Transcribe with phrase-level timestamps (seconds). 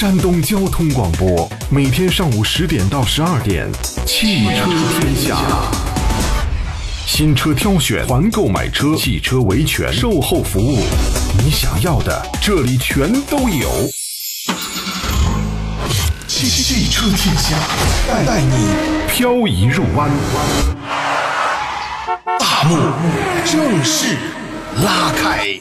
[0.00, 3.70] 山东交通广播，每天上午十点到十二点，
[4.06, 4.64] 汽车
[4.98, 5.36] 天下。
[7.06, 10.78] 新车挑选、团购买车、汽车维权、售后服务，
[11.44, 13.68] 你想要的这里全都有。
[16.26, 17.58] 汽汽车天下，
[18.08, 18.56] 带带你
[19.06, 20.10] 漂移入弯。
[22.38, 22.78] 大幕
[23.44, 24.16] 正式
[24.82, 25.60] 拉开。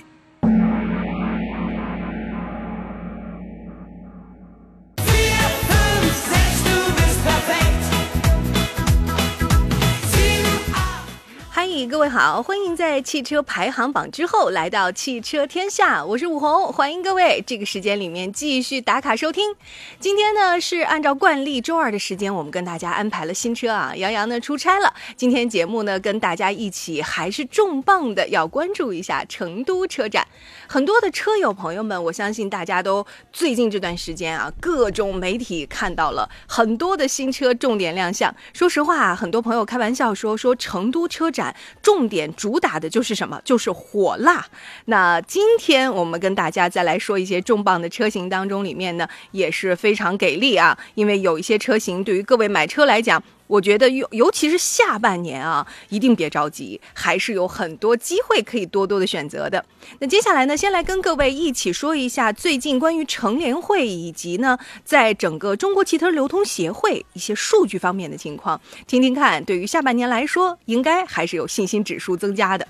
[11.89, 19.55] 各位好，欢迎在汽车排行榜之后来到汽车天下，我是武红，欢迎各位这个时间里面继续打卡收听。
[19.99, 30.27] 今天呢是按照惯例周二的时间，我们跟大家安排了新车啊，杨洋呢出差了，今天节目呢跟大家一起还是重磅的要关注一下成都车展。
[30.67, 33.03] 很多的车友朋友们，我相信大家都
[33.33, 38.31] 最近这段时间啊，各种媒体看到了很多的新车重点亮相。
[38.53, 41.55] 说实话啊，很多朋友开玩笑说说成都车展。
[41.81, 43.41] 重点主打的就是什么？
[43.43, 44.45] 就是火辣。
[44.85, 50.77] 那今天我们跟大家再来说一些重磅的车型当中，里面呢也是非常给力啊。
[50.95, 53.23] 因为有一些车型对于各位买车来讲。
[53.49, 59.65] 我觉得尤尤其是下半年啊，一定别着急，还是有很多机会可以多多的选择的。
[59.97, 64.55] 那接下来呢，先来跟各位一起说一下最近关于成联会以及呢，
[64.85, 72.67] 在整个中国汽车流通协会一些数据方面的情况，听听看，对于下半年来说，应该还是有信心指数增加的。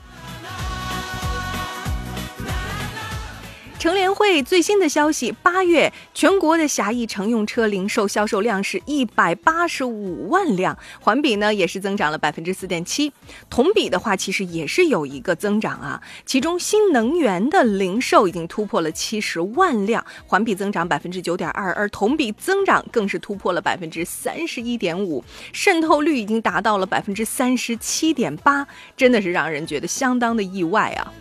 [3.79, 13.13] 乘联会最新的消息，八月全国的狭义乘用车零售销售量是一百八十五万辆，环比呢也是增长了百分之四点七，
[13.49, 16.03] 同比的话其实也是有一个增长啊。
[16.25, 31.13] 其中新能源的零售已经突破了七十万辆，环比增长百分之九点二，而同比增长更是突破了百分之三十一点五，渗透率已经达到了百分之三十七点八，真的是让人觉得相当的意外啊！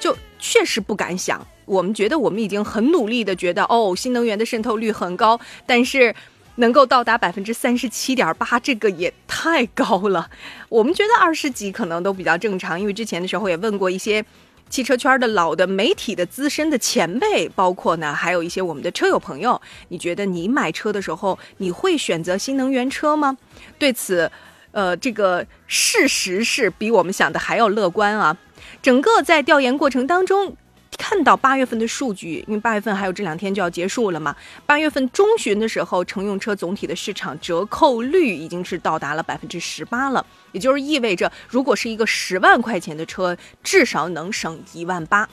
[0.00, 1.46] 就确实不敢想。
[1.66, 6.14] 我们觉得我们已经很努力的觉得哦，新能源的渗透率很高，但是
[6.56, 10.30] 能够到达百分之三十七点八，这个也太高了。
[10.70, 14.24] 我们觉得二十几可能都比较正常，因为之前的时候也问过一些
[14.70, 23.36] 汽车圈的老的媒体的资深的前辈，包括呢还有一些我们的车友朋友，你觉得你买车的时候你会选择新能源车吗？
[23.78, 24.30] 对此，
[24.70, 28.36] 呃，这个事实是比我们想的还要乐观啊。
[28.80, 30.56] 整个在调研过程当中。
[30.98, 34.34] 看到八月份的数据，因为八月份还有这两天就要结束了嘛。
[34.64, 45.28] 八月份中旬的时候，乘用车总体的市场折扣率已经是到达了百分之十八了，也就是意味着，如果是一个十万块钱的车，至少能省一万八。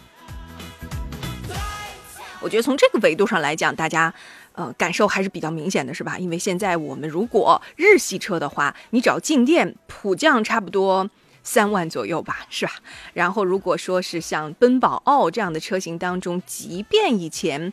[2.42, 4.14] 我觉得从这个维度上来讲，大家
[4.52, 6.20] 呃感受还是比较明显的，是吧？
[6.20, 11.10] 因为现在我们如果日系车的话，你只要进店普降差不多。
[11.44, 12.72] 三万左右吧，是吧？
[13.14, 17.72] 然后如果说是像奔宝奥这样的车型当中，即便以前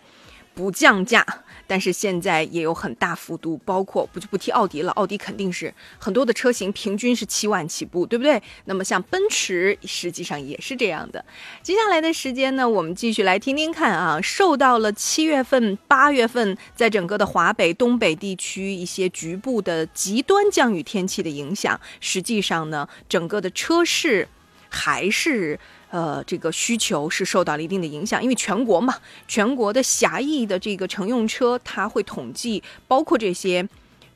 [0.55, 1.25] 不降价。
[1.67, 8.43] 但是现在也有很大幅度，包括不就不提奥迪了，奥迪肯定是很多的车型平均是七万起步，对不对？
[8.65, 11.25] 那么像奔驰实际上也是这样的。
[11.63, 24.27] 接下来的时间呢，我们继续来听听看啊，受到了七月份、八月份在整个的华北、东北地区一些局部的极端降雨天气的影响，实际上呢，整个的车市
[24.69, 25.61] 还是。
[25.91, 28.95] 呃，这个需求是受到了一定的影响，因为全国嘛，
[29.27, 33.69] 全国的狭义的这个乘用车，它会统计包括这些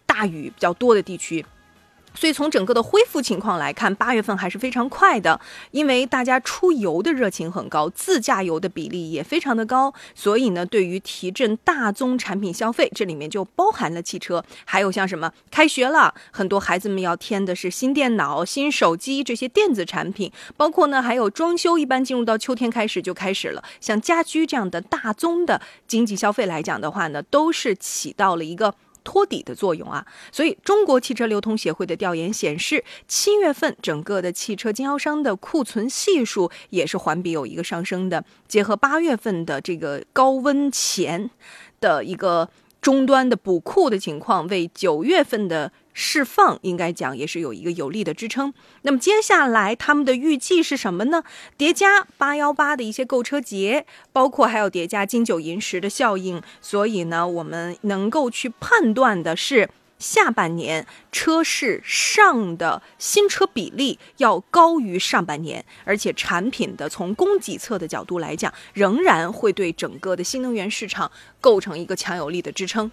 [0.07, 1.45] 大雨比较多的地区。
[2.15, 5.41] 所以从整个的恢复情况来看，八月份还是非常快的，
[5.73, 9.93] 因为大家出游的热情很高，自驾游的比例也非常的高。
[10.15, 23.63] 所以呢，对于提振大宗产品消费，这里面就包含了汽车，还有像什么开学了，很多孩子们要添的是新电脑、新手机这些电子产品，包括呢还有装修，一般进入到秋天开始就开始了。
[23.81, 28.75] 像家居这样的大宗的经济消费来讲的话呢，都是起到了一个。
[29.05, 38.25] 托底的作用啊，所以中国汽车流通协会的调研显示，七月份整个的汽车经销商的库存系数也是环比有一个上升的。
[38.49, 41.31] 结合八月份的这个高温前
[41.81, 42.49] 的一个
[42.81, 45.71] 终端的补库的情况，为九月份的。
[45.95, 48.53] 释放应该讲也是有一个有力的支撑。
[48.83, 51.25] 那么接下来他们的预计是什么呢？
[51.57, 72.91] 叠加八幺八的一些购车节，包括还有叠加金九银十的效应，所以呢，我们能够去判断的是，下半年车市上的新车比例要高于上半年，而且产品的从供给侧的角度来讲，仍然会对整个的新能源市场构成一个强有力的支撑。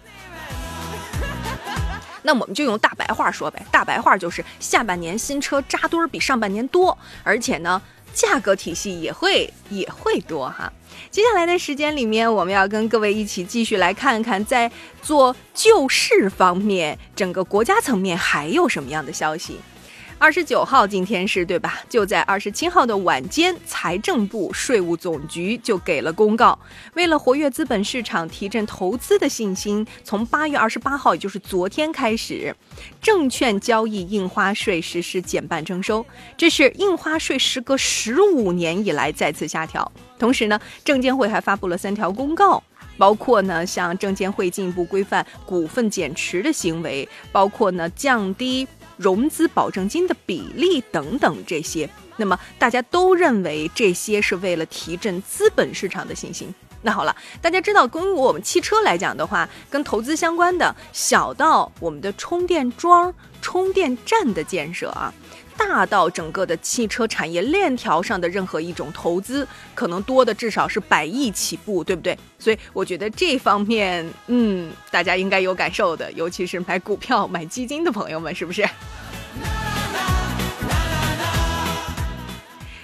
[2.22, 7.80] 那我们就用大白话说呗，大白话就是下半年新车扎堆儿比上半年多，而且呢，
[8.14, 10.72] 价格体系也会也会多哈。
[11.10, 14.70] 接下来的时间里面，我们要跟各位一起继续来看看，在
[15.02, 19.58] 做救市方面，整个国家层面还有什么样的消息。
[20.22, 21.80] 二十九号，今天是对吧？
[21.88, 26.56] 就在二十七号的晚间，财政部、税务总局就给了公告，
[26.94, 32.54] 为了活跃资本市场、提振投资的信心，从八月二十八号，也就是昨天开始，
[33.00, 36.06] 证券交易印花税实施减半征收。
[36.36, 39.90] 这是印花税时隔十五年以来再次下调。
[40.20, 42.62] 同时呢，证监会还发布了三条公告，
[42.96, 48.68] 包括呢，向证监会进一步规范股份减持的行为，包括呢，降低。
[49.02, 56.54] 融资保证金的比例等等这些，那么大家都认为这些是为了提振资本市场的信心。
[56.84, 65.12] 那好了，大家知道，跟我们汽车来讲的话，跟投资相关的，小到我们的充电桩、充电站的建设啊。
[65.56, 72.16] 大到整个的汽车产业链条上的任何一种投资，可能多的至少是百亿起步，对不对？
[72.38, 78.68] 所以我觉得这方面，嗯，大家应该有感受的，尤其是买股票、买基金的朋友们，是不是？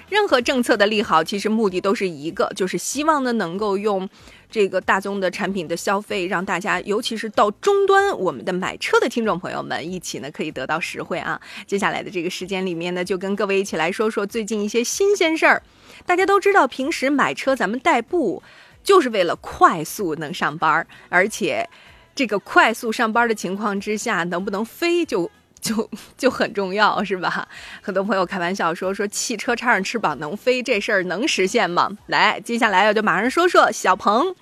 [0.08, 4.08] 任何政策的利好，其实目的都是一个，就是希望呢能够用
[4.50, 11.38] 这个大宗的产品的消费，让大家，尤其是到终端我们的买车的听众朋友们一起呢可以得到实惠啊。
[11.66, 15.62] 接下来的这个时间里面呢，就跟各位一起来说说最近一些新鲜事儿。
[16.06, 18.42] 大家都知道，平时买车咱们代步
[18.82, 21.68] 就是为了快速能上班，而且
[22.14, 25.30] 这个快速上班的情况之下，能不能飞就。
[25.60, 27.48] 就 就很重要，是吧？
[27.82, 31.90] 很多朋友开玩笑说说汽车插上翅膀能飞，这事儿能实现吗？
[32.06, 34.34] 来，接下来我就马上说说小鹏，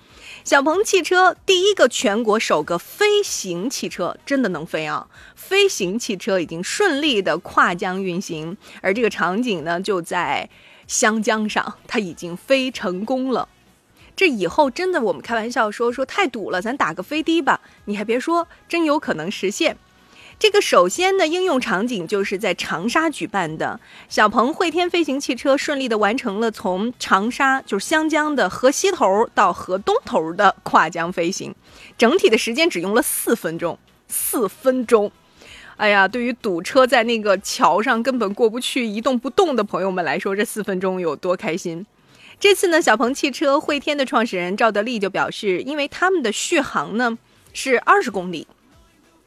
[0.43, 5.07] 小鹏汽车第一个全国首个飞行汽车真的能飞啊！
[5.35, 10.49] 飞行汽车已经顺利的跨江运行，而这个场景呢就在
[10.87, 13.49] 湘江上，它已经飞成功了。
[14.15, 19.77] 这以后真的，我们开玩笑说说太堵了，咱打个飞的吧，你还别说，真有可能实现。
[20.39, 31.55] 这个首先呢，应用场景就是在长沙举办的小鹏汇天飞行汽车顺利的完成了从长沙就是湘江的河西头到河东头的跨江飞行，
[31.97, 35.11] 整体的时间只用了四分钟，四分钟。
[35.77, 41.85] 哎呀，对于堵车在那个桥上根本过不去、一动不动的朋友们来说，这四分钟有多开心？
[42.39, 47.17] 这次呢，小鹏汽车汇天的创始人赵德利就表示，因为他们的续航呢
[47.53, 48.47] 是二十公里，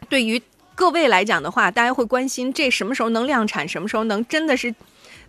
[0.09, 0.41] 对于
[0.81, 4.75] 各位来讲的话，大家会关心这什么时候能量产，什么时候能真的是，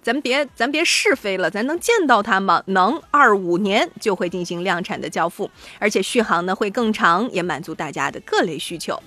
[0.01, 2.63] 咱别咱别试飞了，咱能见到它吗？
[2.67, 8.97] 能，二五年就会进行量产的交付，而且续航呢会更长，也满足大家的各类需求。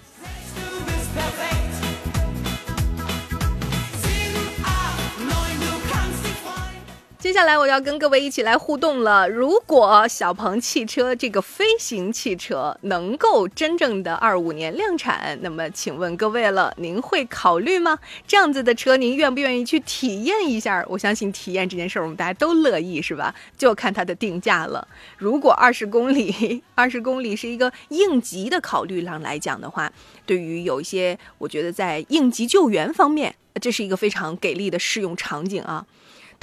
[7.24, 9.26] 接下来我要跟各位一起来互动了。
[9.26, 17.98] 如果小鹏汽车这个飞行汽车能够真正的二五年量产，那么请问各位了，您会考虑吗？
[18.26, 20.84] 这样子的车，您愿不愿意去体验一下？
[20.86, 23.34] 我相信体验这件事儿，我们大家都乐意，是吧？
[23.56, 24.86] 就看它的定价了。
[25.16, 29.90] 如果二十公里，二十公里是一个应急的考虑上来讲的话，
[30.26, 35.86] 对于有一些，我觉得在应急救援方面，这是一个非常给力的适用场景啊。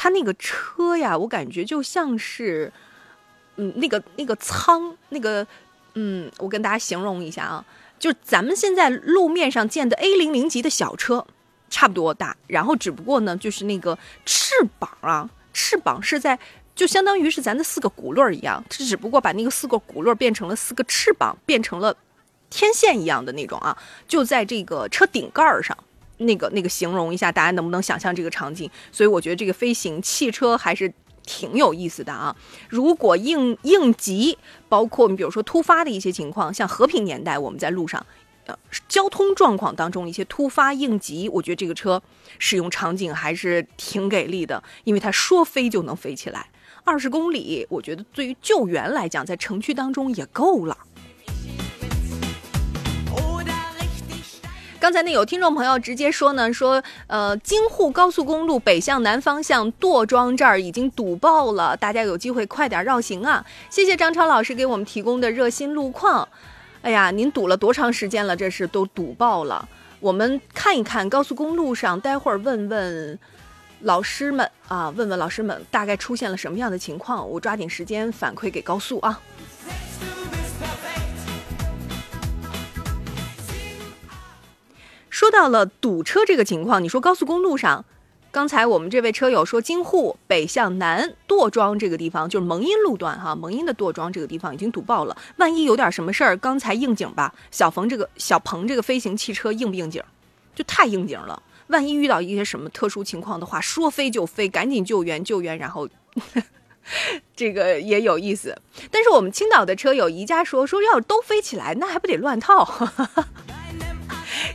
[0.03, 2.73] 它那个车呀，我感觉就像是，
[3.57, 5.45] 嗯，那个那个舱，那个，
[5.93, 7.63] 嗯，我跟大家形容一下啊，
[7.99, 11.23] 就咱们现在路面上见的 A 零零级的小车，
[11.69, 16.39] 差不多大，然后只不过呢，就是那个翅膀啊，翅膀是在，
[16.73, 21.95] 就相当于是咱的四个轱辘一样，它只不过把那个四个轱辘变成了四个翅膀，变成了
[22.49, 23.77] 天线一样的那种啊，
[24.07, 25.77] 就在这个车顶盖上。
[26.25, 28.69] 那个那个形容一下，大家能不能想象这个场景？
[28.91, 30.91] 所以我觉得这个飞行汽车还是
[31.23, 32.35] 挺有意思的啊。
[32.69, 34.37] 如果应应急，
[34.67, 38.05] 包括你比如说突发的一些情况，像和平年代我们在路上，
[38.45, 38.55] 呃，
[38.87, 42.01] 交通状况当中一些突发应急，我觉得这个车
[42.39, 46.49] 使用场景还是挺给力的，因为它说飞就能飞起来，
[46.83, 50.77] 二十公里，我觉得对于救援来讲，在城区当中也够了。
[54.81, 63.45] 刚才呢，有听众朋友直接说呢，说呃，京沪高速公路北向南方向垛庄这儿已经堵爆了，大家有机会快点绕行啊！
[63.69, 66.27] 谢谢张超老师给我们提供的热心路况。
[66.81, 68.35] 哎呀，您堵了多长时间了？
[68.35, 69.69] 这是都堵爆了。
[69.99, 73.19] 我们看一看高速公路上，待会儿问问
[73.81, 79.21] 老师们啊，问问老师们大概出现了什么样的情况，我抓紧时间反馈给高速啊。
[85.21, 87.85] 说到了堵车这个情况，你说高速公路上，
[88.31, 95.15] 刚才我们这位车友说京沪北向南垛庄这个地方，就是蒙阴路段哈，蒙阴的垛庄这个地方已经堵爆了。
[95.37, 100.01] 万一有点什么事儿，刚才应景吧，小冯这个小鹏这个飞行汽车应不应景？
[100.55, 101.43] 就太应景了。
[101.67, 105.87] 万一遇到一些什么特殊情况的话，说飞就飞，赶紧救援救援，然后
[107.37, 108.59] 这个也有意思。
[108.89, 112.67] 但是我们青岛的车友宜家说说，要是都飞起来，那还不得乱套？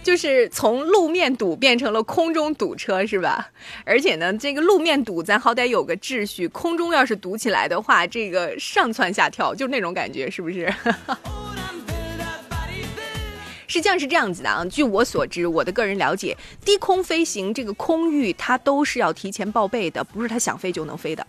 [0.06, 3.50] 就是从路面堵变成了空中堵车，是吧？
[3.84, 10.72] 而且呢，这个路面堵咱好歹有个秩序，空中要是堵起来的话，这个上蹿下跳，就那种感觉，是不是？
[13.66, 14.64] 实际上是这样子的啊。
[14.66, 21.26] 据我所知，我的个人了解，低空飞行这个空域它都是要提前报备的，不是他想飞就能飞的。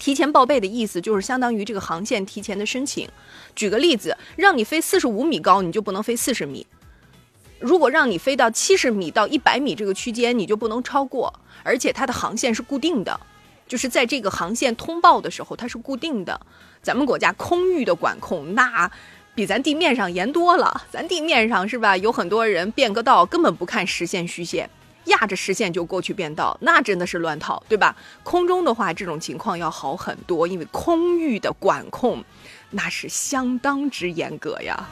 [0.00, 3.08] 提前报备的意思就是相当于这个航线提前的申请。
[3.54, 6.66] 举个例子，让你飞四十五米高，你就不能飞四十米。
[7.64, 13.18] 如果让你飞到七十米到一百米这个区间，你就不能超过，而且它的航线是固定的，
[13.66, 16.38] 就是在这个航线通报的时候它是固定的。
[16.82, 18.90] 咱们国家空域的管控那
[19.34, 21.96] 比咱地面上严多了，咱地面上是吧？
[21.96, 24.68] 有很多人变个道根本不看实线虚线，
[25.06, 27.96] 压着实线就过去变道，那真的是乱套，对吧？
[28.22, 32.22] 空中的话这种情况要好很多，因为空域的管控
[32.68, 34.86] 那是相当之严格呀。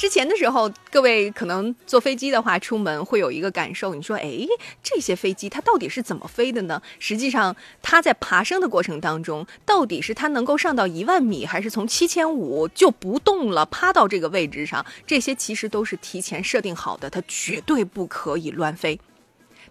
[0.00, 3.94] 之前的时候，各位可能坐飞机的话，出门会有一个感受。
[3.94, 4.46] 你说，哎，
[4.82, 6.80] 这些飞机它到底是怎么飞的呢？
[6.98, 14.86] 实际上，它在爬升的过程当中，到底是它能够上到一万米，还是从七千五就不动了，趴到这个位置上？
[15.06, 18.98] 这些其实都是提前设定好的，它绝对不可以乱飞。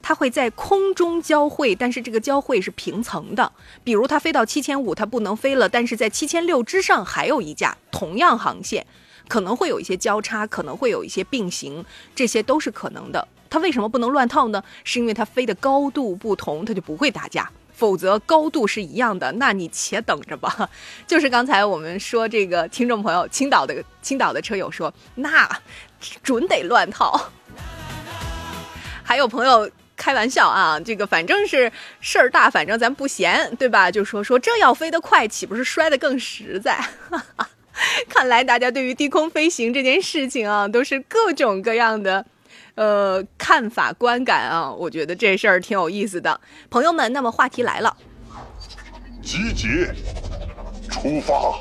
[0.03, 3.51] 它会在空中交汇，但是这个交汇是平层的。
[3.83, 8.85] 比如它飞到七千五，它不能飞了，但是在七千六之上还有一架同样航线。
[9.29, 13.25] 可能会有一些交叉，可能会有一些并行，这些都是可能的。
[13.49, 14.61] 它为什么不能乱套呢？
[14.83, 17.49] 是因为它飞的高度不同，它就不会打架。
[17.71, 20.69] 否则高度是一样的，那你且等着吧。
[21.07, 25.49] 就是刚才我们说这个听众朋友，青岛的青岛的车友说，那
[26.21, 27.31] 准得乱套。
[29.01, 31.71] 还有朋友开玩笑啊，这个反正是
[32.01, 33.89] 事儿大，反正咱不闲，对吧？
[33.89, 36.75] 就说说这要飞得快，岂不是摔得更实在？
[37.09, 37.49] 哈 哈
[38.09, 42.25] 看来大家对于低空飞行这件事情啊，都是各种各样的，
[42.75, 44.71] 呃，看法观感啊。
[44.71, 47.11] 我觉得这事儿挺有意思的，朋友们。
[47.13, 47.95] 那么话题来了，
[49.21, 49.93] 集结，
[50.89, 51.59] 出发。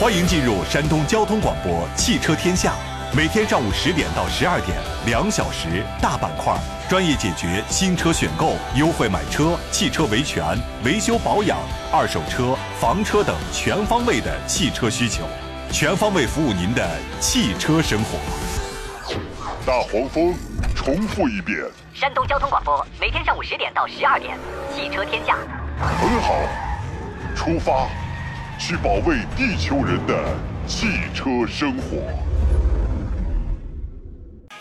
[0.00, 2.72] 欢迎进入山东交通广播《汽车天下》，
[3.16, 6.56] 每天上午十点到十二点，两小时大板块。
[6.88, 10.42] 专业解决新车选购、优惠买车、汽车维权、
[10.82, 11.58] 维修保养、
[11.92, 15.24] 二手车、房车等全方位的汽车需求，
[15.70, 16.88] 全方位服务您的
[17.20, 18.18] 汽车生活。
[19.66, 20.34] 大黄蜂，
[20.74, 21.58] 重复一遍。
[21.92, 24.38] 山东交通广播，每天上午十点到十二点，
[24.74, 25.36] 汽车天下。
[25.78, 26.36] 很好，
[27.36, 27.86] 出发，
[28.58, 30.34] 去保卫地球人的
[30.66, 32.27] 汽车生活。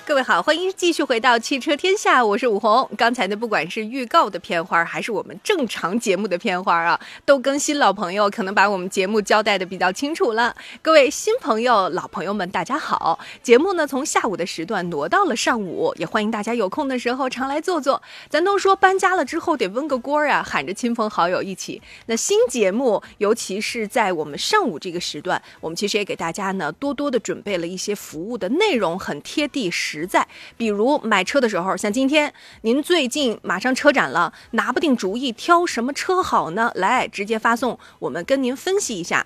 [0.07, 2.89] 各位好，欢迎继续回到汽车天下，我是武红。
[2.97, 10.55] 刚才呢，不管是预告的片花，还是我们正常节目的片花啊，都跟新老朋友可能把我们节目交代的比较清楚了。
[10.81, 13.19] 各位新朋友、老朋友们，大家好！
[13.43, 18.01] 节目呢从下午的时段挪到了上午，也欢迎大家有空的时候常来坐坐。
[18.29, 21.81] 咱都说搬家了之后得温个锅啊，喊着亲朋好友一起。
[22.05, 29.96] 那新节目，尤其是在我们上午这个时段，我们其实也给大家呢多多的准备了一些服务的内容，很贴地实。
[29.97, 36.71] 实在，比如买车的时候，像今天您最近马上车展了，拿不定主意挑什么车好呢？
[36.75, 39.25] 来，直接发送，我们跟您分析一下。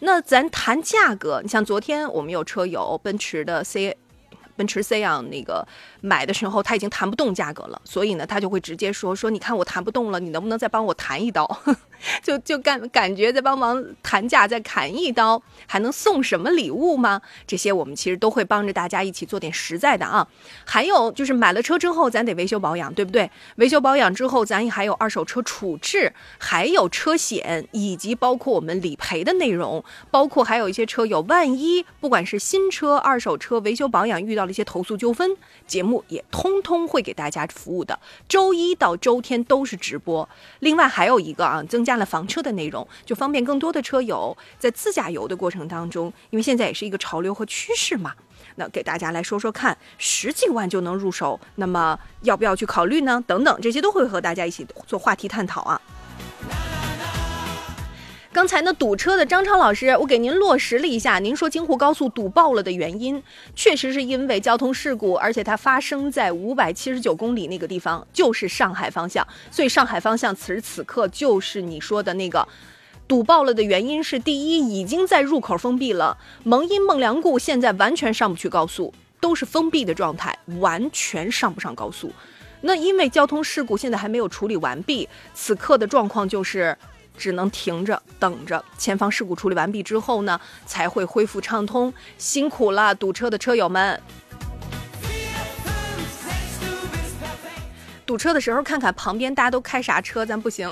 [0.00, 3.96] 那咱谈价格，你像昨天我们有车友奔驰的 C，
[4.54, 5.66] 奔驰 C 啊，那个
[6.00, 11.60] 买的时候他已经谈不动价格了，所以呢，他就会直接说说，你看我谈不动了，你能不能再帮我谈一刀？
[12.22, 17.20] 就就感感觉在帮忙谈价，再砍一刀，还能送什么礼物吗？
[17.46, 20.26] 这些我们其实都会帮着大家一起做点实在的啊。
[20.64, 23.28] 还有就是买了车之后，咱得维修保养，对不对？
[23.56, 35.36] 维修保养之后，咱还有二手车处置，还有车险，以及包括我们理赔的内容，包括还有一些车友，万一不管是新车、二手车维修保养遇到了一些投诉纠纷，
[35.66, 37.98] 节目目也通通会给大家服务的。
[38.28, 40.28] 周一到周天都是直播。
[40.60, 41.88] 另外还有一个啊，增。
[41.88, 48.12] 加了房车的内容，就方便更多的车友在自驾游的过程当中，因为现在也是一个潮流和趋势嘛。
[48.56, 53.24] 那给大家来说说看，十几万就能入手，那么要不要去考虑呢？
[53.26, 55.80] 等等，这些都会和大家一起做话题探讨啊。
[58.38, 61.18] 刚才呢，堵车的张超老师，我给您落实了一下。
[61.18, 63.20] 您说京沪高速堵爆了的原因，
[63.56, 69.26] 确实是因为交通事故，而且它发生在五百七十九公里那个地方，就是上海方向。
[69.50, 72.46] 所以上海方向此时此刻就是你说的那个
[73.08, 82.12] 堵爆了的原因是：第一，已经在入口封闭了，蒙阴孟良崮现在完全上不去高速，都是封闭的状态，完全上不上高速。
[82.60, 86.78] 那因为交通事故现在还没有处理完毕，此刻的状况就是。
[87.18, 91.92] 只能停着等着，前方事故处理完毕之后呢，才会恢复畅通。
[92.16, 94.00] 辛苦了，堵车的车友们。
[98.06, 100.70] 堵车的时候看看旁边大家都开啥车，咱不行。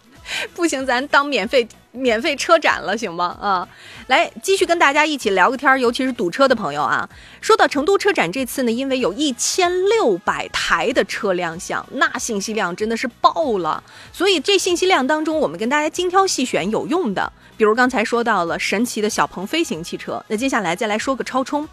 [0.54, 1.66] 不行，咱当免费
[1.98, 3.36] 免费车展了，行吗？
[3.40, 3.68] 啊，
[4.06, 7.08] 来继续跟大家一起聊个天儿，尤其是堵车的朋友啊。
[7.40, 13.82] 说到成都车展这次呢，因为有一千六百台的车亮相，那信息量真的是爆了。
[14.12, 21.68] 所以这信息量当中，我们跟大家精挑细选有用的，比如刚才说到了神奇的小鹏飞行汽车，那接下来再来说个超充。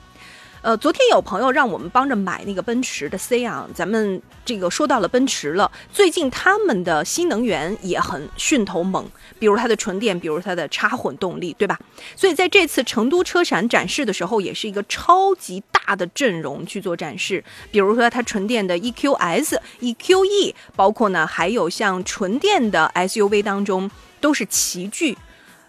[0.65, 9.05] 呃，昨天有朋友让我们帮着买那个奔驰的 C 啊，咱们这个说到了奔驰了，最近他们的新能源也很势头猛，
[9.38, 11.79] 比如它的纯电，比如它的插混动力，对吧？
[12.15, 25.15] 所以在这次成都车展展示的时候，也是一个超级大的阵容去做展示，比如说它纯电的 EQS、EQE，包括呢还有像纯电的 SUV 当中都是齐聚。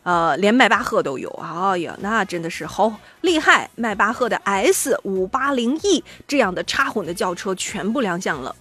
[0.06, 3.68] 呃，连迈巴赫都有，哎呀，那真的是好厉害！
[3.74, 8.54] 迈巴赫的 S 五八零 E 这样的插混的轿车全部亮相了，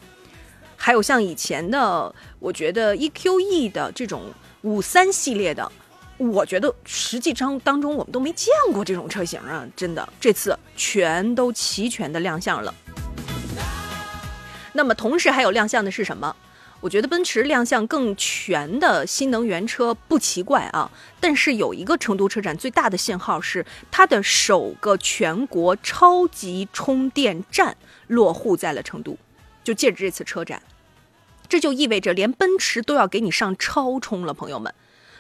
[0.75, 4.24] 还有像以前的，我觉得 EQE 的这种
[4.64, 5.72] 五三系列的，
[6.18, 12.74] 我觉得实际上当中我们都没见过这种车型啊，真的，这次全都齐全的亮相了。
[14.74, 16.36] 那么同时还有亮相的是什么？
[16.86, 20.88] 我觉得奔驰亮相更全的新能源车不奇怪啊，
[21.20, 29.18] 但是有一个成都车展最大的信号是它的首个全国超级充电站落户在了成都，
[29.64, 30.62] 就借着这次车展，
[31.50, 34.72] 这就意味着连奔驰都要给你上超充了，朋友们。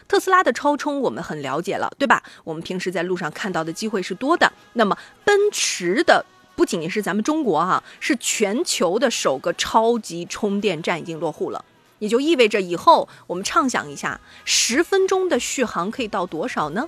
[0.07, 2.21] 特斯拉的超充我们很了解了，对吧？
[2.43, 4.53] 我们平时在路上看到的机会是多的。
[4.73, 6.27] 那么奔驰的。
[6.55, 11.63] 不仅仅是咱们中国哈，是全球的首个超级充电站已经落户了，
[11.99, 16.87] 也就意味着以后我们畅想一下，十分钟的续航可以到多少呢？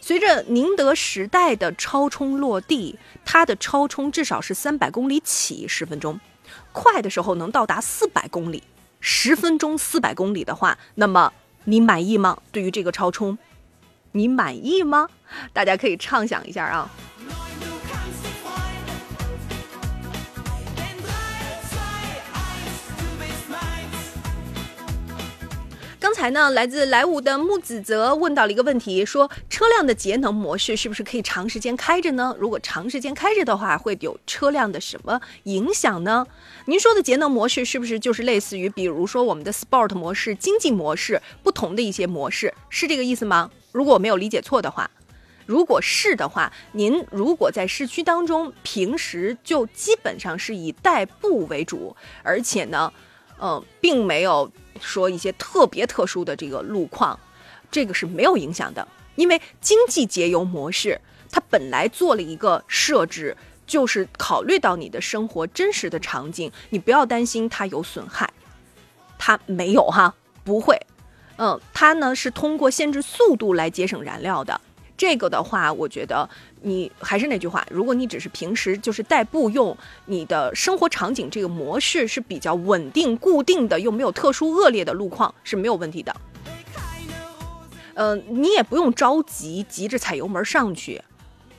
[0.00, 6.20] 随着宁德时代的超充落地，它的超充至少是三百公里起，十分钟，
[6.72, 8.62] 快的时候能到达四百公里，
[9.00, 11.32] 十分钟四百公里的话，那么
[11.64, 12.36] 你满意吗？
[12.52, 13.38] 对于这个超充，
[14.12, 15.08] 你满意吗？
[15.54, 16.90] 大家可以畅想一下啊。
[26.04, 32.36] 刚才呢，来自莱芜的木子泽问到了一个问题，说车辆的节能模式是不是可以长时间开着呢？
[32.38, 36.26] 如果长时间开着的话，会有车辆的什么影响呢？
[36.66, 43.50] 您说的节能模式是不是就是类似于，比如说我们的 Sport 模式、经济模式不同的一些模式，是这个意思吗？
[43.72, 44.90] 如果我没有理解错的话，
[45.46, 52.92] 如果是的话，您如果在市区当中，平时就基本上是以代步为主，而且呢，
[53.40, 54.52] 嗯，并没有。
[54.84, 57.18] 说一些特别特殊的这个路况，
[57.70, 68.30] 这个是没有影响的，因为经济节油模式它本来做了一个设置，就是考虑到你的生活真实的场景，你不要担心它有损害，
[69.18, 70.78] 它没有哈，不会，
[71.38, 74.60] 嗯，它呢是通过限制速度来节省燃料的。
[74.96, 76.28] 这个的话，我觉得
[76.66, 86.16] 你还是那句话，如果你只是平时就是代步用，你的生活场景这个模式是比较稳定固定的，又没有特殊恶劣的路况是没有问题的。
[87.92, 91.02] 嗯，你也不用着急，急着踩油门上去，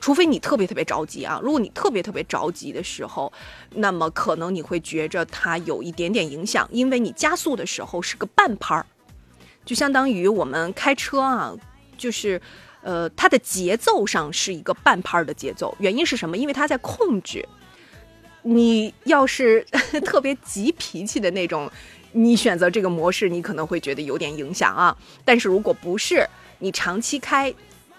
[0.00, 1.38] 除非你特别特别着急啊。
[1.40, 3.32] 如果你特别特别着急的时候，
[3.76, 8.84] 那么可能你会觉着它有一点点影响，因为你加速的时候是个半拍儿，
[9.64, 11.54] 就相当于我们开车啊，
[11.96, 12.42] 就是。
[12.86, 16.36] 呃，它的节奏上是一个半拍的节奏，原因是什么？
[16.36, 17.44] 因为它在控制。
[18.42, 19.60] 你要是
[20.06, 21.68] 特别急脾气的那种，
[22.12, 24.96] 你选择这个模式，你可能会觉得有点影响啊。
[25.24, 26.24] 但是如果不是
[26.60, 27.52] 你长期开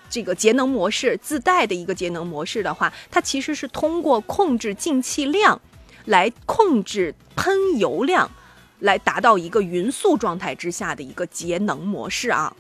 [0.10, 5.60] 这个节能模式自带的一个节能模式的话，它其实是通过控制进气量
[6.06, 8.32] 来控制喷油量，
[8.80, 12.56] 来达到一个匀速状态之下的一个节能模式啊。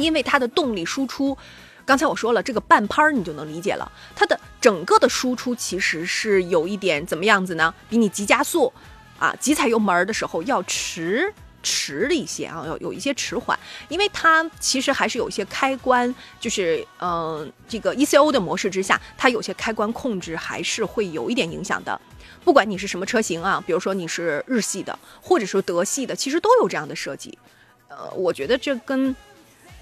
[0.00, 1.36] 因为它的动力输出，
[1.84, 7.74] 刚才我说了，这个半拍儿你就能理解了，它的整个的输出其实是有一点怎么样子呢？
[7.88, 8.72] 比你急加速
[9.18, 11.32] 啊，急踩油门的时候要迟。
[11.62, 13.58] 迟了一些啊，有有一些迟缓，
[13.90, 22.00] 因为它其实还是有一些开关，就是嗯，这个 ECO 的模式之下，它有些开关控制还是会有一点影响的。
[22.42, 27.38] 不管你是什么车型啊，比如说你是日系的，或者说德系的，其实都有这样的设计。
[27.88, 29.14] 呃，我觉得这跟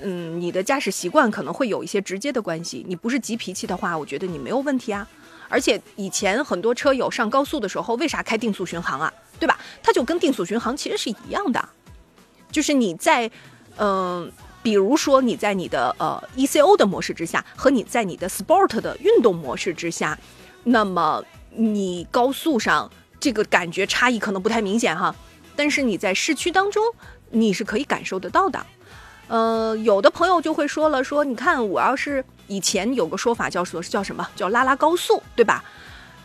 [0.00, 2.84] 嗯你的驾驶习惯可能会有一些直接的关系。
[2.88, 5.06] 你不是急脾气的话，我觉得你没有问题啊。
[5.48, 9.12] 而且以前很多车友上高速的时候，为啥开定速巡航啊？
[9.40, 9.58] 对吧？
[9.82, 11.68] 它就跟定速巡航其实是一样的，
[12.52, 13.30] 就是你在，
[13.78, 14.30] 嗯，
[14.62, 20.18] 比如说你在你的呃 ECO 的模式之下，和你在你的 Sport 的运动模式之下，
[20.64, 25.14] 那么你高速上这个感觉差异可能不太明显哈，
[25.56, 26.84] 但是你在市区当中
[27.30, 28.66] 你是可以感受得到的。
[29.28, 35.62] 呃，有的朋友就会说了，说你看我要是以前有个说法叫说叫什么叫拉拉高速，对吧？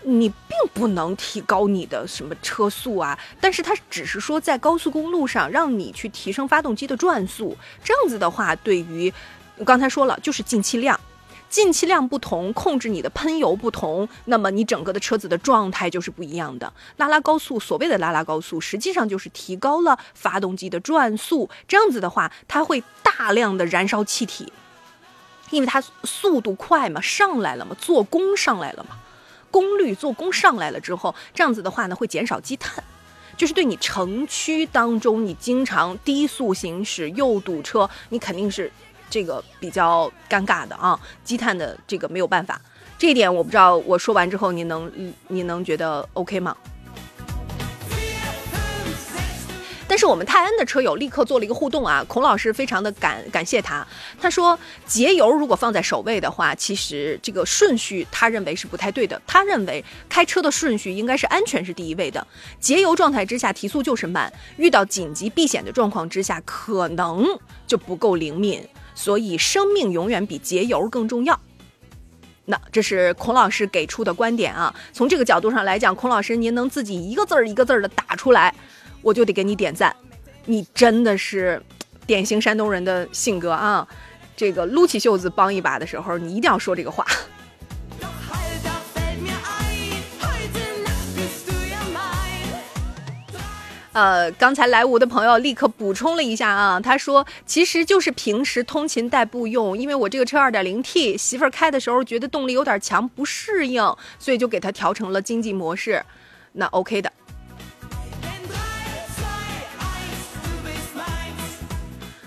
[0.05, 9.13] 你并不能提高你的什么车速啊，但是它只是说在高速公路上让你去提升发动机的转速，这样子的话，对于
[9.57, 10.99] 我刚才说了就是进气量，
[11.53, 16.73] 进气量不同，控制你的喷油不同，那么你整个的车子的状态就是不一样的。
[16.97, 24.51] 拉拉高速，所谓的拉拉高速，实际上就是提高了发动机的转速，这样子的话，它会大量的燃烧气体，
[25.51, 28.97] 因为它速度快嘛，上来了嘛，做功上来了嘛。
[29.51, 32.83] 功率做功上来了之后，这样子的话呢，会减少积碳，
[33.37, 38.71] 就是对你城区当中你经常低速行驶又堵车，你肯定是
[39.13, 42.59] 这个比较尴尬的啊，积碳的这个没有办法，
[42.97, 44.91] 这一点我不知道我说完之后你能
[45.27, 46.57] 你能觉得 OK 吗？
[49.87, 53.85] 但是我们泰安的车友立刻做了一个互动啊，孔老师非常的感感谢他。
[54.19, 59.21] 他说节油如果放在首位的话，其实这个顺序他认为是不太对的。
[59.27, 62.25] 他认为开车的顺序应该是安全是第一位的，
[62.59, 67.27] 节油状态之下提速就是慢，遇到紧急避险的状况之下可能
[67.67, 71.39] 就不够灵敏，所以生命永远比节油更重要。
[72.45, 74.73] 那这是孔老师给出的观点啊。
[74.91, 78.53] 从这个角度上来讲，孔老师您能自己一个字儿一个字儿的打出来。
[79.01, 79.93] 我就得给你点赞，
[80.45, 81.61] 你真的是
[82.07, 83.85] 典型山东人的性格啊！
[84.35, 87.05] 这个撸起袖子帮一把的时候，你一定要说这个话。
[93.93, 103.83] 呃，刚才来吴的朋友立刻补充了一下啊，他说其实就是平时通勤代步用，因为我这个车二点零 T，媳妇儿开的时候觉得动力有点强，不适应，
[104.17, 106.03] 所以就给它调成了经济模式，
[106.53, 107.11] 那 OK 的。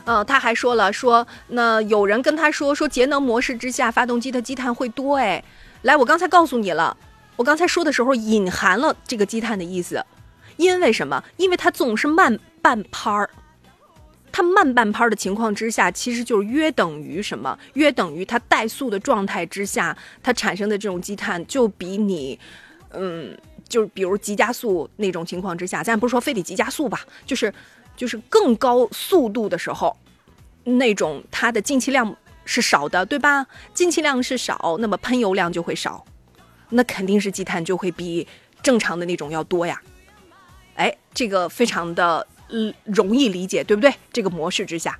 [0.04, 5.16] 嗯，他还说了，说那有人跟他说，说节能模式之下，发动机的积碳会多。
[5.16, 5.42] 哎，
[5.82, 6.96] 来，我刚才告诉你了，
[7.34, 10.00] 我刚才说的时候隐含了这个积碳的意思，
[10.56, 11.22] 因为什么？
[11.36, 13.30] 因为它总是慢半拍儿，
[14.30, 17.58] 它慢半拍儿的情况之下，其实就是约等于什么？
[17.74, 22.38] 约等于它怠速的状态之下，它产生的这种积碳就比你，
[22.90, 23.36] 嗯，
[23.68, 27.52] 就是比如急加速那种情况之下，咱不是说非得急加速吧，就是。
[27.96, 29.96] 就是更高速度的时候，
[30.64, 32.14] 那种它的进气量
[32.44, 33.46] 是少的，对吧？
[33.72, 36.04] 进气量是少，那么喷油量就会少，
[36.68, 38.28] 那肯定是积碳就会比
[38.62, 39.80] 正常的那种要多呀。
[40.76, 43.92] 哎，这个非常的嗯容易理解，对不对？
[44.12, 44.98] 这个模式之下，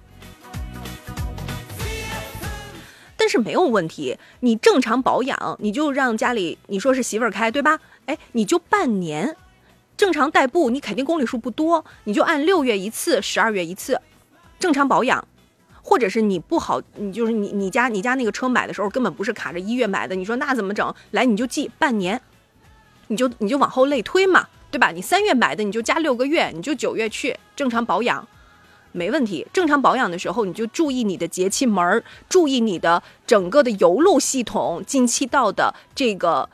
[3.16, 7.78] 但是没有问题，你正常保养，你就让家里你说是媳妇儿开，对吧？
[8.06, 9.36] 哎，你就半年。
[9.96, 13.98] 正常代步，你肯定公里数不多，你就按六月一次，十二月一次，
[14.58, 15.26] 正常保养，
[15.80, 20.94] 或者是你不好，你就是你你家你家那个车买的时候根本不是卡着一月买的，你说那怎么整？
[21.12, 22.20] 来你就记半年，
[23.06, 24.90] 你就你就往后类推嘛，对吧？
[24.90, 28.26] 你三月买的你就加六个月，你就九月去正常保养，
[28.92, 29.46] 没问题。
[29.52, 36.48] 正常保养的时候你就注意你的节气门儿，注意你的整个的油路系统、进气道的这个，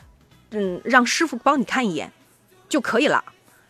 [0.50, 2.12] 嗯，让师傅帮你看一眼
[2.68, 3.24] 就可以了。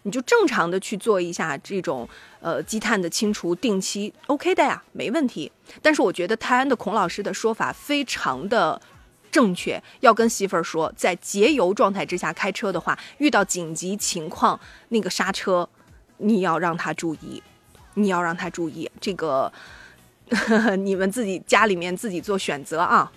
[0.04, 2.08] 你就正常的去做一下这种
[2.40, 5.52] 呃积碳的清除，定期 OK 的呀，没问题。
[5.80, 8.82] 但是我觉得泰安的孔老师的说法非常的
[9.32, 15.68] 正确，要跟媳妇儿说，在节油状态之下开车的话，遇到紧急情况，那个刹车
[16.18, 17.42] 你要让他注意，
[17.94, 19.50] 你要让他注意，这个
[20.30, 23.10] 呵呵 你们自己家里面自己做选择啊。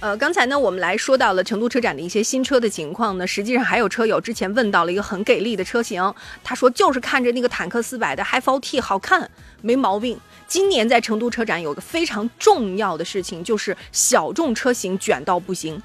[0.00, 3.26] 呃，刚才呢，我们来说到了成都车展的一些新车的情况呢。
[3.26, 9.28] 实际上还有车友之前问到了一个很给力的车型，他说就是看着那个坦克四百的 Hi4T 好看，
[9.60, 10.16] 没毛病。
[10.46, 15.82] 今年在成都车展有个非常重要的事情，就是小众车型卷到不行。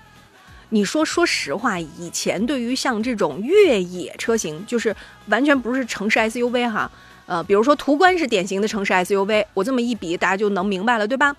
[0.69, 4.95] 你说，说实话，以前对于像这种越野车型，就是
[5.25, 6.89] 完全不是城市 SUV 哈，
[7.25, 11.35] 呃，比如说途观是典型的城市 SUV，我这么一比，大家就能明白了，对吧？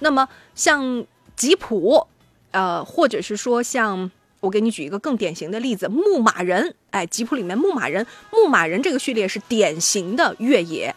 [0.00, 2.06] 那么像吉普。
[2.50, 10.94] 呃，或者是说，像我给你举一个更典型的例子，牧马人，哎，吉普里面牧马人，牧马人这个序列是典型的越野，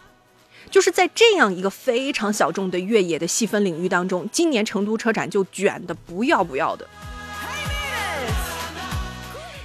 [0.70, 6.88] 就是在这样一个非常小众的越野的细分领域当中，今年成都车展就卷的不要不要的。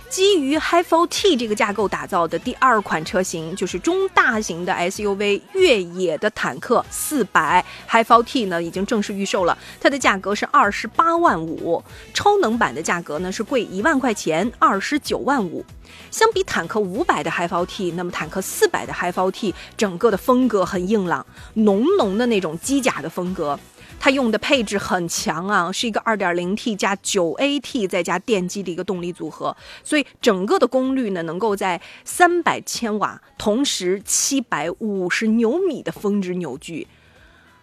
[0.10, 9.58] 基于 Hi4T 这个架构打造的第二款车型，就是中大型的 SUV 越野的坦克四百 Hi4T 呢，已经正式预售了。
[9.82, 15.65] 它的价格是二十八万五，超能版的价格呢是贵一万块钱，二十九万五。
[16.10, 23.60] 相比坦克五百的 Hi4T，那么坦克四百的 Hi4T 整个的风格很硬朗，浓浓的那种机甲的风格。
[24.00, 36.88] 它用的配置很强啊，是一个 2.0T 加 9AT 再加电机的一个动力组合，所以整个的功率呢能够在300千瓦，同时750牛米的峰值扭矩，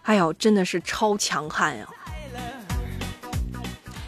[0.03, 1.87] 哎呦，真的是超强悍呀！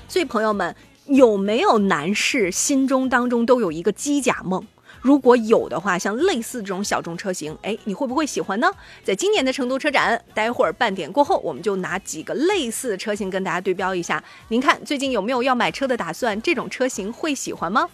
[0.08, 4.66] 所以朋友们，有没有男士心中当中都有一个机甲梦？
[5.08, 8.70] 如果有的话，像类似这种小众车型，哎，你会不会喜欢呢？
[9.06, 14.22] 在今年的成都车展，待会儿半点过后，我们就拿几个类似车型跟大家对标一下。
[14.50, 16.42] 您看，最近有没有要买车的打算？
[16.42, 17.88] 这种车型会喜欢吗？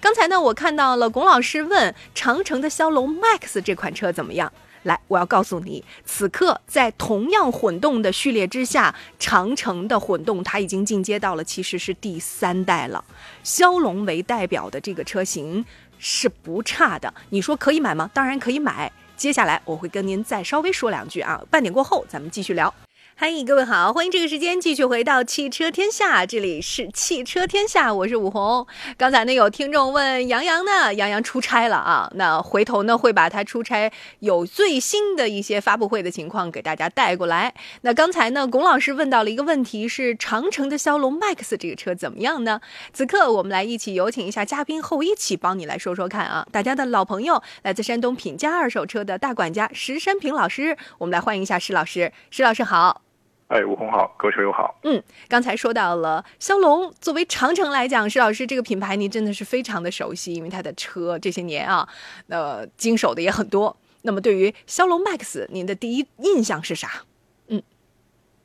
[0.00, 4.52] 刚才呢，我看到了龚老师问长城的骁龙 Max 这款车怎么样？
[4.84, 13.04] 来，我要告诉你，此刻在同样混动的序列之下，长城的混动它已经进阶到了其实是第三代了。
[13.42, 15.66] 骁龙为代表的这个车型。
[16.00, 18.10] 是不差的，你说可以买吗？
[18.14, 18.90] 当然可以买。
[19.16, 22.74] 接下来我会跟您再稍微说两句啊，半点过后咱们继续聊。
[23.22, 28.66] 嗨，各位好，欢迎这个时间继续回到汽车天下，这里是汽车天下，我是武红。
[28.96, 37.52] 刚才呢有听众问杨洋呢，杨洋出差了啊，那回头呢会把他出差有最新的一些发布会的情况给大家带过来。
[37.82, 42.62] 那刚才呢，龚老师问到了一个问题，是长城的骁龙 MAX 这个车怎么样呢？
[42.94, 53.02] 此刻我们来一起有请一下嘉宾后一起帮你来说说看啊，大家的老朋友，来自山东品佳二手车的大管家石山平老师，我们来欢迎一下石老师，石老师好。
[53.50, 54.78] 哎，吴红好，各位车友好。
[54.84, 61.88] 嗯，刚才说到了骁龙，作为长城来讲，石老师这个品牌您真的是非常的熟悉，因为它的车这些年啊，
[62.28, 63.76] 呃，经手的也很多。
[64.02, 67.02] 那么对于骁龙 Max，您的第一印象是啥？
[67.48, 67.60] 嗯，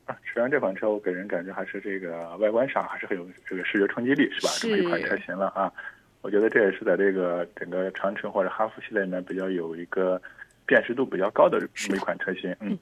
[0.06, 4.50] 啊，实际上这款车我给人感觉还是这个外观上还是很有这个视觉冲击力，是吧？
[4.60, 5.72] 这么一款车型了啊，
[6.22, 10.20] 我觉得这也是在这个整个长城或者哈弗系列里面比较有一个
[10.65, 12.76] 辨识度比较高的这么一款车型，嗯。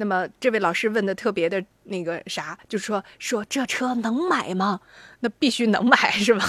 [0.00, 4.80] 那么这位老师问的特别的那个啥，就是说说这车能买吗？
[5.18, 6.40] 那必须能买是吧？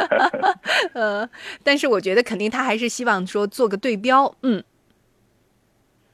[0.94, 1.28] 呃，
[1.62, 4.64] 但是我觉得肯定他还是希望说做个对标，嗯。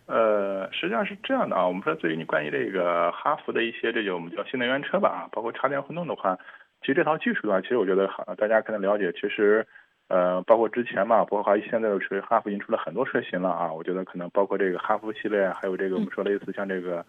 [0.06, 6.36] 呃，实际上是这样的啊，我们说对于你关于这个哈弗的一些这种我们叫新能源车吧啊，包括插电混动的话，
[6.80, 9.64] 其实这套技术的话，其实我觉得好，大家可能了解，其实。
[10.12, 13.72] 呃，包括之前嘛，包括还现在的车，哈弗已经出了很多车型了啊。
[13.72, 17.02] 我觉得可能包括这个哈弗系列，还有这个我们说类似像这个，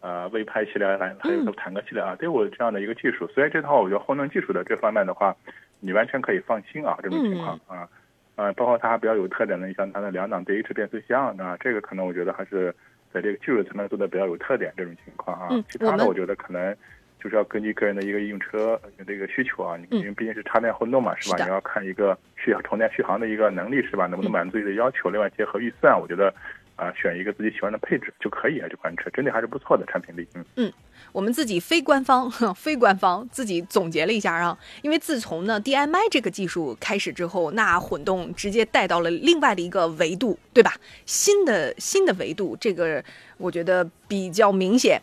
[0.00, 3.26] 呃，魏派系列，还还有个坦克系列啊，都有这样的一个技术。
[3.28, 5.34] 所以这套我觉得混动技术的这方面的话，
[5.80, 7.88] 你完全可以放心啊，这种情况啊，
[8.36, 12.70] 呃，包括它还比较有特点的，你像它的两档 DH 变速箱啊，这个可能我觉得还是
[13.10, 15.48] 在这个技术层面做的比较有特点这种情况啊。
[15.70, 16.76] 其他的我觉得可能。
[17.22, 21.36] 就是要根据个人的一个用车的一个需求啊，因为毕竟是插电混动嘛，是吧？
[21.44, 24.06] 你要看一个续充电续航的一个能力，是吧？
[24.06, 25.10] 能不能满足你的要求？
[25.10, 26.32] 另外结合预算，我觉得
[26.76, 28.66] 啊，选一个自己喜欢的配置就可以啊。
[28.70, 30.26] 这款车真的还是不错的产品力。
[30.34, 30.72] 嗯嗯，
[31.12, 40.72] 我们自己非官方、非官方自己总结了一下啊，因为自从呢 DMI 这个技术开始之后，那混动直接带到了另外的一个维度，对吧？
[41.04, 43.04] 新的新的维度，这个
[43.36, 45.00] 我觉得比较明显。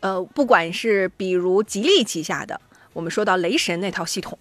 [0.00, 2.60] 呃，不管是比如吉利旗下的，
[2.92, 4.38] 我们说到雷神那套系统，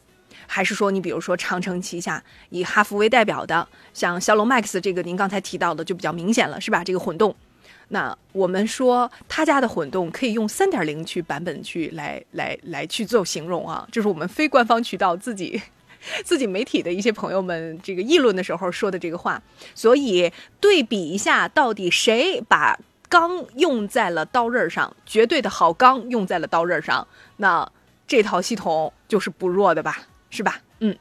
[0.47, 6.83] 还是说你比如说长城旗下以哈弗为代表的，像骁龙 Max 这个您刚才提到的就比较明显了，是吧？
[6.83, 7.35] 这个混动，
[7.89, 15.61] 那我们说他家的混动可以用三点零去版本去来来来去做形容啊，这是我们非官方渠道自己
[16.23, 19.41] 自己媒体的一些朋友们这个议论的时候说的这个话，
[19.73, 22.77] 所以对比一下，到底谁把。
[23.09, 27.07] 钢用在了刀刃上，绝对的好钢用在了刀刃上。
[27.37, 27.69] 那
[28.07, 30.61] 这套系统就是不弱的吧，是吧？
[30.79, 30.97] 嗯。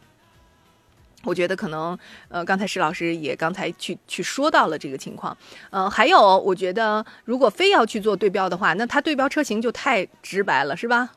[1.25, 5.35] 我觉得可能，呃，刚才石老师也刚才去去说到了这个情况，
[5.71, 11.13] 呃，还有，我觉得如果非要去做对标的话，那它对标车型就太直白了，是吧？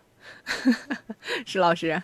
[1.46, 2.02] 石老师，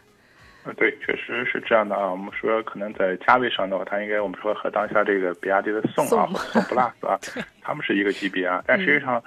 [0.65, 2.09] 呃，对，确实是这样的啊。
[2.09, 7.19] 我们说可能在价位上的话，它应该我们说和当下这个比亚迪的宋啊、宋 plus 啊，
[7.61, 9.23] 它们是一个级别啊，但实际上。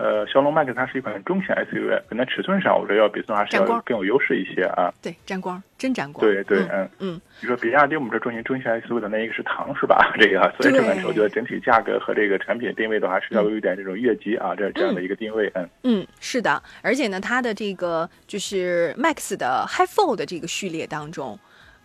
[0.00, 4.90] 呃，骁龙 Max 它是一款中型 SUV，可能尺寸上我觉得要比宋还是要更有优势一些啊。
[5.02, 6.26] 对，沾光，真沾光。
[6.26, 7.20] 对对，嗯嗯。
[7.42, 10.10] 你说比亚迪我们这中型中型 SUV 的那一个是唐是吧？
[10.18, 15.68] 这个，所以这款车我觉得整体价格和这个产品定位的话是要有一点这种越级啊，这这样的一个定位，嗯。
[15.82, 21.38] 嗯，是的，而且呢，它的这个就是 Max 的 High Four 的这个序列当中，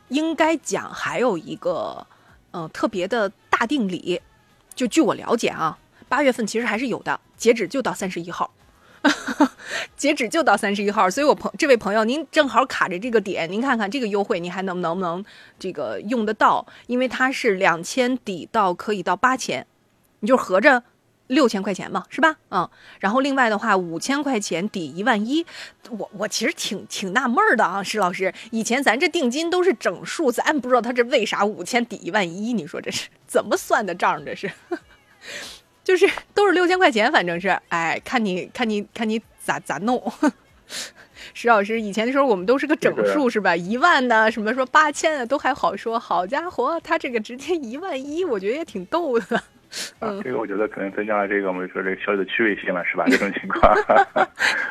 [0.07, 2.07] 应该讲还有一个
[2.51, 4.21] 嗯特别的大定理，
[4.73, 5.77] 就据我了解啊。
[6.15, 8.49] 八月份其实还是有的，截止就到三十一号，
[9.97, 15.25] 截止就到三十一号，所以我朋这位朋友，您正好卡着这个点，您看看这个优惠，您还能能不能
[15.59, 16.65] 这个用得到？
[16.87, 19.67] 因为它是两千抵到可以到八千，
[20.21, 20.83] 你就合着
[21.27, 22.37] 六千块钱嘛，是吧？
[22.49, 22.69] 嗯，
[23.01, 25.45] 然后另外的话，五千块钱抵一万一，
[25.89, 32.53] 我我其实挺挺纳闷的啊，石老师，以前咱这定金都是整数，咱不知道他这为啥五千抵一万一？
[32.53, 34.23] 你说这是怎么算的账？
[34.23, 34.49] 这是？
[35.85, 40.01] 就是都是六千块钱，反正是，哎，看你看你看你咋咋弄。
[41.33, 43.55] 石老师以前的时候，我们都是个整数，是吧？
[43.55, 45.99] 一万的，什么说八千的都还好说。
[45.99, 49.37] 好家伙，他这个直接一万一，我觉得也挺逗的。
[49.99, 53.05] 啊，这个我觉得可能增加了这个我们说这个消费的趣味性了，是吧？
[53.07, 53.71] 这种情况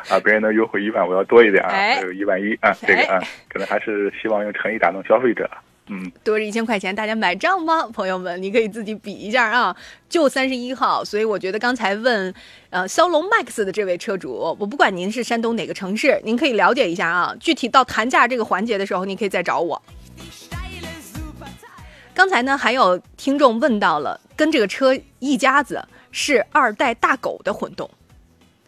[0.09, 5.49] 啊，别人能优惠一万，我要多一点啊，有一万一啊，这个啊，可能还是希望用诚意打动消费者。
[5.87, 7.85] 嗯，多一千块钱，大家买账吗？
[7.87, 9.75] 朋友们，你可以自己比一下啊。
[10.09, 12.33] 就三十一号，所以我觉得刚才问，
[12.71, 17.35] 呃，骁龙 Max 的这位车主，我不管您是山东哪个城市，您可以了解一下啊。
[17.39, 19.79] 具体到谈价这个环节的时候，您可以再找我。
[22.15, 27.87] 刚才呢，还有听众问到了，跟这个车一家子是二代大狗的混动。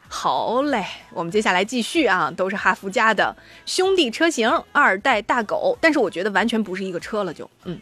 [0.10, 7.80] 好嘞，我们接下来继续啊，都是哈弗家的兄弟车型，二代大狗，但是我觉得完全不是一个车了，就嗯，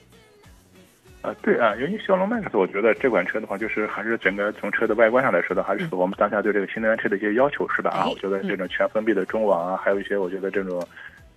[1.21, 7.91] 啊对啊，由于骁龙 Max，我觉得这款车的话，就是还是整个从车的外观上来说的，还是我们当下对这个新能源车的一些要求是吧？
[7.91, 10.85] 啊，我觉得这种全封闭的中网啊，还有一些我觉得这种。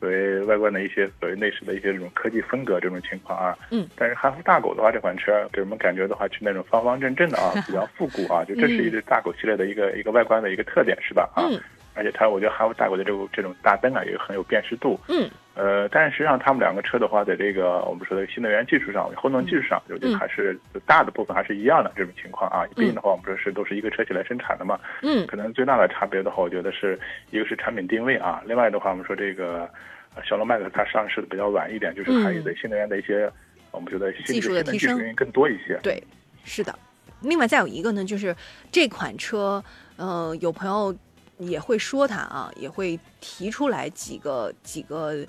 [0.01, 11.29] 所谓外观的一些所谓内饰的一些这种科技风格这种情况啊，嗯，但是哈弗大狗的话，这款车给我们感觉的话是那种方方正正的啊，比较复古啊，就这是一只大狗系列的一个一个外观的一个特点是吧？
[11.35, 11.43] 啊，
[11.95, 15.29] 而且它我觉得哈弗大狗的这个这种大灯啊也很有辨识度，嗯，
[15.59, 22.65] 呃，但是实际上他们两个车的话，在这个我们说的新能源技术上、混动技术上，我觉得还是大的部分还是一样的这种情况啊。
[22.77, 26.99] 毕竟的话，我们说是都是一个车企来生产的嘛，嗯，可能最大的差别的话，我觉得是
[27.33, 29.69] 一个是产品定位啊，另外的话，我们说这个。
[30.25, 33.31] 小龙 Max 它上市的比较晚一点，就是还有的新能源的一些，
[33.71, 35.79] 我们觉得技术的提升更多一些。
[35.81, 36.03] 对，
[36.43, 36.77] 是的。
[37.21, 38.35] 另外再有一个呢，就是
[38.73, 39.63] 这款车，
[39.97, 40.93] 呃，有朋友
[41.39, 45.27] 也会说它啊，也会提出来几个几个。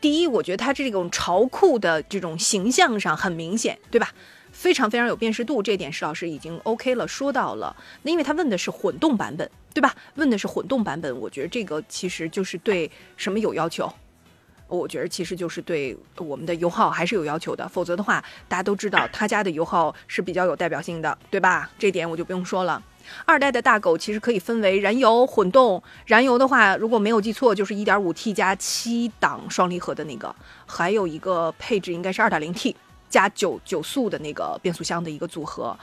[0.00, 4.12] 第一，我觉得它这种潮酷的这种形象上很明显，对吧？
[4.50, 7.74] 非常非常有辨识度，这点石老师已经 OK 了，说到了。
[8.02, 9.94] 那因为他问的是混动版本，对吧？
[10.16, 13.90] 问的是混动版本，我觉得这个其实就是对什么有要求？
[14.66, 21.70] 我觉得其实就是对我们的油耗还是有要求的，否则的话，大家都知道他家的油耗是比较有代表性的，对吧？
[21.78, 22.82] 这点我就不用说了。
[23.24, 25.82] 二代的大狗其实可以分为燃油、混动。
[26.06, 30.34] 燃油的话，如果没有记错，就是 1.5T 加七档双离合的那个，
[30.66, 32.74] 还有一个配置应该是 2.0T
[33.08, 35.76] 加九九速的那个变速箱的一个组合。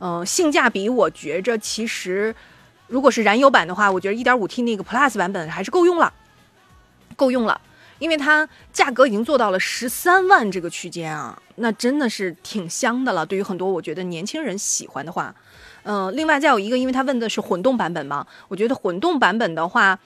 [0.00, 2.34] 嗯，性价比我觉着其实，
[2.88, 6.12] 如果是燃油版的话，我觉得 1.5T 那个 Plus 版本还是够用了，
[7.14, 7.60] 够用了。
[7.98, 13.24] 因为它价格已经做到了十三万这个区间啊，那真的是挺香的了。
[13.24, 15.32] 对于很多我觉得年轻人喜欢的话，
[15.84, 19.98] 嗯，另外再有一个，因为他问的是混动版本嘛，我觉得混动版本的话，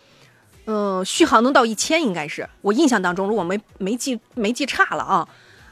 [0.66, 5.28] 嗯，续航能到一千，应该是我印象当中，如果没没记没记差了啊，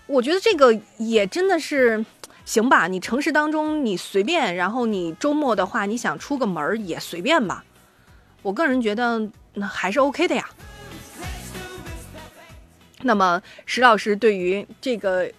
[0.07, 2.05] 我觉得这个也真的是
[2.45, 2.87] 行吧。
[2.87, 7.65] 你城市当中你随便，然后你周末的话，你想出个门也随便吧。
[8.43, 10.49] 我个人觉得那还是 OK 的呀。
[13.01, 15.31] 那么石老师对于这个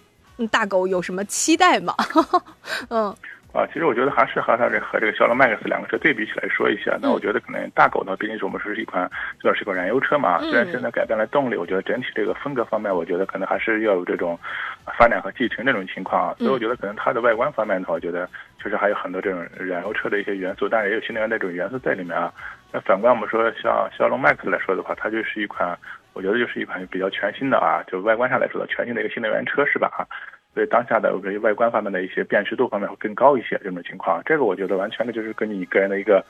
[0.50, 1.94] 大狗有什么期待吗？
[2.90, 3.16] 嗯，
[3.56, 6.98] 啊，其实我觉得还是和它这和这个骁龙 Max 两个车对比起来说一下。
[7.00, 14.38] 那我觉得可能大狗呢，毕竟是我们说是一款主要是一款燃油车嘛，虽然现在改变了动力，我觉得整体这个风格方面，我觉得可能还是要有这种
[14.98, 16.34] 发展和继承这种情况啊。
[16.38, 18.28] 所以我觉得可能它的外观方面的话，我觉得
[18.62, 22.30] 确实还有很多这种燃油车的一些元素，当然也有新能源那种元素在里面啊。
[22.72, 25.76] 那反观我们说像骁龙 Max 来说的话，它就是一款。
[26.16, 29.92] 我觉得就是一款比较全新的啊，就外观上来说的全新的一个新能源车是吧？
[29.98, 30.00] 啊，
[30.54, 36.24] 所以当下的对外观方面的一些辨识度方面会更高一些这种情况，这个我觉得完全的就是根据你个人的一个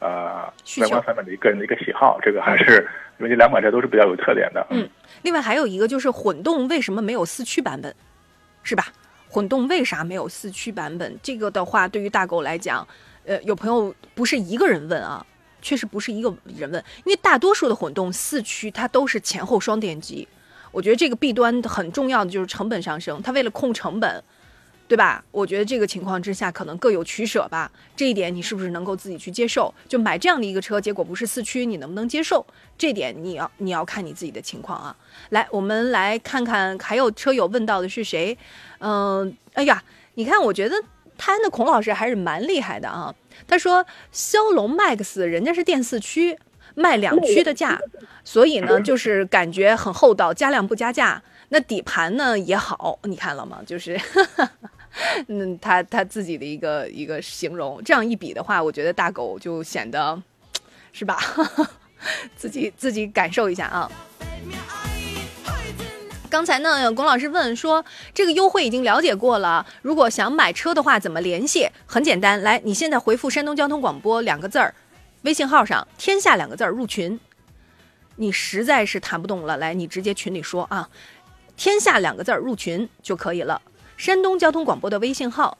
[0.00, 2.84] 呃外观方面的一个人的一个喜好，这个还是
[3.18, 4.66] 因为这两款车都是比较有特点的。
[4.70, 4.88] 嗯，
[5.22, 7.94] 另外还有一个就是混动为什么没有四驱版本，
[8.64, 8.86] 是吧？
[9.30, 11.16] 混动为啥没有四驱版本？
[11.22, 12.84] 这个的话，对于大狗来讲，
[13.24, 15.24] 呃，有朋友不是一个人问啊，
[15.60, 20.26] 确实不是一个人问，因为大多数的混动四驱它都是前后双电机。
[20.70, 24.22] 我觉得这个弊端很重要的就是成本上升，它为了控成本，
[24.86, 25.24] 对吧？
[25.30, 27.70] 我觉得这个情况之下可能各有取舍吧。
[27.96, 29.72] 这一点你是不是能够自己去接受？
[29.88, 32.46] 就买这样的一个车，结果不是四驱，你能不能接受？
[32.76, 34.94] 这点你要你要看你自己的情况啊。
[35.30, 38.36] 来，我们来看看还有车友问到的是谁？
[38.80, 39.82] 嗯、哎呀，
[40.14, 40.76] 你看，我觉得
[41.16, 43.14] 泰安的孔老师还是蛮厉害的啊。
[43.46, 46.38] 他说，骁龙 Max 人家是电四驱，
[46.74, 47.80] 卖两驱的价，
[48.24, 51.22] 所以呢，就是感觉很厚道，加量不加价。
[51.50, 53.60] 那底盘呢也好，你看了吗？
[53.66, 53.98] 就是，
[55.28, 60.22] 嗯，他他自己的一个一个形容，这样一比的话，我觉得大狗就显得，
[60.92, 61.18] 是吧？
[62.36, 63.90] 自己自己感受一下啊。
[66.30, 71.70] 刚才呢，龚老师问说，这个优惠已经了解过了，如果想买车的话，怎么联系？
[71.86, 74.74] 很简单，来，你现在回复山东交通广播两个字儿，
[75.22, 77.18] 微信号上“天下”两个字儿入群。
[78.16, 80.90] 你实在是谈不动了，来，你直接群里说啊
[81.56, 83.62] ，“天下”两个字儿入群就可以了。
[83.96, 85.56] 山东交通广播的微信号。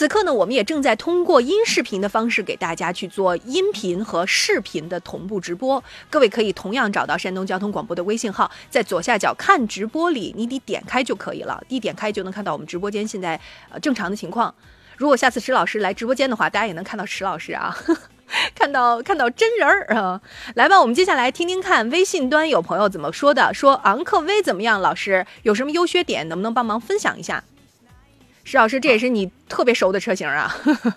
[0.00, 5.84] 此刻呢，我们也正在通过音视频的方式给大家去做音频和视频的同步直播。
[6.08, 13.38] 各位可以同样找到山东交通广播的微信号，在左下角看直播里，你得点开就可以了，一点开就能看到我们直播间现在
[13.68, 14.54] 呃正常的情况。
[14.96, 17.76] 如果下次石老师来直播间的话，大家也能看到石老师啊，
[18.56, 20.18] 看到看到真人儿啊。
[20.54, 24.80] 来吧，我们接下来听听看微信端有朋友怎么说的，说昂科威怎么样？
[24.80, 27.44] 老师有什么优缺点，能不能帮忙分享一下？
[28.44, 30.50] 石老师，这也是你特别熟的车型啊。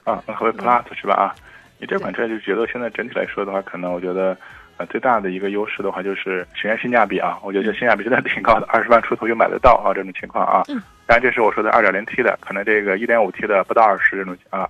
[0.03, 1.13] 啊， 和 Plus 是吧？
[1.13, 1.35] 啊，
[1.79, 4.37] 你这款车就觉得现在整体来说的话，可能我觉得
[4.77, 10.63] 呃最大的一个优势的话就是首先性价比啊，我觉得性价比真的挺高的，二十万出头就买得到啊这种情况啊。
[10.69, 10.81] 嗯。
[11.05, 14.67] 当然这是我说的二点零 T 的，可能这个一点五 T 的不到二十这种啊。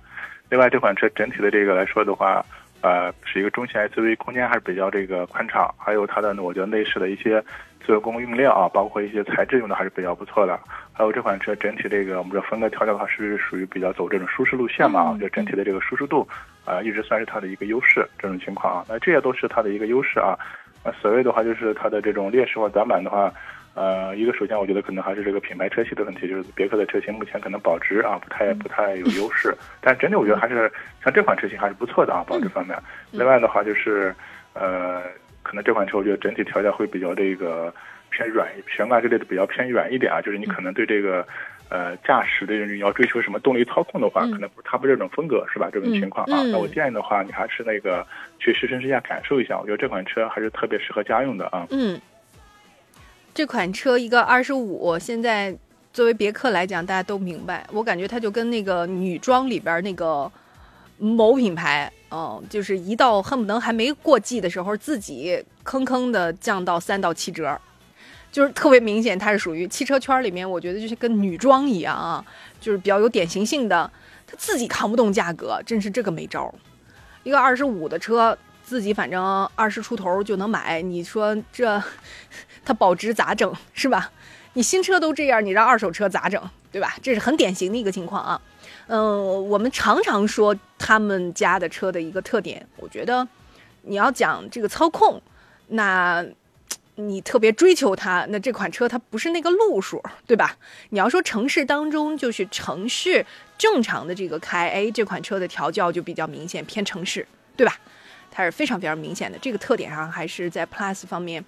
[0.50, 2.44] 另外这款车整体的这个来说的话，
[2.82, 7.42] 呃是一个中型 SUV，空间还是比较这个宽敞，还有它的我觉得内饰的一些
[7.84, 10.58] 做工用料啊，包括一些材质用的还是比较不错的。
[10.92, 16.26] 还有这款车整体这个我们这风格调教的话是属于比较走这种舒适路线嘛，我觉得整体的这个舒适度
[16.64, 18.84] 啊、一直算是它的一个优势这种情况啊。
[18.88, 20.34] 那这些都是它的一个优势啊。
[20.82, 23.32] 那所谓的话就是它的这种劣势或短板的话，
[23.74, 30.72] 呃，一个首先我觉得可能还是这个品牌车系的问题，就是别克的车型目前可能保值啊不太不太有优势，但整体我觉得还是
[31.02, 32.78] 像这款车型还是不错的啊，保值方面。
[33.10, 34.14] 另外的话就是
[34.54, 35.02] 呃，
[35.44, 37.72] 可能这款车我觉得整体调教会比较这个
[38.10, 41.24] 偏软，悬挂之类的比较偏软一点啊，就是你可能对这个。
[41.70, 45.70] 呃，驾驶的人你要追求什么动力操控的话，嗯可能不是它不是这种风格是吧？
[45.72, 48.06] 这种情况啊，嗯那我建议的话，你还是那个
[48.38, 51.66] 去试乘试驾感受一下，我觉得这款车还是特别适合家用的啊。
[51.70, 51.98] 嗯，
[53.32, 55.56] 这款车一个二十五，现在
[55.90, 60.30] 作为别克来讲，大家都明白，我感觉它就跟那个女装里边那个
[60.98, 67.60] 某品牌，嗯，就是一到恨不得还没过季的时候，自己吭吭的降到三到七折。
[68.30, 72.24] 就是特别明显，它是属于汽车圈里面，我觉得就是跟女装一样啊，
[72.60, 73.90] 就是比较有典型性的。
[74.26, 76.54] 他自己扛不动价格，真是这个没招儿。
[77.24, 81.82] 一个二十五的车，自己反正二十出头就能买，你说这
[82.64, 84.10] 它保值咋整是吧？
[84.54, 86.40] 你新车都这样，你让二手车咋整
[86.70, 86.94] 对吧？
[87.02, 88.40] 这是很典型的一个情况啊。
[88.86, 93.26] 嗯，我们常常说他们家的车的一个特点，我觉得
[93.82, 95.20] 你要讲这个操控，
[95.68, 96.24] 那。
[96.96, 100.56] 你特别追求它，那这款车它不是那个路数，对吧？
[100.90, 103.26] 你要说城市当中就是城市
[103.58, 107.26] 正常的这个开，哎，这款车的调教就比较明显偏城市，
[107.56, 107.76] 对吧？
[108.30, 111.44] 它是非常非常明显的，这个特点上还是在 Plus 方面，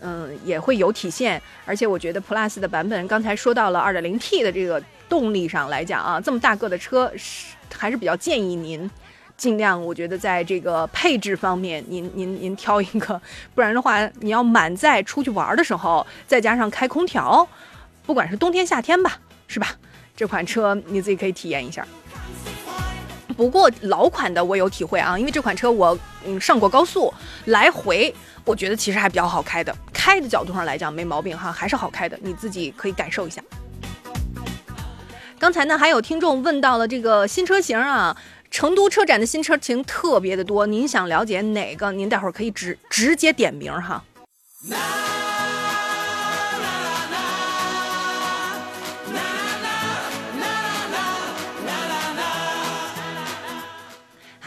[0.00, 1.40] 嗯，也会有体现。
[1.64, 8.90] 而且我觉得 Plus 的版本，刚才说到了 2.0T 的这个动力上来讲啊，这么大个的车是还是比较建议您。
[9.36, 13.22] 尽量，我觉得在这个配置方面，您您您挑一个，
[13.54, 17.48] 不然的话，你要满载出去玩的时候，再加上开空调，
[18.04, 19.68] 不管是冬天夏天吧，是吧？
[20.16, 21.86] 这款车你自己可以体验一下。
[23.36, 25.96] 不过老款的我有体会啊，因为这款车我
[26.26, 28.12] 嗯上过高速，来回
[28.44, 33.40] 我觉得其实还比较好开的，开的角度上来讲没毛病哈，还是好开的，你自己可以感受一下。
[35.38, 38.16] 刚才呢，还有听众问到了这个新车型啊。
[38.50, 41.92] 成都车展的新车型特别的多，您想了解哪个？
[41.92, 44.02] 您待会儿可以直直接点名哈。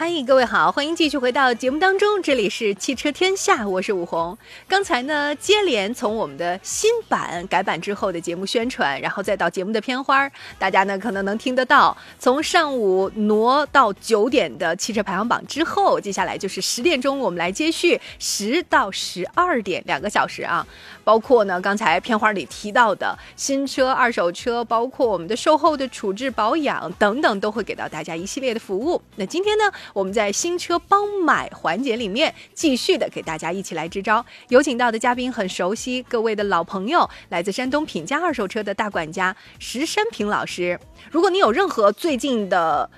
[0.04, 4.36] 嗨，各位好，欢迎继续回到节目当中，这里是汽车天下，我是武红。
[4.66, 10.28] 刚才呢，接连从我们的新版改版之后的节目宣传，然后再到节目的片花，
[10.58, 11.96] 大家呢可能能听得到。
[12.18, 20.66] 从上午挪到九点的汽车排行榜之后，接下来就是十点钟，我们来接续十到十二点两个小时啊，
[21.04, 29.00] 包括呢刚才片花里提到的新车、二手车，包括我们的售后的处置、保养等等，都会给到大家一系列的服务。
[29.16, 29.64] 那今天呢？
[29.92, 34.24] 我们在新车帮买环节里面，继续的给大家一起来支招。
[34.48, 40.78] 有请到的嘉宾很熟悉，各位的老朋友，来自山东品家二手车的大管家石山平老师。
[41.10, 42.88] 如果你有任何最近的，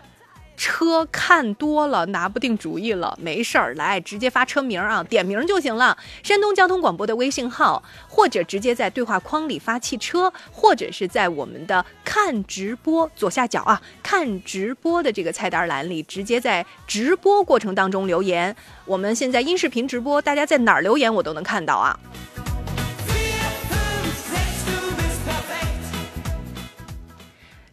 [0.56, 5.96] 车看多了拿不定主意了，没事儿，来直接发车名啊，点名就行了。
[6.22, 18.54] 山东交通广播的微信号，或者直接在对话框里发汽车，或者是在我们的看直播左下角啊，看直播的这个菜单栏里，直接在直播过程当中留言。
[18.84, 21.98] 我们现在音视频直播，大家在哪儿留言我都能看到啊。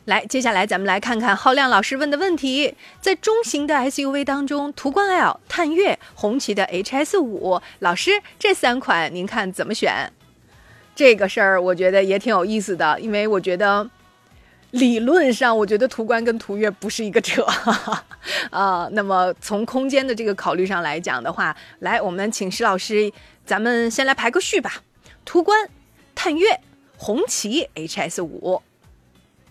[0.06, 10.12] 来，接下来咱们来看看浩亮老师问的问题：在中型的 SUV 当中，途观 L、探岳、红旗的 HS 五，老师这三款您看怎么选？
[10.96, 13.88] 这个事儿我觉得也挺有意思的，因为我觉得
[14.72, 17.46] 理论上，我觉得途观跟途岳不是一个车
[18.50, 18.90] 啊。
[18.94, 23.12] 那么从空间的这个考虑上来讲的话，来，我们请石老师，
[23.46, 24.82] 咱们先来排个序吧：
[25.24, 25.70] 途观、
[26.16, 26.60] 探岳、
[26.98, 28.64] 红旗 HS 五。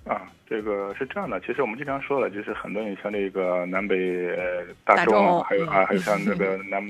[0.04, 0.32] 啊。
[0.50, 3.96] 这个是这样的，其实我们经常说了，就是很多你像这个南北
[4.34, 6.82] 呃大众，还有啊，还有像那个南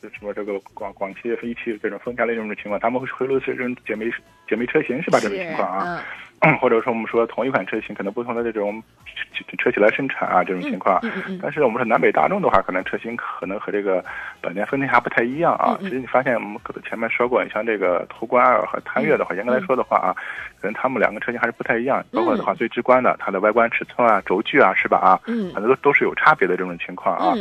[0.00, 4.10] 什么这个广广汽、一汽这种分开的这种情况，他们会会录制这种姐妹
[4.48, 5.20] 姐妹车型是吧？
[5.20, 6.02] 这种情况啊。
[6.60, 8.82] 或者说我们说同一款车型，可能不同的这种
[9.58, 11.00] 车企来生产啊，这种情况。
[11.40, 14.04] 但是我们说南北大众的话，可能车型可能和这个
[14.40, 15.78] 本田、丰田还不太一样啊。
[15.80, 20.16] 其实你发现我们可能前面说过，你像这个途观 L 和探岳的话，严格来说的话啊，
[20.60, 22.04] 可能他们两个车型还是不太一样。
[22.12, 25.20] 包括的话，最直观的，它的外观尺寸啊、轴距啊，是吧啊？
[25.26, 25.52] 嗯。
[25.54, 27.34] 很多都都是有差别的这种情况啊。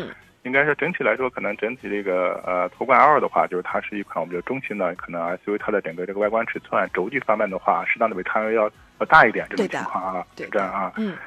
[0.43, 8.71] 应该是整体来说，可能整体这个呃途观 L 的话，就是它是一款我们叫中型的，可能 SUV 它的整个这个外观尺寸、轴距方面的话，适当的比探岳要。
[8.99, 11.17] 要大一点这种情况啊，对这样啊，嗯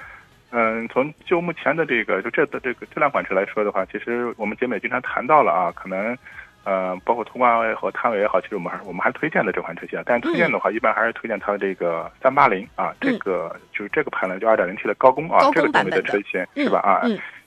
[0.53, 6.17] 嗯，从就目前的这个就这的这个这两款车来说的话，其实我们节目也经常谈到了啊，可能
[6.63, 17.03] 呃包括途观 L 和，探岳也好，其实我们还我们还推荐的这款车型，但是推荐的话，一般还是推荐它的这个三八零啊，这个就是这个排量就二点零 T 的高功啊，这个动力的车型是吧啊？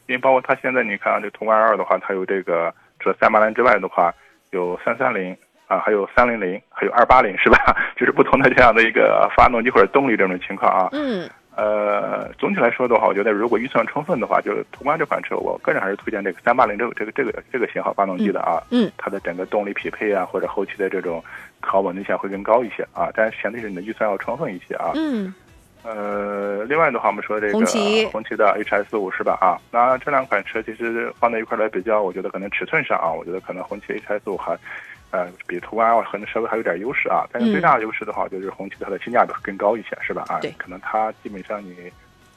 [0.07, 4.13] 因为包括它现在你看啊，这途观 L 的话，它有这个除了三八零之外的话，
[4.51, 5.37] 有三三零。
[5.67, 7.57] 啊，还有三零零，还有二八零，是吧？
[7.97, 10.87] 就是不同的这样的一个发动机或者动力这种情况啊。
[10.93, 11.29] 嗯。
[11.57, 18.63] 呃，总体来说的话，我觉得如果预算充分的话，就是途观这款车，我个人还是推荐这个三八零这个这个这个这个型号发动机的啊。
[18.69, 18.89] 嗯。
[18.95, 21.21] 它的整个动力匹配啊，或者后期的这种
[21.59, 23.09] 可稳定性会更高一些啊。
[23.13, 24.91] 但是前提是你的预算要充分一些啊。
[24.95, 25.35] 嗯。
[25.87, 29.37] 呃，另外的话，我们说这个红旗红旗的 HS 五是吧？
[29.39, 34.57] 啊，那这两款车其实放在一块来比较，我觉得可能尺寸上啊，我觉得可能红旗 HS 五还。
[35.09, 40.25] 呃，比途观 L 可能稍微还有点优势啊，但是最大的优势的话，就是红旗它的性价比更高一些，是吧？
[40.27, 41.89] 啊，对，可能它基本上你，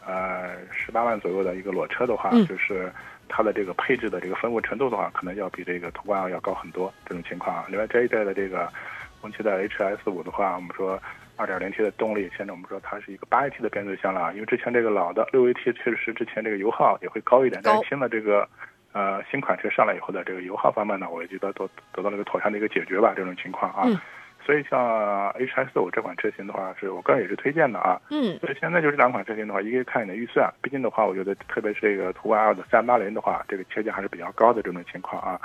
[0.07, 2.88] 呃，十八万左右的一个裸车的话，就是
[3.28, 7.64] 它的这个配置的这个丰富程度的话，可能要比这个途观 L 要高很多这种情况啊。
[7.68, 8.72] 另外这一代的这个
[9.20, 10.96] 红旗的 HS 五的话，我们说
[11.41, 18.49] 二点零 T 的动力，现在我们说它是一个八 AT 的变速箱了，因为之前这个老的六 AT 确实是之前这个油耗也会高一点，但是新的这个。
[18.93, 23.84] 呃，新款车上来以后的这个油耗方面呢，我也觉得都得到了一个妥善的一个解决吧，这种情况啊。
[23.86, 23.97] 嗯。
[24.45, 28.03] 所以像 H S 五这款车型的话，是我个人也是推荐的啊。
[28.11, 28.36] 嗯。
[28.41, 35.41] 所以现在就是两款车型的话，一个看你的预算，毕竟的话，我觉得特别是这个途观 L 的三八零的话，这个车价还是比较高的这种情况啊。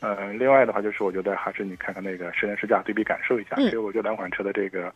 [0.00, 0.38] 嗯。
[0.38, 4.92] 另外的话，就是我觉得还是你看看那个实年试驾对比感受一下，所以我觉得两款车的这个。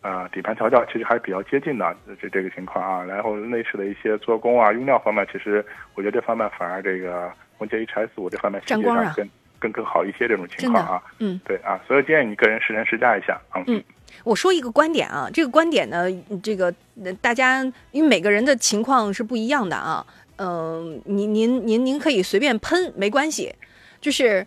[0.00, 3.04] 啊，底盘调教其实还是比较接近的，这这个情况啊。
[3.04, 9.28] 然后内饰的一些做工啊、用料方面，其实我觉得这方面反而这个红旗 HS 五这方面沾光啊，更
[9.58, 11.02] 更更好一些这种情况啊。
[11.18, 13.60] 嗯，对啊，所以建议你个人试乘试驾一下啊。
[13.66, 13.82] 嗯，
[14.22, 16.06] 我说一个观点啊，这个观点呢，
[16.42, 16.72] 这个
[17.20, 20.06] 大家因为每个人的情况是不一样的啊。
[20.36, 23.52] 嗯，您您您您可以随便喷没关系，
[24.00, 24.46] 就是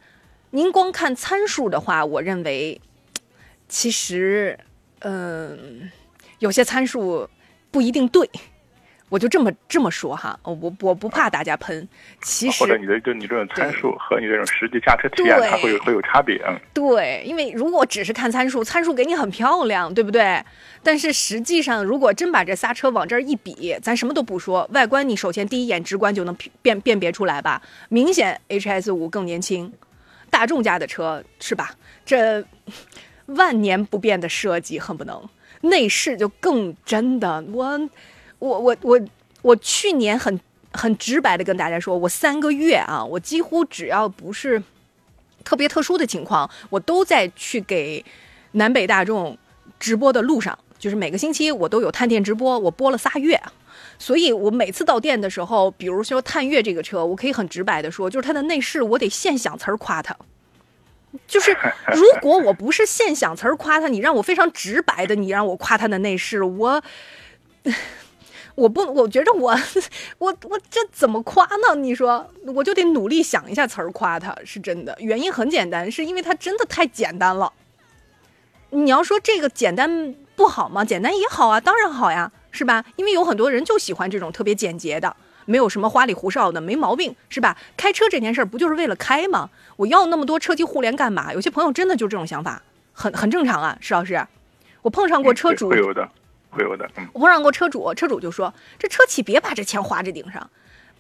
[0.52, 2.80] 您光看参数的话，我认为
[3.68, 4.58] 其实。
[5.02, 5.91] 嗯，
[6.39, 7.30] 有些参数
[7.70, 8.30] 不一定对，
[9.10, 11.88] 我就这么这么说哈，我我不怕大家喷。
[12.22, 16.41] 其实或者你的就你这种参数和你这种实际驾车体验，它会有会有差别。
[16.47, 20.43] 嗯，对，因为如果只是看参数，参数给你很漂亮，对不对？
[20.84, 27.62] 但是实际上，如果真把这仨车往这儿一比，咱什么都不说，外观你首先第一眼直观就能辨辨别出来吧？
[27.89, 29.74] 明显 HS 五更年轻，
[30.30, 31.72] 大众家的车是吧？
[32.06, 32.43] 这
[33.36, 35.22] 万年不变的设计，恨不能。
[35.62, 37.80] 内饰就更真的，我，
[38.40, 39.00] 我我我
[39.44, 40.40] 我去年很
[40.72, 44.62] 很直白的跟大家说，我三个月啊，我几乎只要不是
[45.44, 48.04] 特别特殊的情况，我都在去给
[48.54, 49.38] 南北大众
[49.80, 53.40] 直播的路上，就是每个星期我都有探店直播，我播了仨月，
[54.00, 60.18] 所以我每次到店的时候，比如说探岳这个车，我可以很直白的说，就是它的内饰，我得现想词儿夸它。
[61.28, 61.51] 就是，
[61.93, 66.82] 如果我不是现想词儿夸他，你让我非常直白的，你让我夸他的内饰，我，
[68.55, 69.57] 我不，我觉着我，
[70.20, 71.76] 我我这怎么夸呢？
[71.76, 74.95] 你说，我就得努力想一下词儿夸他，是真的。
[74.99, 77.51] 原因很简单，是因为它真的太简单了。
[78.70, 80.86] 你要说这个简单不好吗？
[80.86, 82.86] 简单也好啊，当然好呀，是吧？
[82.95, 85.14] 因为有很多人就喜欢这种特别简洁的。
[85.52, 87.58] 没有什么花里胡哨的，没毛病，是吧？
[87.76, 89.49] 开车这件事儿不就是为了开吗？
[89.76, 91.34] 我要那么多车机互联干嘛？
[91.34, 92.62] 有些朋友真的就这种想法，
[92.93, 94.26] 很很正常啊，石老师。
[94.82, 96.10] 我碰上过车主，会有的，
[96.49, 96.89] 会有的。
[97.12, 100.49] 我碰上过车主，车主就说：“这车企别把这钱花这顶上，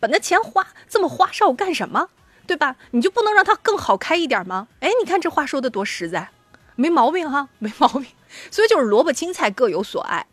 [0.01, 2.09] 把那钱花这么花哨干什么？
[2.45, 2.75] 对吧？
[2.91, 6.29] 你就不能让它更好开一点吗？”哎，你看这话说的多实在，
[6.75, 8.05] 没毛病哈，没毛病。
[8.51, 10.25] 所以就是萝卜青菜各有所爱。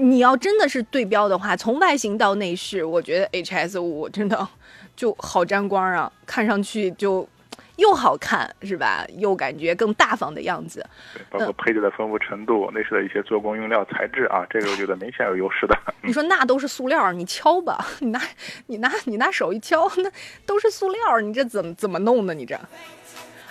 [0.00, 4.48] 你要真的是对标的话，从外形到内饰，我觉得 H S 五真的
[4.96, 7.28] 就好沾光啊，看上去就
[7.76, 9.06] 又好看是吧？
[9.18, 10.84] 又感觉更大方的样子。
[11.14, 15.76] 对，包括配置的丰富程度，内饰的一些做工用料材质啊，这个我觉得明显有优势的。
[16.02, 18.20] 你说那都是塑料，你敲吧， 你拿
[18.66, 20.10] 你拿你拿手一敲，那
[20.46, 22.32] 都是塑料，你这怎么怎么弄呢？
[22.34, 22.58] 你这？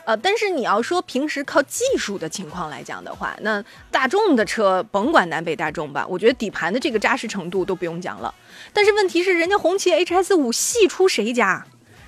[0.10, 8.34] 呃，但是你要说平时靠技术的情况来讲的话，那大众的车甭管南北大众吧，我觉得底盘的这个扎实程度都不用讲了。
[8.74, 11.64] 但是问题是，人家红旗 HS 五系出谁家？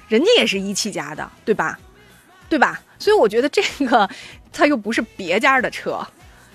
[0.08, 1.78] 人家也是一汽家的，对吧？
[2.50, 2.82] 对吧？
[2.98, 4.10] 所以我觉得这个
[4.52, 6.00] 它又不是别家的车，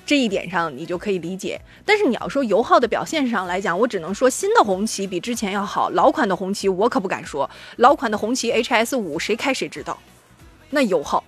[0.05, 1.61] 这一点上你就可以理解。
[1.85, 7.49] 但是你要说油耗的表现上来讲，我只能说新的红旗比之前要好，老款的红旗我可不敢说。
[7.77, 9.97] 老款的红旗 HS 五谁开谁知道，
[10.71, 11.23] 那油耗。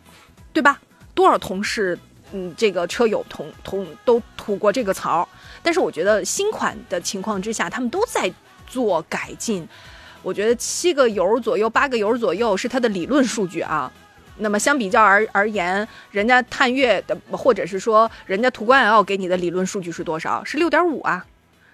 [0.52, 0.80] 对吧？
[1.14, 1.98] 多少同事，
[2.32, 5.28] 嗯，这个车友同同都吐过这个槽。
[5.62, 8.32] 但是我觉得新款的情况之下，他们都在
[8.66, 9.66] 做改进。
[10.22, 13.92] 我觉得七个油左右、八个油左右是它的理论数据啊。
[14.38, 20.44] 那么相比较而而言，人家探岳的，或者是说人家途观 L 给你的理论数据是多少？
[20.44, 21.26] 是六点五啊。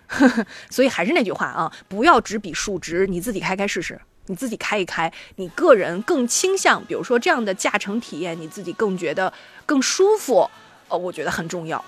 [0.70, 4.00] 所以还是那句话啊，不要只比数值，你自己开开试试。
[4.26, 9.32] 你自己开一开，你个人更倾向，比如说这样的驾乘体验，你自己更觉得
[9.66, 10.48] 更舒服，
[10.88, 11.84] 呃，我觉得很重要。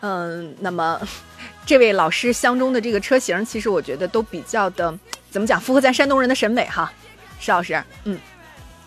[0.00, 1.00] 嗯，那么
[1.64, 4.92] 这位老师相中的这个车型，其实我觉得都比较的
[5.30, 6.92] 怎么讲，符合咱山东人的审美哈，
[7.40, 8.18] 石老师，嗯，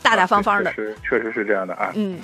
[0.04, 2.20] 大大方方的，是确实是这样的啊，嗯，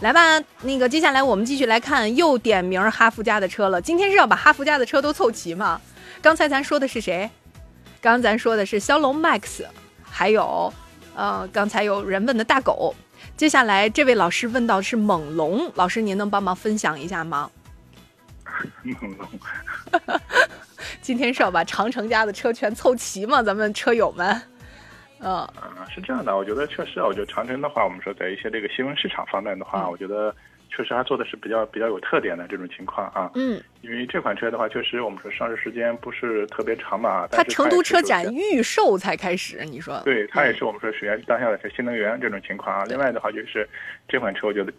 [0.00, 5.80] 来吧，那个接下来我们继续来看又点名哈弗家的车了，今天是要把哈弗家的车都凑齐吗？
[6.20, 7.30] 刚才咱说的是谁？
[8.00, 9.64] 刚刚咱说的是骁龙 Max，
[10.02, 10.72] 还有，
[11.16, 12.94] 呃，刚才有人问的大狗。
[13.36, 17.50] 接下来这位老师问到是猛龙，老师您能帮忙分享一下吗？
[18.82, 19.28] 猛龙，
[21.02, 23.42] 今天是要把长城家的车全凑齐吗？
[23.42, 24.42] 咱们车友们，
[25.18, 25.48] 嗯，
[25.92, 30.32] 是这样的，我觉得确实啊，我觉得长城的话，我们说在一些这个新闻市场方面的话，我觉得。
[30.68, 33.30] 确实，它做的是比较比较有特点的这种情况啊。
[33.34, 37.26] 嗯，因为这款车的话，确实我们说上市时间不是特别长嘛。
[37.30, 40.00] 它成都车展预售才开始，你说？
[40.04, 42.84] 对，它也是我们说属于当下的是新能源这种情况啊。
[42.86, 43.68] 另外的话，就是
[44.06, 44.72] 这款车，我觉得，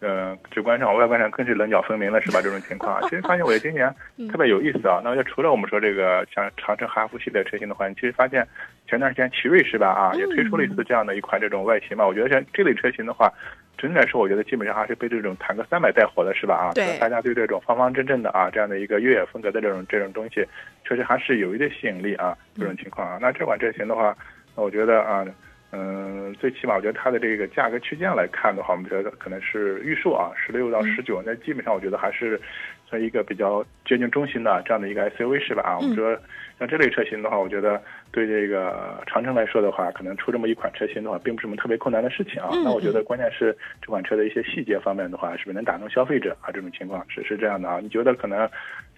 [0.00, 2.40] 呃，直观上、外观上更是棱角分明了，是吧？
[2.42, 3.94] 这种情况， 其实发现我今年
[4.30, 5.00] 特别有意思啊。
[5.04, 8.46] 那就除了我们说这个像长城哈弗系列车型的话，你其实发现
[8.88, 9.88] 前段时间奇瑞是吧？
[9.88, 12.06] 啊，也推出了一次这样的一款这种外形嘛。
[12.06, 13.32] 我觉得像这类车型的话。
[13.78, 16.54] 整体来说，我觉得基本上还是被这种坦克三百带火的，是吧？
[16.54, 20.46] 啊，对，大家对这种方方正正的啊，这样的一个越野风格的这种这种东西，
[20.84, 22.36] 确实还是有一定吸引力啊。
[22.58, 24.14] 这种情况啊，那这款车型的话，
[24.54, 25.24] 那我觉得啊，
[25.72, 32.40] 嗯，最起码我觉得它的这个价格区间来看的话，我们觉得可能是预售啊，十六到十九，那基本上我觉得还是
[32.88, 35.62] 算一个比较接近中心的这样的一个 SUV 是吧？
[35.62, 36.18] 啊，我们说
[36.58, 42.50] 像这类车型的话，我觉得对这个长城来说的话，可能出这么一款车型的话，并不是什么特别困难的事情啊。
[42.64, 46.50] 那我觉得关键是这款车的一些细节方面的话，是不是能打动消费者啊？
[46.52, 47.78] 这种情况是是这样的啊？
[47.80, 48.48] 你觉得可能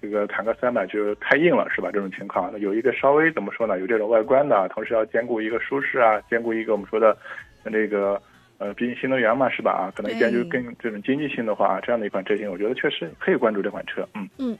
[0.02, 1.88] 这个坦克三百就太硬了是吧？
[1.92, 3.78] 这种情况，那有一个稍微怎么说呢？
[3.78, 7.16] 有这种外观的，同时要兼顾一个舒适啊，兼顾一个我们说的
[7.64, 8.20] 那个。
[8.58, 9.72] 呃，毕竟新能源嘛，是吧？
[9.72, 14.08] 啊，可能兼具更这种经济性的话，这样的一款车型，我觉得确实可以关注这款车。
[14.14, 14.56] 嗯嗯，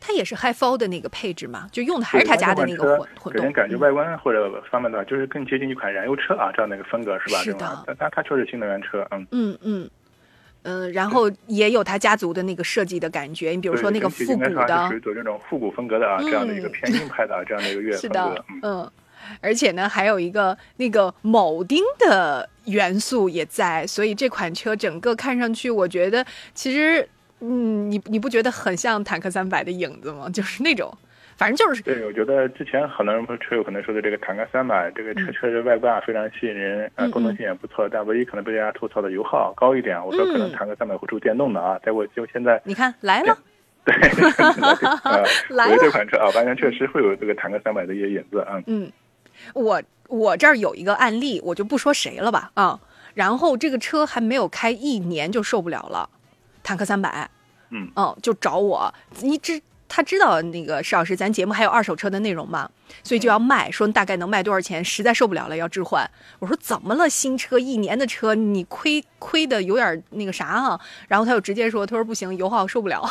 [0.00, 3.42] 它也是 HiFi 的那个配置嘛，就用的还是他家的那个混混动。
[3.42, 7.38] 给人感觉外观或者方面的话，就是更接近一款燃油车啊，这样的一个风格是吧？
[7.44, 7.84] 是的。
[7.86, 9.90] 但它它确实新能源车，嗯嗯嗯
[10.66, 18.44] 嗯，然后也有他家族的那个设计的感觉，你比如说那个复古的，属于走这种复古风格的啊，这样的一个偏硬派的啊这样的一个 越野风格。
[18.62, 18.90] 嗯。
[19.40, 27.08] 而且呢，还有一个那个铆钉的元素也在，所以这款车整个看上去，我觉得其实，
[27.40, 30.28] 嗯，你你不觉得很像坦克三百的影子吗？
[30.32, 30.96] 就是那种，
[31.36, 31.82] 反正就是。
[31.82, 40.04] 对，我觉得之前很多人车友可能说的这个坦克三百，这个车车的外观啊非常吸引人，啊，功能性也不错，但唯一可能被大家吐槽的油耗高一点。
[40.04, 42.60] 我说可能坦克三百会出电动的啊，在我就现在。
[42.64, 43.36] 你看来了。
[43.86, 43.94] 对，
[45.54, 45.76] 来了。
[45.78, 48.60] 这款车啊，完全确实会有这个坦克三百的一些影子啊。
[48.66, 48.90] 嗯。
[49.54, 52.80] 我我这儿有一个案例，我就不说谁了吧啊。
[53.14, 56.08] 然后这个车还没有开一年就受不了了，
[56.62, 57.30] 坦克三百，
[57.70, 58.92] 嗯嗯，就找我。
[59.20, 62.68] 你知他知道那个石老师，咱节目还有二手车的内容嘛，
[63.02, 66.08] 所以就要卖，说大概能卖多少钱，实在受不了了要置换。
[66.38, 67.08] 我说怎么了？
[67.08, 70.80] 新车一年的车，你亏亏的有点那个啥啊？
[71.08, 73.08] 然后他就直接说，他说不行，油耗受不了。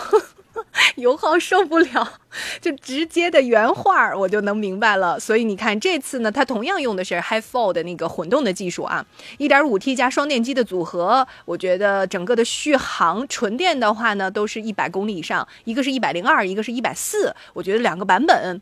[0.98, 2.20] 油耗受不了，
[2.60, 5.18] 就直接的原话我就能明白了。
[5.18, 9.06] 所以你看这次呢，它同样用的是 hi four 的那个混动的技术啊
[9.38, 18.62] ，1.5T 加双电机的组合，我觉得整个的续航纯电的话呢，都是一百公里以上，一个是一百零二，一个是一百四，我觉得两个版本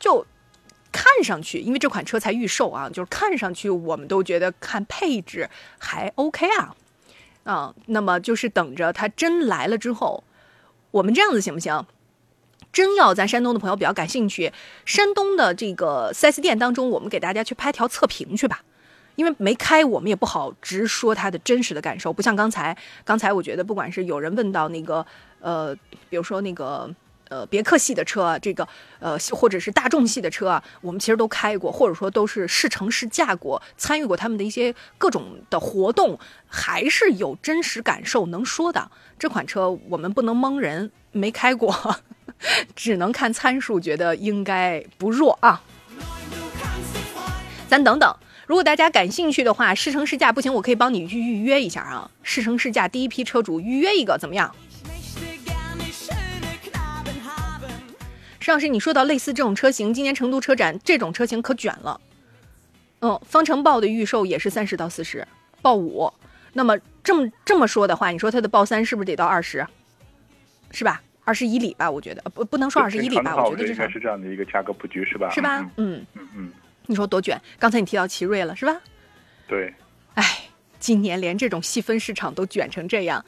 [0.00, 0.26] 就
[0.90, 5.48] 看上去，因为这款车才预售啊，就是看上去我们都觉得看配置
[5.78, 6.74] 还 OK 啊，
[7.44, 10.23] 啊，那么就是等着它真来了之后。
[10.94, 11.84] 我们这样子行不行？
[12.72, 14.52] 真要咱山东的朋友比较感兴趣，
[14.84, 18.62] 山东的这个四 S 店当中，我们给大家去拍条测评去吧。
[19.16, 22.12] 因为没开，我们也不好直说它的真实的感受。
[22.12, 25.04] 不像刚才，刚才我觉得不管是有人问到那个，
[25.40, 25.74] 呃，
[26.08, 26.88] 比如说那个。
[27.28, 28.66] 呃，别克系的车，这个
[29.00, 38.90] 呃，或者是大众系的车啊，我们其实都开过，或者说都是试乘试驾过，参与过他们的一些各种的活动，还是有真实感受能说的。
[39.18, 42.02] 这款车我们不能蒙人，没开过，
[42.76, 45.62] 只能看参数，觉得应该不弱啊。
[47.68, 48.16] 咱等等，
[48.46, 52.10] 如果大家感兴趣的话，试乘试驾不行，我可以帮你预预约一下啊。
[52.22, 54.54] 试乘试驾第一批车主预约一个怎么样？
[58.44, 61.98] 石老师，你说到类似这种车型，今年成都车展这种车型可卷了。
[63.00, 65.26] 嗯，方程豹的预售也是三十到四十，
[65.62, 66.12] 豹五。
[66.52, 69.66] 那么这么这么说的话，你说它的豹三是不是得到二十？
[70.72, 71.00] 是吧？
[71.24, 75.30] 二十以里吧，我觉得不不能说二十以里吧，我觉得应该是这样的一个价格布局，是吧？
[75.30, 75.66] 是吧？
[75.78, 76.52] 嗯嗯嗯。
[76.84, 77.40] 你说多卷？
[77.58, 78.78] 刚才你提到奇瑞了，是吧？
[79.48, 79.72] 对。
[80.16, 80.22] 哎，
[80.78, 83.24] 今年连这种细分市场都卷成这样，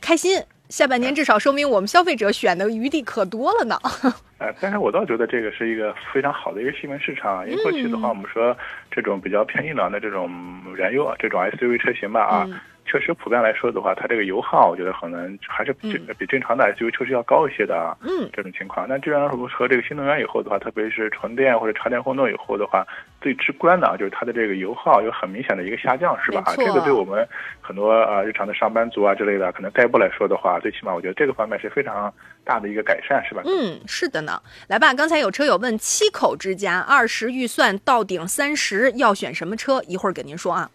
[0.00, 0.42] 开心。
[0.68, 3.78] 下半年至少说明我们消费者选的余地可多了呢。
[4.38, 8.56] 呃，但是我倒觉得这个是一个非常好的一个细分市场，因为过去的话，我们说
[8.90, 10.30] 这种比较偏硬朗的这种
[10.76, 12.48] 燃油啊，这种 SUV 车型吧啊。
[12.86, 17.96] 确实，普遍来说的话，它这个油耗，我觉得可能还是比比正常的 SUV 车是要高一些的啊。
[18.02, 18.86] 嗯，这种情况。
[18.88, 22.86] 那既然和这个新能源以后的话，特别是纯电或者插电混动以后的话，
[23.20, 26.42] 最直观的啊，就是它的这个油耗有很明显的一个下降，是吧？
[26.44, 27.26] 啊，这个对我们
[27.60, 32.12] 很多啊日常的上班族啊之类的，可能代步来说的话，最起码我觉得这个方面是非常
[32.44, 33.42] 大的一个改善，是吧？
[33.46, 34.40] 嗯，是的呢。
[34.68, 39.82] 来吧，刚才有车友问七口之家，二十预算到顶三十，要选什么车？
[39.88, 40.70] 一会儿给您说啊。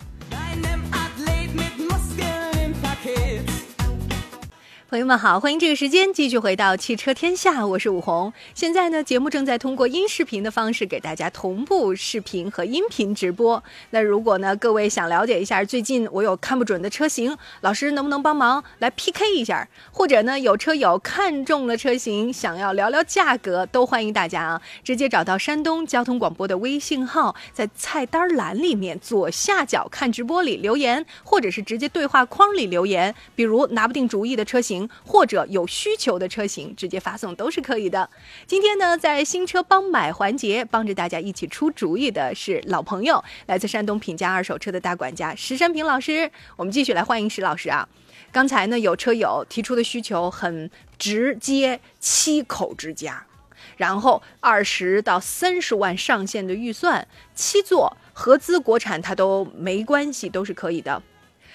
[4.89, 8.33] 朋友们好，欢迎这个时间继续回到汽车天下，我是武红。
[8.55, 13.63] 现在呢，节目正在通过音视频的方式给大家同步视频和音频直播。
[13.91, 19.69] 那如果呢，各位想了解一下最近我有看不准的车型，老师能不能帮忙来 PK 一下？
[19.91, 38.07] 或者呢，有车友看中了车型，想要聊聊价格，都欢迎大家啊，直接找到山东交通广播的微信号，在菜单栏里面左下角看直播里留言，或者是直接对话框里留言，比如拿不定主意的车型或者有需求的车型，直接发送都是可以的。
[38.45, 46.31] 今天呢，在新车帮买环节，帮着大家一起出主意的是老朋友，来自山东品家二手车的大管家石山平老师。
[46.55, 47.87] 我们继续来欢迎石老师啊。
[48.31, 50.69] 刚才呢有车友提出的需求很
[50.99, 53.25] 直接，七口之家，
[53.77, 61.01] 然后二十到三十万上限的预算，七座合资国产它都没关系，都是可以的。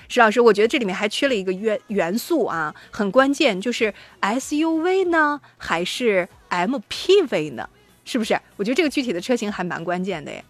[0.08, 7.68] 石老师，我觉得这里面还缺了一个元元素啊，很关键，就是 SUV 呢还是 MPV 呢？
[8.04, 8.38] 是不是？
[8.56, 10.44] 我觉得这个具体的车型还蛮关键的耶。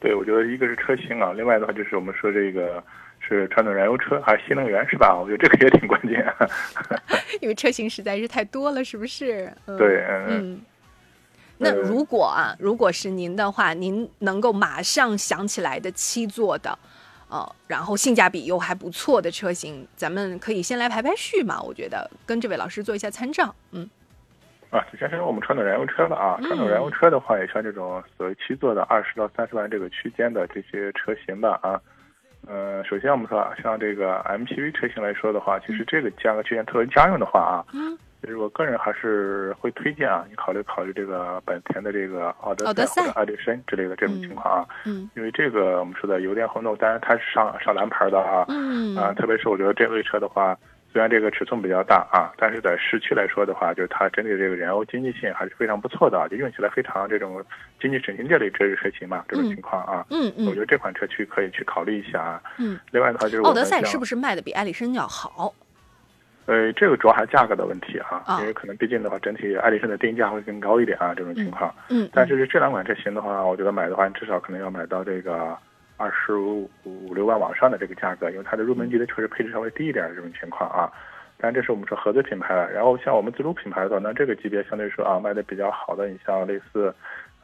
[0.00, 2.82] 对，我觉得一个是车型啊，另外的话就是我们说这个
[3.18, 5.18] 是传统燃油车还是新能源，是吧？
[5.20, 6.24] 我觉得这个也挺关键。
[7.42, 9.52] 因为车型实在是太多了，是不是？
[9.66, 10.60] 嗯、对，嗯。
[11.60, 16.78] 那如果啊，如果是您的话，您能够马上想起来的七座的。
[17.28, 21.60] 哦，然后性价比又还不错的车型，咱们可以先来排排序嘛。
[21.60, 23.88] 我觉得跟这位老师做一下参照，嗯。
[24.70, 31.80] 啊，首先是我们传统燃油车的啊，传统燃油车的话，也像这种所谓七座的二十到三十万这个区间的这些车型吧啊。
[32.46, 37.64] 呃，首先我们说像这个 MPV 车型来说的话，其实这个价格区间特别家用的话啊。
[38.22, 38.22] 嗯。
[38.22, 50.56] 其实我个人还是会推荐啊，你考虑考虑这个本田的这个奥德赛或者艾力绅之类的这种情况啊，嗯，因为这个我们说的油电混动，当然它是上上蓝牌的啊，嗯啊，特别是我觉得这类车的话，
[50.92, 57.42] 虽然这个尺寸比较大啊，但是在市区来说的话，就是它整体这个燃油经济性还是非常不错的，就用起来非常这种
[57.80, 65.54] 经济省心这类这类车型嘛，这种情况啊，嗯嗯，我觉得这款车去可以去考虑一下啊，嗯，另外的话就是奥德赛是不是卖的比艾力绅要好？
[66.48, 71.70] 呃，这个主要还是价格的问题啊，因为可能毕竟的话，整体爱丽舍的定价会更高一点啊，这种情况。
[71.90, 72.08] 嗯。
[72.10, 75.54] 但是这两款车型的话，我觉得买的话，至少可能要买到这个
[75.98, 80.90] 二十五五六万往上的这个价格，因为它的入门级的确实配置稍微低一点这种情况啊。
[81.36, 86.94] 但这是我们说合资品牌了，然后像我们自主品牌的话，那这个级别相对说啊卖的比较好的，你像类似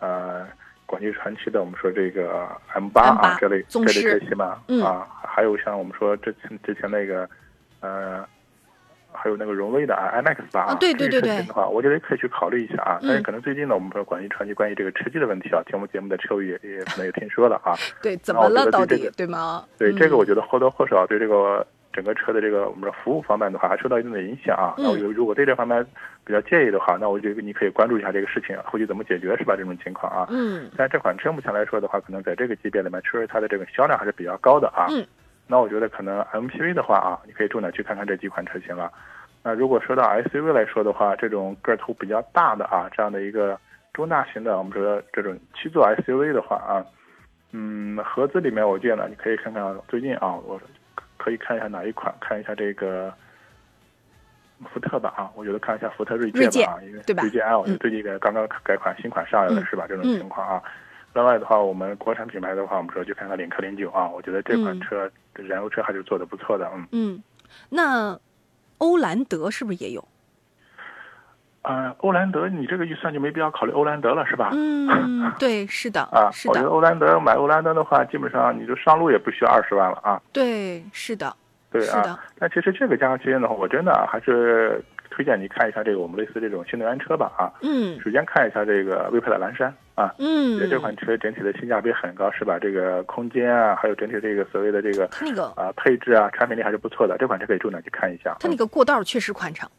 [0.01, 0.49] 呃
[0.87, 7.29] 广汽传祺的，我们说这个 M 八啊这类这类车型嘛，啊，还有像我们说之前之前那个
[7.81, 8.27] 呃。
[9.15, 12.99] 还有那个荣威的啊，iMAX 八啊，对对对对，的话，我觉得可以去考虑一下啊。
[13.03, 17.75] 但是可能最近呢，我们说广汽传祺关于这个车机的问题啊，听我们节目的车友也也可能也听说了啊。
[18.03, 19.11] 对，怎么了到底？
[19.17, 19.65] 对吗？
[19.79, 24.75] 对这个，我觉得或多或少对这个整个车的这个我们说服务方面的话，还受到一定的影响啊。
[24.77, 25.85] 那我如果对这方面
[26.25, 29.55] 比较介意的话，那我觉得你可以关注一下这个事情，后续怎么解决是吧？
[29.57, 30.27] 这种情况啊。
[30.31, 30.71] 嗯。
[30.77, 34.87] 但这款车目前来说的话，可能在这个级别里面，确实它的这个销量还是比较高的啊。
[34.91, 35.07] 嗯。
[35.47, 38.91] 那我觉得可能 MPV 的话啊，你可以重点去看看这几款车型了。
[39.43, 43.59] 那如果说到 SUV 来说的话，这种个头比较大的啊，这样的一个
[43.93, 46.85] 中大型的，我们说这种七座 SUV 的话啊，
[47.53, 50.59] 嗯，合资里面我建议呢，你可以看看最近啊，我
[51.19, 53.13] 可以看一下哪一款，看一下这个
[54.73, 59.85] 福特吧啊，我觉得看一下福特锐界吧啊，因为锐界 L 最近刚刚改款新款上来了是吧？
[59.87, 60.63] 这种情况啊。
[61.15, 66.87] 另外的话，我们国产品牌的话，我们说去看看领克零九啊，我觉得这款车燃油车还是做的不错的，嗯。
[66.93, 67.23] 嗯，
[67.71, 68.19] 那。
[68.79, 70.07] 欧蓝德是不是也有？
[71.63, 74.51] 啊，欧蓝德，你这个预算就没必要考虑欧蓝德了，是吧？
[74.53, 76.03] 嗯， 对，是的。
[76.13, 76.51] 啊，是的。
[76.51, 80.21] 我觉得欧蓝德买欧蓝德的话，基本上你就上路也不需要二十万了啊。
[80.33, 81.35] 对，是的。
[81.71, 82.19] 对啊。
[82.39, 84.85] 但其实这个价格区间的话，我真的还是
[85.15, 87.47] 推荐你看一下这个我们类似这种新能源车吧啊。
[87.63, 88.01] 嗯。
[88.01, 90.13] 首先看一下这个威派的蓝山啊。
[90.19, 90.59] 嗯。
[90.69, 92.59] 这款车整体的性价比很高，是吧？
[92.61, 97.17] 这个空间啊，还有整体这个所谓的这个那个啊配置啊，产品力还是不错的。
[97.19, 98.37] 这款车可以重点去看一下。
[98.41, 99.71] 它那个过道确实宽敞。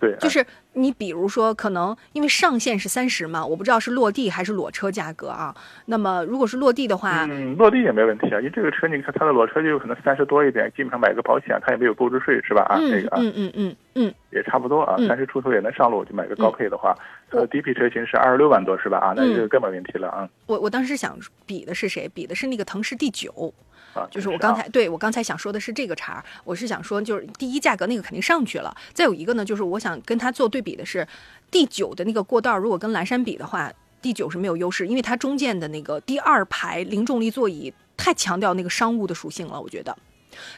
[0.00, 0.44] 对，就是
[0.74, 5.54] 你比如说，可能因为上限是三十嘛，我不知道是落地还是裸车价格啊。
[5.86, 12.62] 那么如果是落地的话，嗯，落地也没问题啊，因为这个车你看它的裸车就有可能三十多一点，基本上买个保险它也没有购置税是吧？
[12.70, 16.96] 啊，这个啊，嗯嗯嗯嗯，也差不多啊，三十出头也能上路，就买个高配的话，
[17.30, 18.98] 它的低配车型是二十六万多是吧？
[18.98, 20.28] 啊，那这个更没问题了啊。
[20.46, 22.08] 我我当时想比的是谁？
[22.14, 23.52] 比的是那个腾势 D 九。
[23.94, 31.06] 啊，就是我刚才对我刚才想说的是这个茬儿，我是想说，就是第一价格那个肯定上去了，再有一个呢，就是我想跟它做对比的是，
[31.50, 39.96] 第九的那个过道，如果跟蓝山比的话，第九是没有优势，因为它中间的那个第二排零重力座椅太强调那个商务的属性了，我觉得，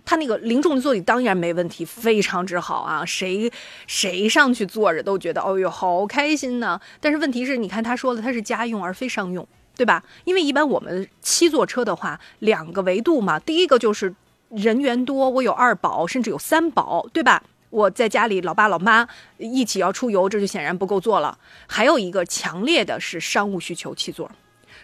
[0.05, 3.51] 它那个零重力座椅当然没问题，非常之好啊，谁
[3.87, 6.81] 谁上去坐着都觉得，哦哟，好开心呢。
[7.01, 9.47] 但是问题是，你看他说了，它是家用而非商用。
[9.77, 10.05] 对吧？
[10.23, 13.41] 因为一般我们七座车的话，两个维度嘛。
[13.41, 14.15] 第一个就是
[14.51, 17.43] 人员多，我有二保，甚至有三保，对吧？
[17.75, 21.37] 我在家里老爸老妈一起要出游，这就显然不够坐了。
[21.67, 24.31] 还有一个强烈的是商务需求，七座，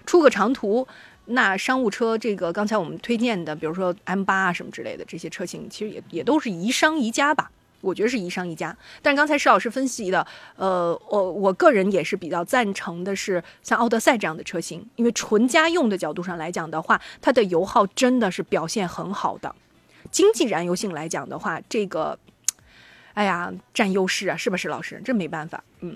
[0.05, 0.89] 出个长途，
[1.27, 7.53] 那商务车这个刚才我们推荐的，比如说 M 八啊什么之类的这些车型，其实也也都是宜商宜家吧。
[7.81, 10.27] 我觉得是宜商宜家，但是刚才石老师分析的，
[10.57, 19.55] 呃，我我个人也是比较赞成的，是像奥德赛这样的车型，因为纯家用的角度上来讲的话，它的油耗真的是表现很好的。
[20.11, 22.19] 经济燃油性来讲的话，这个，
[23.21, 24.99] 哎呀，占优势啊，是不是老师？
[25.05, 25.95] 这没办法，嗯。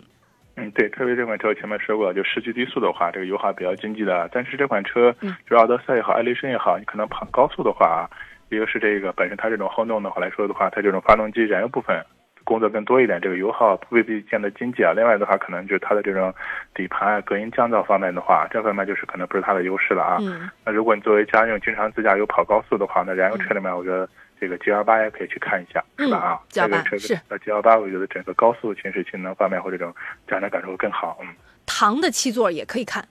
[0.56, 4.28] 嗯，对，特别这款车前面说过，就市区低速的话，这个油耗比较经济的。
[4.30, 8.06] 但是这款车，就是奥德赛也好，艾力绅也好，你可能跑高速的话，
[8.50, 12.04] 一个是这个本身它这种混动的话来说的话，它这种发动机燃油部分
[12.44, 14.92] 工作更多一点，这个油耗未必见得经济啊。
[14.94, 16.30] 另外的话，可能就是它的这种
[16.74, 20.18] 底盘啊、隔音降噪方面的话，这方面就是可能不是它的优势了啊。
[20.66, 24.06] 那如果你作为家用经常自驾游跑高速的话，那燃油车里面我觉得。
[24.44, 26.18] 这个 G L 八也可以去看一下，是吧？
[26.18, 29.94] 啊，这个车是呃 G L 八，我觉得整个高速行驶性能方面或这种
[30.28, 31.18] 驾驶感受会更好。
[31.22, 31.28] 嗯，
[31.64, 33.08] 唐的七座也可以看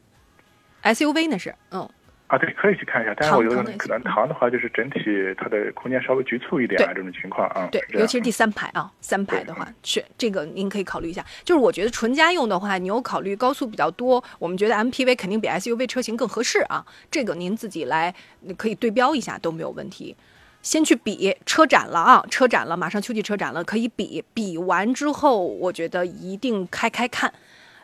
[0.81, 1.89] ，S U V 那是嗯
[2.27, 3.13] 啊，对，可以去看一下。
[3.17, 5.01] 但是我觉得可能唐的话，就是整体
[5.37, 7.67] 它的空间稍微局促一点啊，这种情况啊。
[7.71, 11.25] 对，尤其是第三排啊，三排的话，是这个您可以考虑一下。
[11.43, 16.85] 就是我觉得纯家用的话，你有考虑高速比较多，我们觉得 M P V 肯定比 S U V 车型更合适啊。
[17.09, 18.13] 这个您自己来
[18.55, 20.15] 可以对标一下都没有问题。
[20.63, 24.23] 先去比车展了啊，车展了，马上秋季车展了，可以比。
[24.33, 27.31] 比完之后，我觉得一定开开看，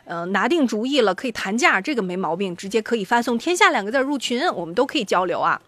[0.06, 5.60] 嗯，拿定主意了，可以谈价，这个没毛病，直接可以发送“天下”两个字入群，我们都可以交流啊。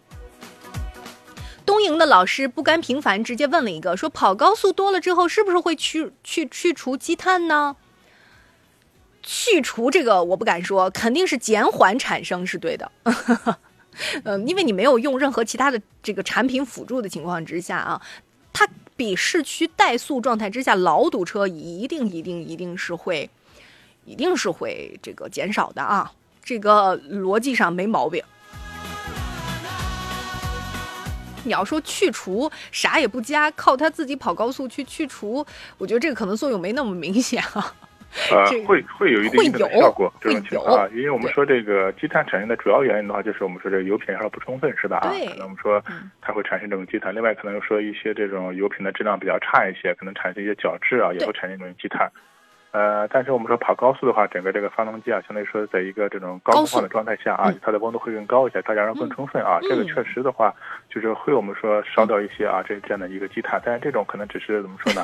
[1.65, 7.77] 东营的老师不甘平凡，直接问了一个，说跑高速多了之后，是不是会去去去除积碳呢？
[9.23, 12.91] 去除这个我不敢说，肯定是减缓产生是对的。
[14.25, 18.01] 嗯，因为你没有用任何其他的这个产品辅助的情况之下啊，
[18.53, 23.29] 它比市区怠速状态之下老堵车一定一定一定是会，
[24.05, 26.13] 一定是会这个减少的啊，
[26.43, 28.23] 这个逻辑上没毛病。
[31.45, 35.45] 你要说去除啥也不加，靠它自己跑高速去去除，
[35.77, 37.75] 我觉得这个可能作用没那么明显啊。
[38.31, 44.99] 呃，会会有一定的效果这种情况啊，因为我们说这个积碳产生的主要原因的话，就是我们说这个油品烧不充分是吧？
[44.99, 45.83] 啊，可能我们说
[46.21, 47.15] 它会产生这种积碳。
[47.15, 52.11] 另外，可能说一些这种油品的质量比较差一些，可能产生一些角质啊，也会产生这种积碳。
[52.73, 59.59] 呃，但是我们说跑高速的话，整个这个发动机啊，相对于说在一个这种高速化的状态下啊，它的温度会更高一些，它燃烧更充分啊。
[59.63, 60.55] 这个确实的话，
[60.91, 65.03] 就是会我们说烧掉一些啊这这样的一个积碳，但是这种可能只是怎么说呢？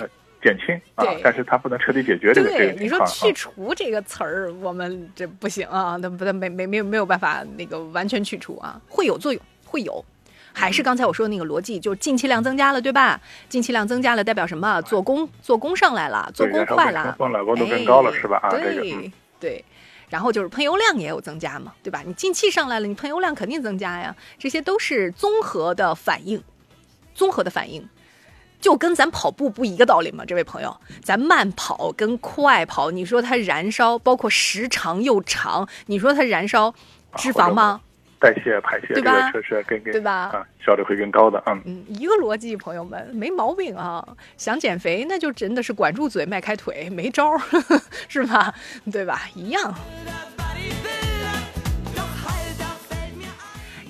[0.00, 0.08] 呃。
[0.42, 10.04] 减轻啊，但是它不能彻底解决这个这个你说去除这个词儿，我们这不行啊，那不没没没有没有办法那个完全去除啊，会有作用，会有，
[10.52, 13.20] 还是刚才我说的那个逻辑，就是进气量增加了，对吧？
[13.48, 14.82] 进气量增加了代表什么？
[14.82, 18.38] 做工做工上来了，做工快了，工了，温度更高了，是吧？
[18.42, 19.64] 啊，对对，
[20.10, 22.02] 然后就是喷油量也有增加嘛，对吧？
[22.04, 26.42] 你进气上来了，你喷油量肯定增加呀，这些都是综合的反应，
[27.14, 27.88] 综合的反应。
[28.62, 30.24] 就跟咱跑步不一个道理吗？
[30.24, 36.72] 这位朋友，咱慢跑跟快跑，你说它燃烧，包括时长又长，你说它燃烧
[37.16, 37.80] 脂肪吗？
[38.20, 39.32] 代谢排泄对吧？
[39.32, 40.30] 确实跟跟对吧？
[40.32, 41.42] 啊，效率会更高的。
[41.46, 44.06] 嗯嗯，一个逻辑，朋友们没毛病啊。
[44.36, 47.40] 想减肥，那就真的是管住嘴，迈开腿，没招儿，
[48.06, 48.54] 是吧？
[48.92, 49.22] 对吧？
[49.34, 49.74] 一样。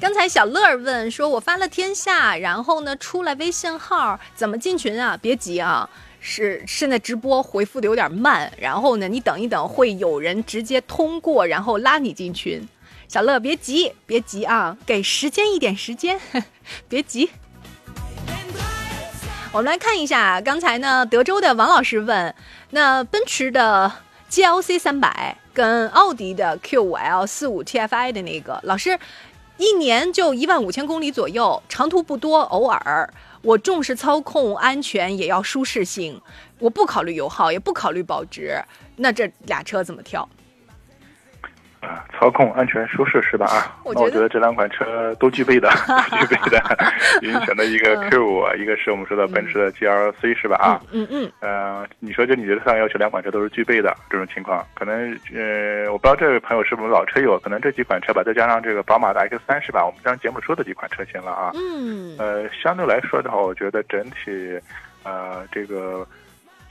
[0.02, 5.16] 刚才小乐问说：“我发了天下，然后呢出来微信号怎么进群啊？
[5.22, 5.88] 别急啊，
[6.18, 12.68] 是现在直播回复的有点慢，然后呢你等一等，会有人直接通过，然后拉你进群。
[13.06, 16.18] 小乐别急，别急啊，给时间一点时间，
[16.88, 17.30] 别急。
[19.52, 22.34] 我们来看一下，刚才呢德州的王老师问，
[22.70, 23.92] 那奔驰的
[24.28, 28.98] GLC 三百跟奥迪的 Q 五 L 四五 TFI 的那个老师。”
[29.62, 33.08] 一年就一万五千公里左右，长途不多，偶尔。
[33.42, 36.20] 我重视操控、安全，也要舒适性。
[36.58, 38.60] 我不考虑油耗，也不考虑保值。
[38.96, 40.28] 那这俩车怎么挑？
[41.82, 43.46] 啊，操控、安全、舒适是吧？
[43.46, 45.68] 啊，那我觉得这两款车都具备的，
[46.20, 46.62] 具备的。
[47.20, 50.56] 您选的一个 Q 五，一个是我们说的奔驰的 GLC 是吧？
[50.56, 51.30] 啊，嗯嗯。
[51.40, 59.84] 呃，你说就你觉得上要求两款车都是具备的这种情况，可能呃，我不知道这位朋友是不是老车友，可能这几款车吧，再加上这个宝马的 X 三是吧？
[59.84, 61.50] 我们将节目说的几款车型了啊。
[61.54, 62.16] 嗯。
[62.18, 64.56] 呃，相对来说的话，我觉得整体，
[65.02, 66.06] 呃，这个。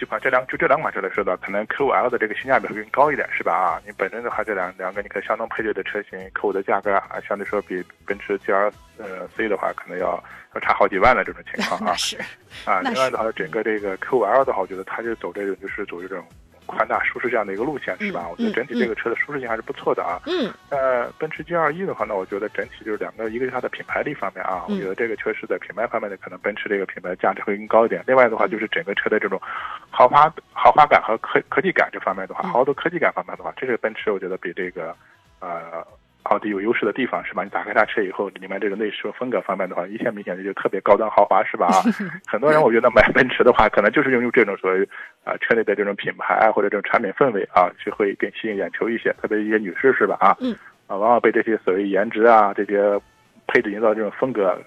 [0.02, 3.54] 这款这两就这两款车来说的，可能 Q5L 的这个性价比会更高一点，是吧？
[3.54, 10.22] 啊，你本身的话，这两两个你可以相同配置的车型，Q5 的价格啊，相对说比奔驰 GL 呃 C 的话，可能要
[10.56, 11.94] 要差好几万的这种情况啊。
[12.02, 12.18] 是。
[12.66, 16.26] 啊，另外的话，整个这个 Q5L 的话，我觉得它就走这种就是走这种。
[16.66, 18.28] 宽大舒适这样的一个路线是吧？
[18.30, 20.22] 我觉得整体这个车的舒适性还是不错的啊。
[20.26, 20.52] 嗯。
[20.70, 28.04] 呃，奔驰 G 二一的话呢，我觉得整体就是两个，一个是它的品牌力方面啊，我觉得这个车是在品牌方面的可能奔驰这个品牌价值会更高一点。
[28.08, 29.42] 另外的话，就是整个车的这种
[29.90, 34.96] 豪华豪华感和科科技感这方面的话，好多科技感方面的话，这是奔驰我觉得比这个
[35.40, 35.86] 呃
[36.24, 37.44] 奥迪有优势的地方是吧？
[37.44, 41.68] 你打开它车以后，里面这个内饰风格方面的话，一线明显的就特别高端豪华是吧？
[41.74, 41.82] 啊，
[42.28, 44.88] 很多人我觉得买奔驰的话，可能就是用用这种所谓
[45.24, 50.18] 啊车内的这种品牌啊或者这种产品氛围啊，就会更吸引眼球一些，特别一些女士是吧？
[50.20, 50.54] 啊，嗯，
[50.88, 53.00] 啊，往往被这些所谓颜值啊这些
[53.48, 54.58] 配置营造这种风格。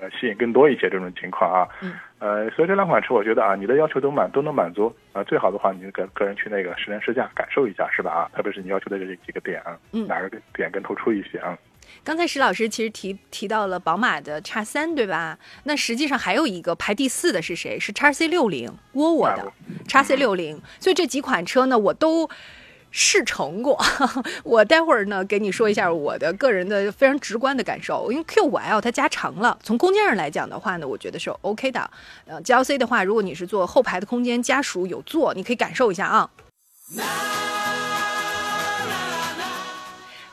[0.00, 1.92] 呃，吸引更多一些这种情况啊，嗯，
[2.22, 11.58] 呃，所以这两款车我觉得啊，你的要求都满都能满足啊，最好的话，你个个人去那个试乘试驾感受一下是吧啊，特别是你要求的这几个点啊，嗯，哪个点更突出一些啊？
[12.04, 15.36] 刚才石老师其实提提到了宝马的叉三对吧？
[15.64, 17.76] 那实际上还有一个排第四的是谁？
[17.80, 19.52] 是叉 C 六零，沃沃的
[19.88, 22.30] 叉 C 六零，所以这几款车呢，我都。
[22.92, 23.76] 试乘过，
[24.44, 28.12] 我待会儿呢给你说一下我的个人的非常直观的感受。
[28.12, 31.90] 因为 Q5L 它加长了，从空间上来讲的话呢，我觉得是 OK 的。
[32.26, 36.30] 呃，GLC 的话，如果你是坐后排的空间家属有座，你可以感受一下啊。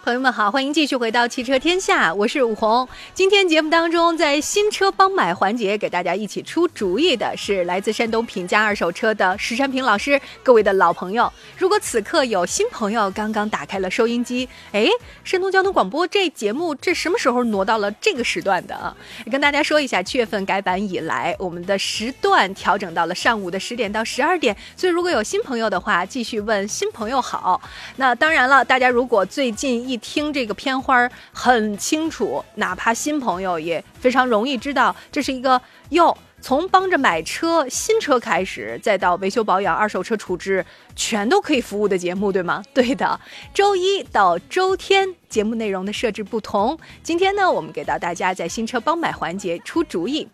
[0.09, 2.89] 朋友们好，欢迎继续回到汽车天下，我是武红。
[3.13, 10.19] 今天节目当中，在新车帮买环节，给大家一起出主意的是来自山东品家二手车的石山平老师。
[10.41, 14.87] 各位的老朋友，如果此刻有新朋友刚刚打开了收音机，哎，
[15.23, 18.97] 山东交通广播这节目这什么时候挪到了这个时段的啊？
[19.29, 24.57] 跟大家说一下，七月份改版以来，我们的时段调整到了上午的十点到十二点。
[24.75, 27.61] 所以如果有新朋友的话，继续问新朋友好。
[27.97, 42.63] 那当然了，大家如果最近一听这个片花很清楚，哪怕新朋友也非常容易知道，这是一个哟，从帮着买车新车开始，再到维修保养、二手车处置，全都可以服务的节目，对吗？
[42.73, 43.19] 对的，
[43.53, 46.79] 周一到周天节目内容的设置不同。
[47.03, 50.27] 今天呢，我们给到大家在新车帮买环节出主意，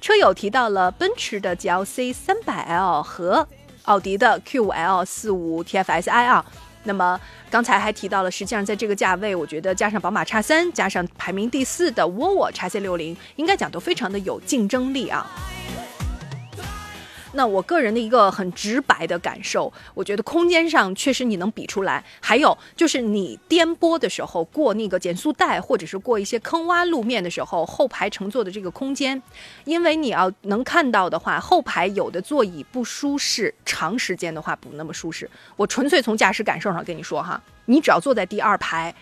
[0.00, 3.46] 车友提到了奔驰的 GLC 三百 L 和
[3.84, 6.44] 奥迪的 Q5L 四五 TFSI 啊。
[6.84, 7.20] 那么
[7.50, 15.26] 刚才还提到了，实际上在这个价位，我觉得加上宝马叉三，加上排名第四的沃尔沃叉 C 六零，应该讲都非常的有竞争力啊。
[17.32, 22.04] 那我个人的一个很直白的感受，我觉得空间上确实你能比出来。
[22.20, 29.22] 还有就是你颠簸的时候过那个减速带，或者是过一些坑洼路面的时候，后排乘坐的这个空间，
[29.64, 35.30] 因为你要能看到的话，后排有的座椅不舒适，长时间的话不那么舒适。
[35.56, 38.94] 我纯粹从驾驶感受上跟你说哈，你只要坐在第二排。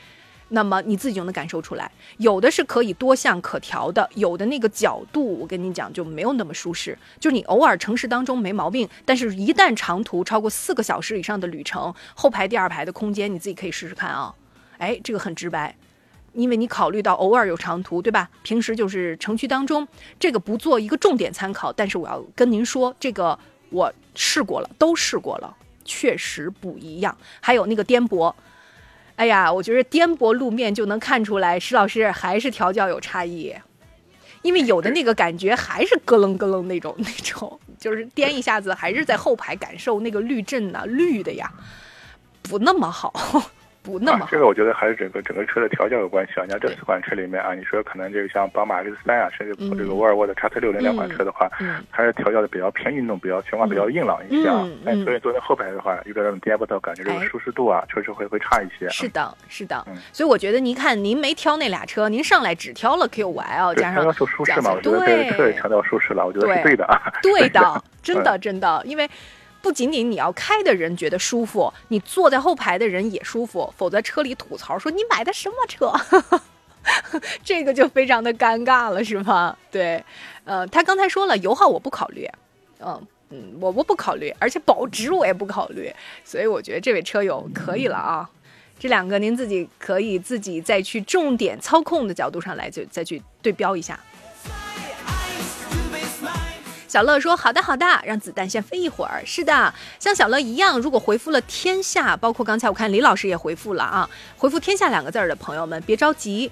[0.50, 6.96] 那么你自己就能感受出来，有的是可以多项可调的，有的那个角度，我跟你讲就没有那么舒适。
[7.20, 14.34] 就是你偶尔城市当中没毛病，但是一旦长途超过四个小时以上的旅程，后排第二排的空间你自己可以试试看啊。
[14.78, 15.76] 哎，这个很直白，
[16.32, 18.30] 因为你考虑到偶尔有长途，对吧？
[18.42, 19.86] 平时就是城区当中，
[20.18, 21.70] 这个不做一个重点参考。
[21.70, 23.38] 但是我要跟您说，这个
[23.68, 27.14] 我试过了，都试过了，确实不一样。
[27.40, 28.32] 还有那个颠簸。
[29.18, 33.52] 哎呀，我觉得颠簸路面就能看出来，石老师还是调教有差异，
[34.42, 41.52] 因为有的那个感觉还是咯楞咯楞那种 那种，就是颠一下子还是在后排感受那个滤震呐，绿的呀，
[42.42, 43.12] 不那么好。
[43.88, 46.44] 不那么，这个我觉得还是整个整个车的调教有关系啊。
[46.44, 54.68] 你看这四款车里面啊，你说可能这个像宝马 X 三啊，甚至这个沃尔沃的叉 C 六零两款车的话，嗯还是调教的比较偏运动，比较情况比较硬朗一些啊。
[54.84, 58.86] 嗯，所以坐在后排的话，有点那种颠簸的感觉，这个舒适度啊，确实会会差一些。
[58.90, 59.82] 是的，是的。
[60.12, 67.00] 所以我觉得，您看您没挑那俩车，您上来只挑了 Q 五 L，加上要求舒适嘛，我觉得这个车也强调舒适了，我觉得是对的啊。
[67.22, 69.08] 对的， 真的真的，因为。
[69.68, 75.92] 不仅仅你要开的人觉得舒服，你坐在后排的人也舒服，否则车里吐槽说你买的什么车，
[77.44, 79.54] 这个就非常的尴尬了，是吗？
[79.70, 80.02] 对，
[80.44, 82.26] 呃，他刚才说了油耗我不考虑，
[82.80, 85.92] 嗯嗯，我我不考虑，而且保值我也不考虑，
[86.24, 88.26] 所以我觉得这位车友可以了啊。
[88.78, 94.00] 这两个您自己可以自己再去重点操控的角度上来就再去对标一下。
[96.88, 99.22] 小乐说：“好的，好的，让子弹先飞一会儿。
[99.26, 104.08] 是的，像小乐一样，如果回复了‘天下’，包括刚才我看李老师也回复了啊，
[104.38, 106.50] 回复‘天下’两个字儿的朋友们，别着急，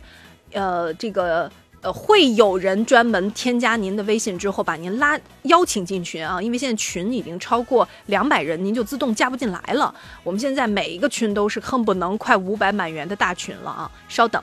[0.52, 1.51] 呃，这个
[1.81, 9.94] 呃，会有人专门添加您的微信之后，把您拉邀请进群啊，因为现在群已经超过两百人，您就自动加不进来了。
[10.23, 14.43] 我们现在每一个群都是恨不能快五百满员的大群了啊，稍等。”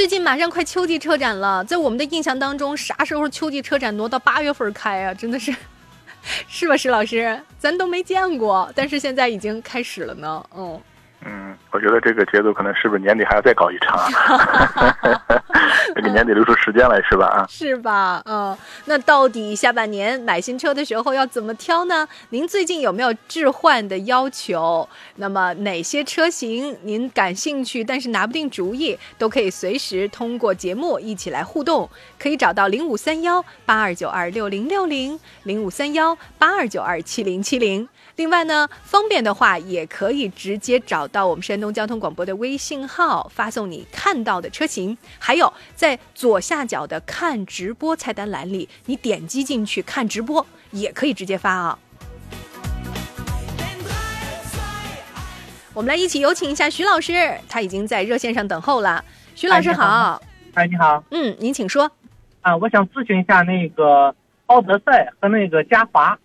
[0.00, 5.12] 最近马上快秋季车展了，在我们的印象当中，啥时候秋季车展挪到八月份开啊？
[5.12, 5.54] 真的是，
[6.48, 7.38] 是吧，石老师？
[7.58, 10.42] 咱都没见过，但是现在已经开始了呢。
[10.56, 10.80] 嗯
[11.22, 14.96] 嗯，我觉得这个节奏可能是不是年底还要再搞一场啊？
[15.94, 17.26] 这个年底留出时间来是吧？
[17.26, 18.22] 啊，是吧？
[18.24, 18.56] 嗯，
[18.86, 22.08] 那到底下半年买新车的时候要怎么挑呢？
[22.30, 24.88] 您最近有没有置换的要求？
[25.16, 31.88] 那么哪些车型您感兴趣，但是拿不定主意，都可以随时通过节目一起来互动，
[32.18, 37.86] 可以找到零五三幺八二九二六零六零零五三幺八二九二七零七零。
[38.20, 44.94] 另外呢，方便的话也可以直接找到我们山东交通广播的微信号，发送你看到的车型。
[45.18, 51.78] 还有在左下角的看直播菜单栏里，你点击进去看直播，也可以直接发啊。
[55.72, 57.14] 我们来一起有请一下徐老师，
[57.48, 59.02] 他已经在热线上等候了。
[59.34, 60.20] 徐老师好，
[60.52, 61.90] 哎，你好嗯，您请说。
[62.42, 64.14] 啊，我想咨询一下那个
[64.44, 66.18] 奥德赛和那个嘉华。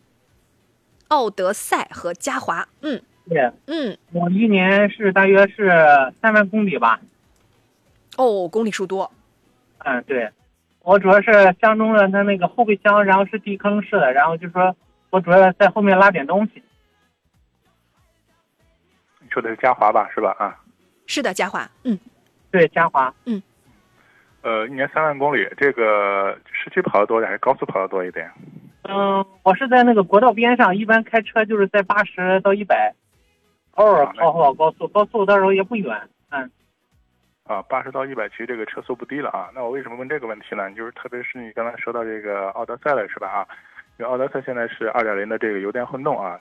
[1.15, 5.71] 奥德赛和嘉华，嗯对，嗯，我一年是大约是
[6.21, 6.99] 三万公里吧。
[8.17, 9.09] 哦，公里数多，
[9.77, 10.29] 嗯，对，
[10.81, 11.31] 我主要是
[11.61, 14.75] 相中了它那个后备箱，然后是地坑式的，然后就说
[15.09, 16.61] 我主要在后面拉点东西。
[19.21, 20.09] 你说的是嘉华吧？
[20.13, 20.35] 是吧？
[20.37, 20.59] 啊，
[21.07, 21.97] 是的，嘉华，嗯，
[22.51, 23.13] 对，嘉华。
[23.23, 23.41] 嗯
[24.41, 28.29] 呃，一年三万公里，这个市区跑的多一点还是高速跑的多一点？
[28.87, 32.93] 嗯，我是在那个国道边上，一般开车就是在八十到一百，
[33.71, 36.09] 偶尔跑跑高速，高速到时候也不远。
[36.29, 36.49] 嗯，
[37.45, 39.49] 啊，八十到一百，其实这个车速不低了啊。
[39.55, 40.69] 那我为什么问这个问题呢？
[40.71, 43.27] 就是特别是你刚才说到这个奥德赛了，是吧？
[43.27, 43.47] 啊，
[43.97, 46.39] 因为奥德赛现在是二点零的这个油电混动啊。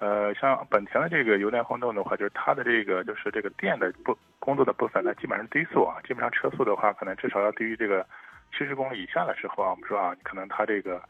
[0.00, 8.04] 呃，像本田的这个油电混动的话，就是它的这个就是这个电的部工作的部分，呢基本上是低速啊，基本上车速的话，可能至少要低于这个
[8.50, 11.00] 七十公里以下的时候啊，我们说啊，可能它这个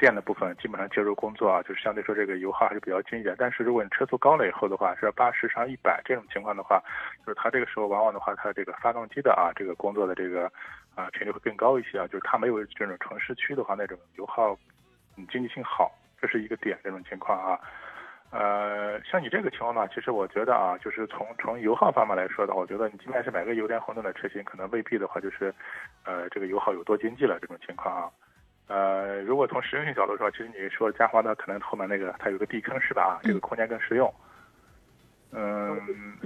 [0.00, 3.36] 电的部分基本上介入工作啊，就是相对说这个油耗还是比较经济的。
[3.36, 6.82] 但是如果你车速高了以后的话，是八十上一百这种情况的话，
[7.18, 10.50] 就是它这个时候往往的话，它这个发动机的啊这个工作的这个
[10.94, 14.56] 啊频率会更高一些啊，就是它没有这种城市区的话那种油耗
[15.18, 17.60] 嗯经济性好，这是一个点这种情况啊。
[18.32, 25.52] 呃，像你这个情况呢，其实我觉得啊，就是从从油耗方面来说的话，我觉得你即便是买个油电混动的车型，可能未必的话就是，
[26.04, 28.08] 呃，这个油耗有多经济了这种情况啊。
[28.70, 33.18] 呃，如果从实用性角度说，其实你说嘉华呢，可能后面那个它有个地坑是吧？
[33.18, 34.08] 啊，这个空间更实用。
[35.32, 35.76] 嗯，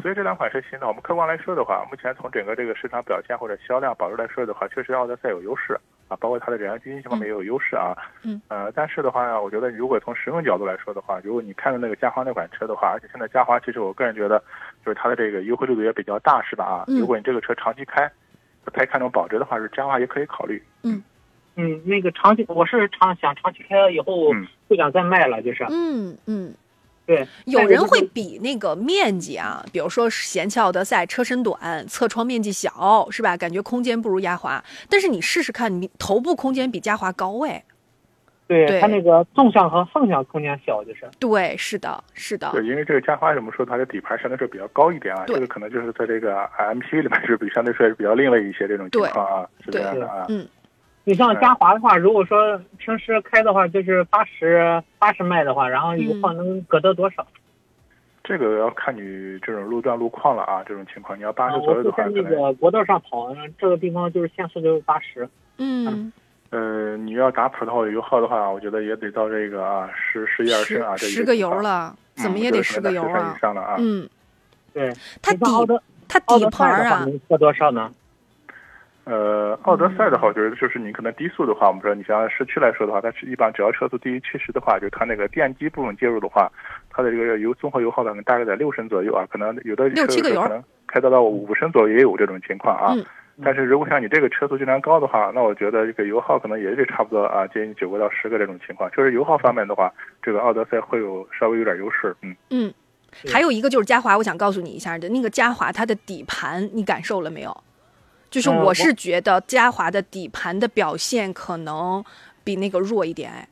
[0.02, 5.72] 所以这两款车型呢，我们客观来说的话，目前从整个这个市场表现或者销量保值来说的话，确实奥德赛有优势
[6.08, 7.96] 啊，包括它的燃油经济性方面也有优势啊。
[8.22, 8.40] 嗯。
[8.48, 14.38] 呃，但是的话呢，我觉得如果从实用角度来说的话，如果你看的那个嘉华那款车的话，而且现在嘉华其实我个人觉得，
[14.84, 16.64] 就是它的这个优惠力度也比较大，是吧？
[16.64, 18.10] 啊，嗯如果你这个车长期开，
[18.64, 20.62] 不太看重保值的话，是嘉华也可以考虑。
[20.82, 21.02] 嗯，
[21.84, 25.64] 那个长期我是长想长期开了以后嗯不想再卖了，就是。
[25.70, 26.54] 嗯嗯。
[27.06, 33.36] 对，有人会比那个面积啊，比如说嫌弃奥德赛车身短，侧窗面积小，是吧？
[33.36, 34.64] 感觉空间不如嘉华。
[34.88, 37.62] 但是你试试看，你头部空间比嘉华高哎。
[38.46, 41.06] 对对它那个纵向和横向空间小，就是。
[41.18, 50.24] 对，是的，是的，对，因为这个嘉华怎么说，它的底盘相对说比较高一点啊，这个可能就是在这个 MPV 里面是比相对说是比较另类一些这种情况啊，是这样的啊。
[50.30, 50.46] 嗯，
[51.04, 57.26] 你像嘉华的话，如果说平时开的话，就是八十八十迈的话，然后油耗能隔得多少？
[58.22, 63.28] 这个要看你这种路段路况了啊，这种情况，你要八啊，十左右的话，我是在那个国道上跑，
[63.58, 65.28] 这个地方就是限速就是八十。
[65.58, 66.10] 嗯，
[66.48, 73.52] 呃，你要打普通油耗的话，我觉得也得到这个啊十十一二升啊，这十十个油了，嗯怎么也得十个油我觉得可能在10升啊以。
[73.52, 73.76] 上了啊。
[73.78, 74.08] 嗯，
[74.72, 77.92] 对，它底它底盘啊，赛的话能测多少呢？
[79.04, 86.50] 呃，奥德赛的话，我觉得就是你可能低速的话，我们说你像市区来说的话，它是一般只要车速低于七十的话，就它那个电机部分介入的话，
[86.90, 92.92] 它的这个油综合油耗可能大概在六升左右啊，可能有的车六七个油可能开到到五升左右也有这种情况啊。
[92.96, 93.04] 嗯
[93.42, 98.88] 但是如果像你这个车速经常高的话，那我觉得这个油耗可能也是差不多啊，接近九个到十个这种情况。
[98.92, 102.36] 就是油耗方面的话，这个奥德赛会有稍微有点优势，嗯。
[102.50, 102.72] 嗯，
[103.32, 107.50] 还有一个就是嘉华，我想告诉你一下的那个嘉华，它的底盘你感受了没有？
[108.34, 112.04] 就是嗯我我是觉得嘉华的底盘的表现可能
[112.42, 113.48] 比那个弱一点，哎，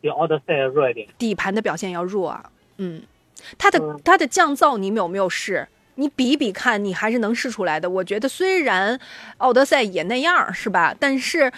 [0.00, 1.06] 比奥德赛弱一点。
[1.18, 2.50] 底盘的表现要弱啊。
[2.78, 3.02] 嗯，
[3.58, 5.68] 它的嗯它的降噪你们有没有试？
[5.96, 7.90] 你比比看，你还是能试出来的。
[7.90, 8.98] 我觉得虽然
[9.36, 10.96] 奥德赛也那样，是吧？
[10.98, 11.52] 但是，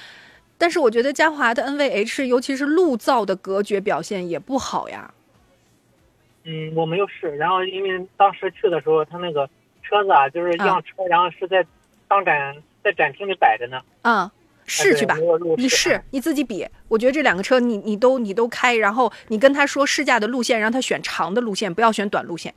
[0.58, 5.14] 但是我觉得嘉华的 NVH，尤其是路噪的隔绝表现也不好呀。
[6.42, 7.36] 嗯，我没有试。
[7.36, 9.48] 然后因为当时去的时候，他那个
[9.84, 11.64] 车子啊，就是啊样车，然后是在
[12.08, 13.80] 当展在展厅里摆着呢。
[14.02, 14.30] 嗯、
[14.66, 15.16] 试去吧
[15.56, 16.66] 你试你自己比。
[16.88, 22.54] 我觉得这两个车你你都你都开，然后你跟他说试驾的路线，让他选长的路线，不要选短路线。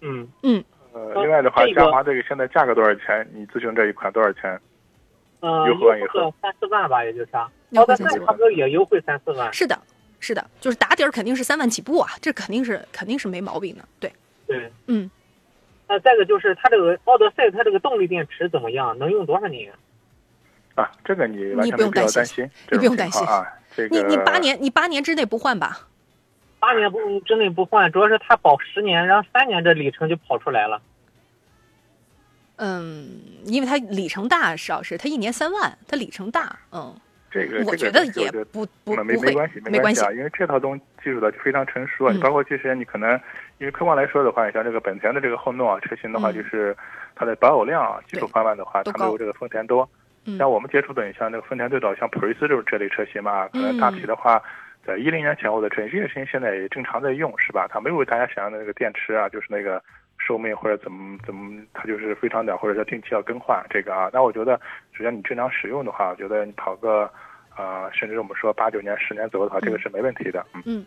[0.00, 3.28] 嗯嗯，呃，另外的话，嘉华这个现在价格多少钱？
[3.34, 4.60] 你咨询这一款多少钱？
[5.40, 7.28] 呃，优惠完以后三四万吧，也就是。
[7.70, 9.52] 优惠三四万差不多也优惠三四万。
[9.52, 9.78] 是的，
[10.18, 13.84] 是的，就是打底儿肯定是三万起步啊，这肯定是肯定是没毛病的。
[13.98, 14.12] 对，
[14.46, 14.70] 对。
[14.86, 15.10] 嗯，
[15.90, 18.96] 那再一个就是它这个奥德赛，它这个动力电池怎么样？
[18.96, 19.72] 能用多少年？
[20.76, 23.26] 啊，这个你完你全不用担心心，你不用担心
[23.90, 25.88] 你你八年你八年之内不换吧？
[26.60, 30.80] 八年不之内不换，主要是它保十年，然后三年这里程就跑出来了。
[32.54, 33.08] 嗯，
[33.46, 36.94] 因为它里程大，邵老师，它一年三万，它里程大，嗯，
[37.30, 42.12] 这个我觉得这个东西也不不没没关系，没关系啊，因为这套东西技术的非常成熟啊。
[42.12, 43.12] 嗯你包括其实你可能，
[43.58, 46.76] 因为客观来说的话，你像这个本田的这个后诺啊车型的话，嗯就是
[47.14, 49.88] 它的保有量啊，技术方面的话，它没有这个丰田多。
[50.26, 54.42] 嗯像我们接触的，你像那个丰田最早像普锐斯这种这类车型嘛，可能大嗯体的话，
[54.84, 57.66] 在一零年前后的车型，这些车型现在也正常在用，是吧？
[57.70, 59.82] 它没有大家想象的那个电池啊，就是那个
[60.30, 64.08] 寿命或者怎么怎么，它就是非常短，或者说定期要更换这个啊。
[64.12, 64.60] 那我觉得，
[64.94, 67.10] 只要你正常使用的话，我觉得你跑个。
[67.58, 70.46] 呃，甚至我们说八九年、十年左右的话，这个是没问题的。
[70.54, 70.86] 嗯，嗯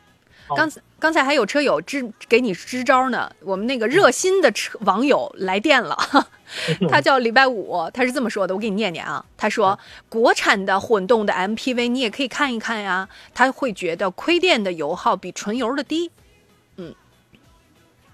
[0.55, 5.95] 刚才刚才还有车友支给你支招呢，我们那个热心的车网友来电了，
[6.89, 9.23] 他叫礼拜五，他是这么说的，我给你念念啊。
[9.37, 9.77] 他说，
[10.09, 16.09] 国产的混动的 MPV 你也可以看一看呀，他会觉得亏电的油耗比纯油的低。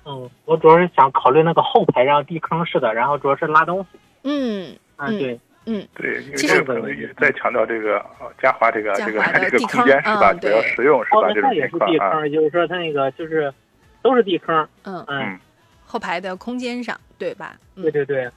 [0.09, 3.99] 嗯，我主要是想考虑那个后排，然后地坑式的，然后主要是拉东西。
[4.23, 10.31] 嗯啊，嗯对，嗯，对，因为这个可能也在强调这个呃嘉华这个这个这个空间是吧？
[10.31, 11.31] 嗯主要实用是吧？
[11.31, 11.91] 这种情况啊。
[11.91, 13.53] 是地坑，就是说它那个就是
[14.01, 14.67] 都是地坑。
[14.83, 15.39] 嗯，嗯嗯，
[15.85, 17.55] 后排的空间上，对吧？
[17.75, 18.29] 嗯对，对对。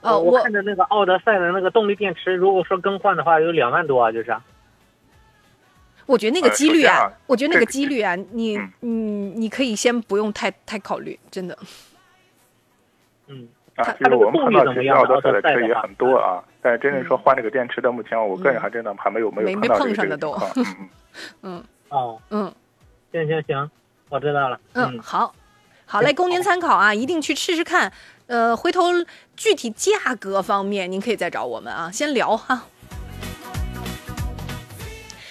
[0.00, 4.34] 呃，我我看着那个奥德赛的那个动力电池，如果说更换的话，有两万多啊，就是。
[6.08, 11.56] 我觉得那个呃几率啊我觉得那个几率啊，你你嗯，你可以先不用太太考虑，真的。
[13.26, 20.34] 嗯，啊它，就是我们看到其实奥德赛的车也很多啊，但是真正说换这个电池的，目前我个人还真的还没有没没没有碰到这个碰上的都。
[21.42, 22.50] 嗯哦，嗯
[23.12, 23.70] 行行行，
[24.08, 24.58] 我知道了。
[24.72, 25.34] 嗯，好，
[25.84, 27.92] 好嘞，供您参考啊，一定去试试看。
[28.28, 28.84] 呃，回头
[29.36, 32.64] 具体价格方面，您可以再找我们啊，先聊哈。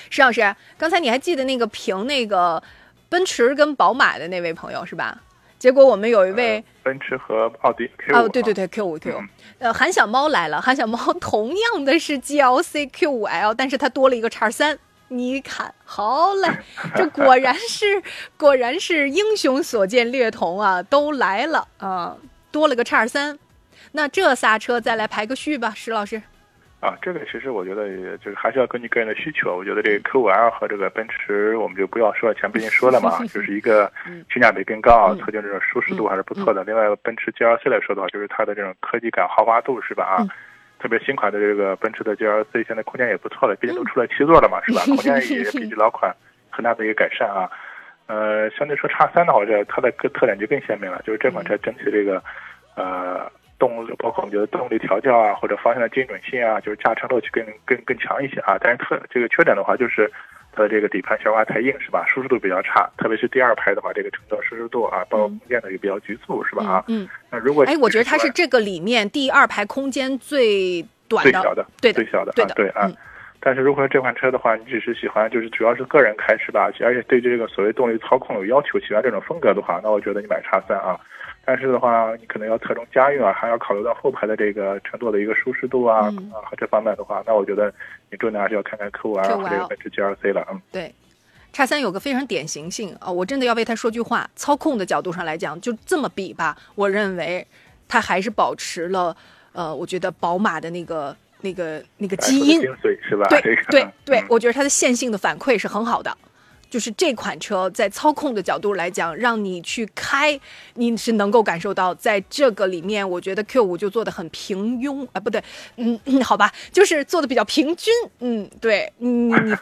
[0.10, 2.62] 石老师，刚才你还记得那个评那个
[3.10, 5.22] 奔驰跟宝马的那位朋友是吧？
[5.60, 14.78] 结果我们有一位呃奔驰和奥迪 Q 哦，对对对，Q 五 Q，嗯呃，韩小猫来了，韩小猫 同样的是 GLC Q 五 L，但是它多了一个叉三。
[15.10, 16.50] 你看，好嘞，
[16.96, 18.04] 这果然是
[18.38, 22.16] 果然是英雄所见略同啊，都来了啊，
[22.52, 23.40] 多了个叉三。
[23.94, 26.22] 那这仨车再来排个序吧，石老师。
[26.80, 29.58] 啊，这个其实我觉得也就是还是要根据个人的需求。
[29.58, 33.92] 我觉得这个 Q5L 和这个奔驰，我们就不要说了，前面已经说了嘛， 就是一个
[34.32, 36.64] 性价比更高，嗯特定这种舒适度还是不错的。
[36.64, 40.04] 另外，奔驰 GLC 来说的话，就是它的这种科技感、豪华度是吧？
[40.04, 40.30] 啊，嗯
[40.80, 44.82] 特别新款的这个奔驰的 GLC，现在空间也不错了，毕竟都出了七座了嘛，是吧？
[44.86, 46.16] 空间也比老款
[46.52, 47.50] 很大的一个改善啊。
[48.06, 52.22] 呃，相对说叉三的话，这它的个特点就更鲜明了，就是这款车整体这个
[52.76, 53.32] 呃。
[53.60, 58.58] 动力包括我们觉得动力调教啊，或者方向的精准性啊，就是驾乘乐趣更更更强一些啊。
[58.60, 60.12] 但是特这个缺点的话，就是
[60.54, 62.06] 它的这个底盘悬挂太硬是吧？
[62.08, 66.64] 舒适度比较差，特别是第二排的话，这个乘坐舒适度啊，包括空间呢也比较局促是吧？
[66.66, 72.86] 啊，嗯，那如果哎，我觉得它是这个里面第二排空间最短的，最小的，对的最小的对的，啊对啊。
[72.88, 72.96] 嗯
[73.40, 76.72] 但是如果说这款车的话，你只是喜欢就是主要是个人开是吧？
[76.82, 81.00] 而且对这个所谓动力操控有要求，喜欢这种风格的话，那我觉得你买叉三啊。
[81.48, 87.74] 但是的话，你可能要侧重家用啊，还要考虑到后排的这个乘坐的一个舒适度啊、嗯啊和这方面的话，那我觉得
[88.12, 90.62] 你重点还是要看看 Q 5 L 和这个奔驰 GLC 了，嗯。
[90.74, 90.94] 对，
[91.54, 94.30] 叉三有个非常典型性啊、我真的要为它说句话。
[94.36, 97.48] 操控的角度上来讲，就这么比吧，我认为
[97.88, 99.16] 它还是保持了
[99.54, 102.60] 呃，我觉得宝马的那个那个那个基因。
[102.60, 103.26] 精髓是吧？
[103.30, 106.14] 对这个对对嗯，我觉得它的线性的反馈是很好的。
[106.70, 110.40] 就是这款车在操控的角度来讲，让你去开，
[110.76, 115.44] 你是能够感受到，在这个里面，我觉得 Q 五就做的很平庸啊，不对，
[115.78, 119.56] 嗯，嗯好吧，就是做的比较平均，嗯，对，嗯，你，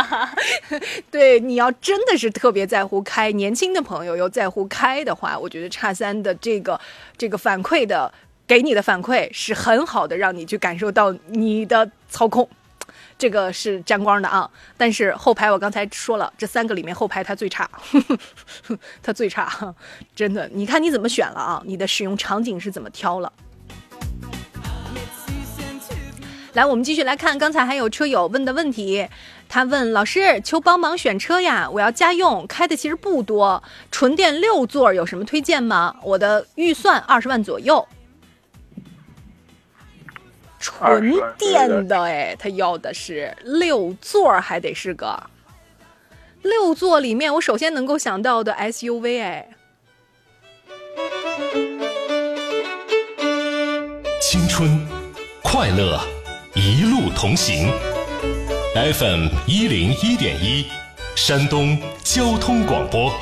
[1.10, 6.78] 对，你要真的是特别在乎开，年轻的朋友又在乎开的话，我觉得叉三的这个
[7.16, 8.12] 这个反馈的
[8.46, 12.48] 给你的反馈是很好的，让你去感受到你的操控。
[13.18, 17.68] 这个是沾光的啊，但是后排我刚才说了，这三个里面后排它最差，
[19.02, 19.74] 它最差，
[20.14, 20.48] 真的。
[20.52, 21.60] 你看你怎么选了啊？
[21.66, 23.32] 你的使用场景是怎么挑了？
[26.52, 29.08] 来，我们继续来看，刚才还有车友问的问题。
[29.48, 35.96] 他问老师：“求帮忙选车呀，我要家用，开的其实不多，纯电六座有什么推荐吗？
[36.02, 37.86] 我的预算二十万左右。”
[40.58, 45.30] 纯纯20万电的哎，他要的是六座，还得是个
[46.42, 49.48] 六座里面，我首先能够想到的 SUV 哎，
[54.20, 54.86] 青春，
[55.42, 56.00] 快乐，
[56.54, 57.68] 一路同行。
[58.74, 60.66] FM 一零一点一，
[61.16, 63.12] 山东交通广播。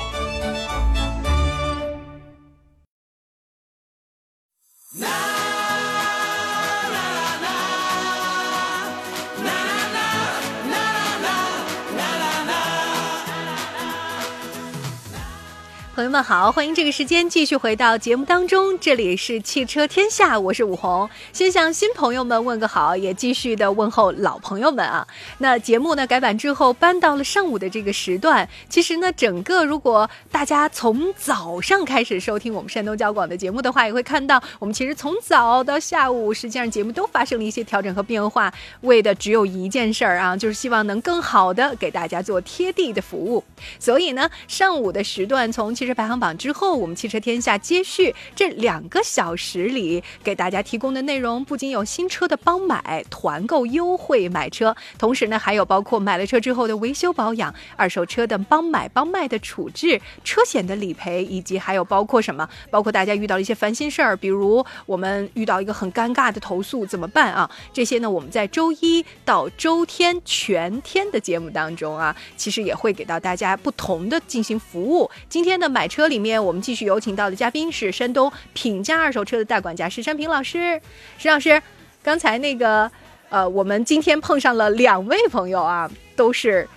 [15.97, 21.09] 朋友们好，欢迎这个时间继续回到节目当中，这里是汽车天下，我是武红。
[21.33, 25.07] 先向新朋友们问个好，也继续的问候老朋友们啊。
[25.39, 43.43] 那节目呢改版之后搬到了上午的这个时段，其实呢，整个如果大家从早上开始收听我们山东交广的节目的话，也会看到我们其实从早到下午，实际上节目都发生了一些调整和变化，为的只有一件事儿啊，就是希望能更好的给大家做贴地的服务。
[43.79, 62.47] 所以呢，上午的时段从汽车排行榜之后，我们汽车天下接续这两个小时里给大家提供的内容，不仅有新车的帮买、团购优惠买车，同时呢，还有包括买了车之后的维修保养、二手车的帮买帮卖的处置、车险的理赔，以及还有包括什么？
[62.69, 67.49] 包括大家遇到了一些烦心事儿，比如我们遇到一个很尴尬的投诉怎么办啊？
[67.71, 75.09] 这些呢，我们在周一到周天全天的节目当中啊，其实也会给到大家不同的进行服务。
[75.29, 80.81] 今天的买车里面，我们继续有请到的嘉宾是山东品家二手车的大管家石山平老师。
[81.19, 81.61] 石老师，
[82.01, 82.89] 刚才那个
[83.29, 86.67] 呃，我们今天碰上了两位朋友啊，都是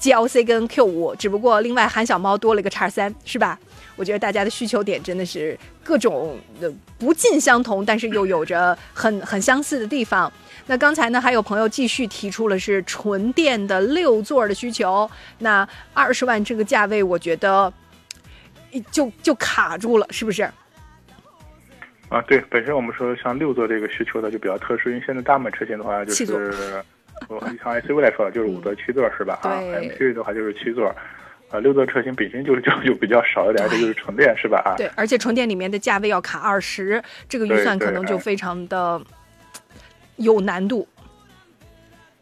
[0.00, 3.58] GLC 跟 Q 五，只不过另外韩小猫多了一个叉三，是吧？
[3.96, 10.32] 我觉得大家的需求点真的是各种的不尽相同，但是又有着很很相似的地方。
[10.66, 17.72] 那刚才呢，还有朋友继续提出了是纯电的六座的需求，那二十万这个价位，我觉得
[18.90, 20.42] 就就卡住了，是不是？
[22.10, 26.82] 啊，对，本身我们说像六座这个需求的就比较特殊，因为现在大部分车型的话就是，
[27.28, 29.38] 我像 SUV 来说就是五座七座是吧？
[29.42, 30.94] 啊对，MPV 的话就是七座，
[31.50, 34.62] 啊，六座车型本身就就就比较少一点，这就是纯电是吧？
[34.64, 39.00] 啊，对，而且纯电里面的价位要卡二十，这个预算可能就哎非常的
[40.16, 40.86] 有难度。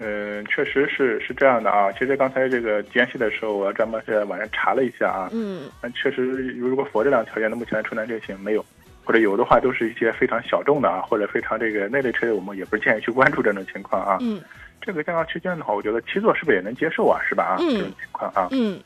[0.03, 1.93] 嗯，确实是是这样的啊。
[1.93, 6.25] 其实刚才这个间隙的时候，我专门在网上查了一下啊，嗯，但确实
[6.59, 8.65] 如果符合这两个条件，那目前纯电车型没有，
[9.05, 14.19] 或者有的话都是一些非常小众的啊，或者非常这个那类车，我们也不是建议去关注这种情况啊。
[14.21, 14.43] 嗯
[14.85, 17.21] 这个价格区间的话，我觉得七座是不是也能接受啊？
[17.23, 17.55] 是吧？
[17.55, 18.81] 啊，嗯这种情况啊，嗯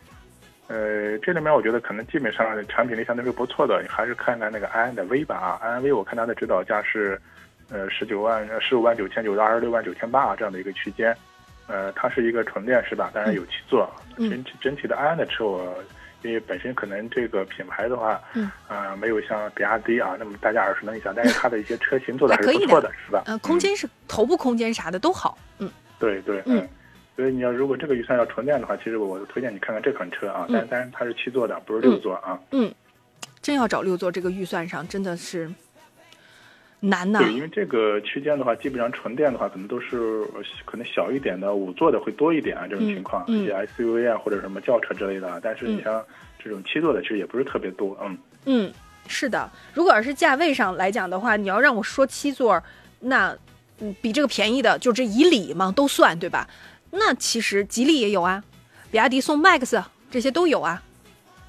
[0.69, 7.19] 呃，这里面我觉得可能基本上产品力相对是不错的，还是看看那个安安的 V 吧啊，安安 V 我看它的指导价是，
[7.71, 11.17] 呃，十九万、十五万九千九到二十六万九千八啊这样的一个区间，
[11.67, 13.11] 呃，它是一个纯电是吧？
[13.13, 15.75] 当然有七座，嗯整体整体的安安的车我。
[16.23, 23.23] 因为本身可能这个品牌的话，嗯，呃，没有像比亚迪啊那么大家耳熟能详，但是它的一些车型做的还是不错的，是吧？
[23.27, 25.39] 呃，空间是头部空间啥的都好。
[25.59, 25.71] 嗯
[26.01, 26.69] 对对，嗯嗯，
[27.15, 32.37] 所以你要如果这个预算要纯电的话，其实我推荐你看看这款车啊，但嗯但是它是七座的，不是六座啊。
[32.51, 32.75] 嗯，
[33.41, 35.49] 真要找六座，这个预算上真的是
[36.81, 37.19] 难呐。
[37.21, 39.97] 对，因为这个区间的话，基本上纯电的话，可能都是
[40.35, 45.41] 呃可能小一点的五座的会多一点啊，这种情况，嗯嗯一些 SUV 啊或者什么轿车之类的啊。
[45.43, 46.05] 但是你嗯像
[46.43, 48.19] 这种七座的，其实也不是特别多，嗯。
[48.45, 48.73] 嗯，
[49.09, 49.51] 是的。
[49.75, 52.63] 如果要是价位上来讲的话，你要让我说七座，
[53.01, 53.37] 那
[53.81, 56.49] 嗯比这个便宜的就这以里嘛都算对吧？
[56.93, 58.43] 那其实吉利也有啊，
[58.91, 60.83] 比亚迪宋 MAX 这些都有啊，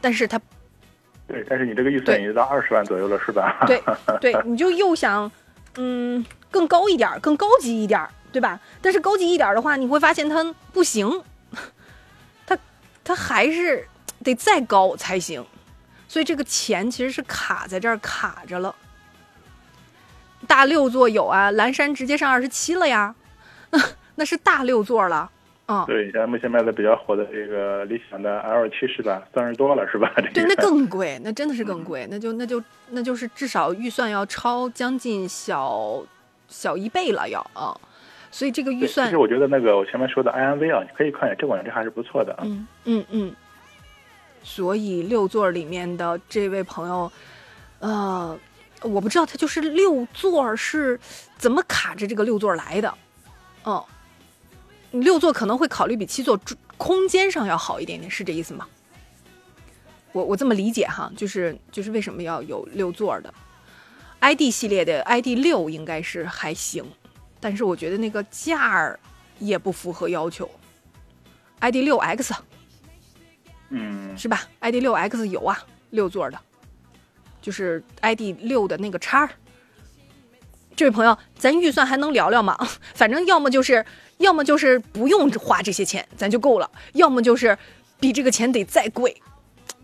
[0.02, 0.42] 但是它
[1.28, 3.66] 对，但是你这个预算对已经到二十万左右了，是吧？
[3.68, 3.84] 对
[4.22, 5.30] 对，你就又想，
[5.76, 8.60] 嗯，更高一点儿，更高级一点儿，对吧？
[8.82, 11.22] 但是高级一点儿的话，你会发现它不行，
[12.46, 12.58] 它
[13.04, 13.88] 它还是
[14.24, 15.46] 得再高才行，
[16.08, 18.74] 所以这个钱其实是卡在这儿卡着了。
[20.48, 23.14] 大六座有啊，蓝山直接上二十七了呀，
[24.16, 25.30] 那是大六座了，
[25.68, 29.22] 啊、对，像目前卖的比较火的这个理想的 L 七是吧？
[29.36, 30.10] 三十多了是吧？
[30.16, 36.02] 这个对，那更贵，那真的是更贵，那就那就那就是至少预算要超将近小
[36.48, 37.76] 小一倍了要啊，
[38.32, 42.44] 所以这个预算其实我觉得那个我前面说的 INV 啊，你可以看一下，这款车还是不错的啊。
[42.46, 43.36] 嗯嗯嗯，
[44.44, 47.12] 所以六座里面的这位朋友，
[47.80, 48.40] 呃，
[48.84, 50.98] 我不知道他就是六座是
[51.38, 52.94] 怎么卡着这个六座来的，
[53.66, 53.84] 嗯，
[54.92, 56.40] 六座可能会考虑比七座
[56.78, 58.68] 空间上要好一点点，是这意思吗？
[60.14, 63.34] 我我这么理解哈，就是就是为什么要有六座的
[64.20, 66.84] ？ID 系列的 ID 六应该是还行，
[67.40, 69.00] 但是我觉得那个价儿
[69.38, 70.50] 也不符合要求。
[71.60, 72.34] ID 六 X
[73.70, 76.40] 嗯，是吧？ID 六 X 有啊，六座的，
[77.42, 79.30] 就是 ID 六的那个叉儿。
[80.76, 82.56] 这位朋友，咱预算还能聊聊吗？
[82.96, 83.86] 反正要么就是，
[84.18, 87.58] 要么就是不用花这些钱，咱就够了；要么就是
[88.00, 89.16] 比这个钱得再贵。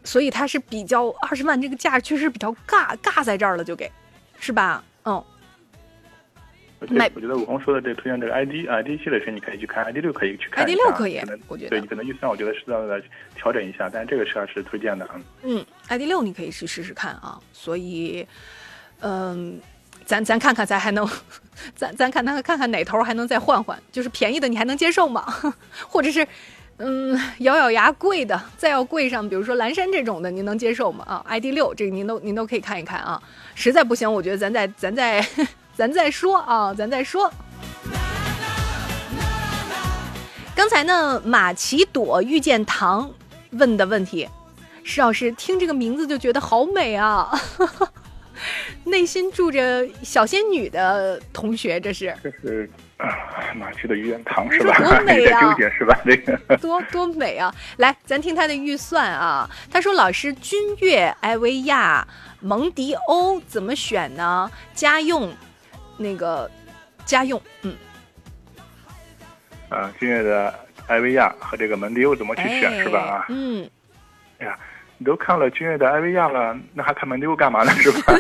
[0.05, 3.89] 所以它是比较二十万这个价确实比较尬，尬在这儿了就给，
[4.37, 4.83] 是吧？
[5.05, 5.23] 嗯，
[6.89, 13.01] 买我觉得武红说的这推荐这个 ID ID 系列车，你可以去看 ID 六可以去看 ID 六可以可能我觉得对你可能预算我觉得适当的
[13.35, 15.21] 调整一下，但是这个车是推荐的啊。
[15.43, 17.39] 嗯，ID 六你可以去试试看啊。
[17.53, 18.27] 所以，
[18.99, 19.57] 嗯，
[20.05, 21.07] 咱咱看看，咱还能，
[21.75, 25.25] 咱咱看看看看哪头还能再换换，就是便宜的你还能接受吗？
[25.87, 26.27] 或者是，
[26.77, 31.05] 嗯，咬咬牙贵的再要贵上，比如说蓝山这种的，您能接受吗？
[31.07, 33.21] 啊，ID 六这个您都您都可以看一看啊。
[33.55, 35.25] 实在不行，我觉得咱再咱再
[35.75, 37.31] 咱再说啊，咱再说。
[40.55, 43.09] 刚才呢，马奇朵遇见糖
[43.51, 44.29] 问的问题，
[44.83, 47.29] 施老师听这个名字就觉得好美啊，
[48.85, 53.09] 内心住着小仙女的同学，这是这是啊，
[53.55, 54.77] 马去的玉渊堂是吧？
[54.77, 55.99] 多 美啊纠结是吧？
[56.05, 57.53] 这个 多多美啊！
[57.77, 59.49] 来，咱听他的预算啊。
[59.71, 62.07] 他说：“老师，君越、艾维亚、
[62.39, 64.49] 蒙迪欧怎么选呢？
[64.73, 65.33] 家用，
[65.97, 66.49] 那个
[67.05, 67.75] 家用，嗯，
[69.69, 70.53] 啊，君越的
[70.87, 72.99] 艾维亚和这个蒙迪欧怎么去选、哎是吧？
[72.99, 73.69] 啊，嗯，
[74.39, 74.57] 哎呀，
[74.97, 77.71] 你都看了君越的艾维亚了，那还看蒙迪欧干嘛呢？
[77.79, 78.13] 是吧？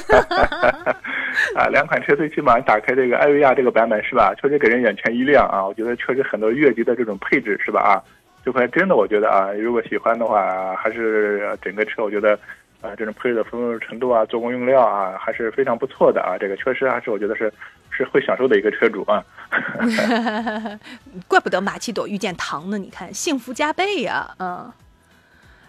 [1.55, 4.33] 啊，两款车最起码打开这个艾维亚这个版本是吧？
[4.41, 5.65] 确实给人眼前一亮啊！
[5.65, 7.81] 我觉得确实很多越级的这种配置是吧？
[7.81, 8.01] 啊，
[8.43, 12.37] 这块真的我觉得啊，如果喜欢的话，还是整个车我觉得。
[12.83, 16.35] 啊，这种配置的丰富程度啊，做工用料啊，还是非常不错的啊。
[16.37, 17.49] 这个确实还是我觉得是
[17.89, 19.23] 是会享受的一个车主啊。
[21.25, 24.69] 怪不得马奇朵遇见糖呢，你看幸福加倍呀、嗯。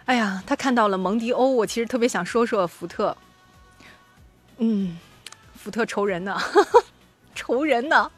[0.05, 3.15] 哎呀，他看到了蒙迪欧，我其实特别想说说福特。
[4.57, 4.97] 嗯，
[5.55, 6.39] 福特仇人呢，
[7.33, 8.11] 仇人呢，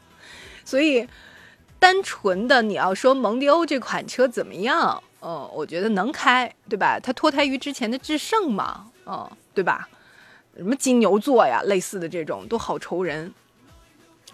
[0.64, 1.08] 所以
[1.78, 5.02] 单纯的你要说蒙迪欧这款车怎么样？
[5.20, 7.00] 嗯，我觉得能开，对吧？
[7.00, 9.88] 它脱胎于之前的致胜嘛，嗯，对吧？
[10.56, 13.32] 什么金牛座呀，类似的这种都好仇人，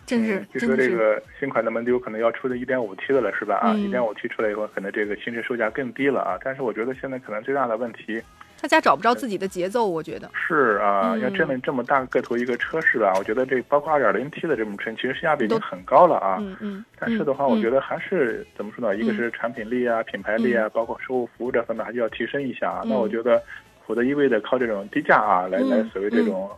[0.07, 0.91] 真是，嗯据说这。
[0.91, 3.57] 个新款的蒙迪欧可能要出的一点五 T 的了，是吧？
[3.57, 6.39] 啊，一点五 T 出来以后，可能这个新车售价更低了啊。
[6.43, 8.23] 但是我觉得现在可能最大的问题
[8.61, 10.31] 大家找不着自己的节奏，我觉得。
[10.35, 13.13] 是啊，嗯要这么这么大个头一个车是吧？
[13.19, 16.39] 我觉得这包括 2.0T 的这种车，其实性价比已经很高了啊。
[16.41, 16.85] 嗯嗯。
[16.99, 18.97] 但是的话，嗯我觉得还是怎么说呢？
[18.97, 22.83] 一个是产品力啊、品牌力啊，包括售后服务这方面还是要提升一下啊。
[22.87, 23.43] 那我嗯觉得，
[23.87, 26.51] 否则一味的靠这种低价啊来来嗯所谓这种，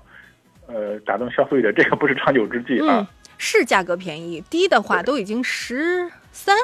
[0.68, 3.06] 呃，打动消费者，这个不是长久之计啊嗯。，
[3.38, 6.56] 是价格便宜，低的话都已经十三，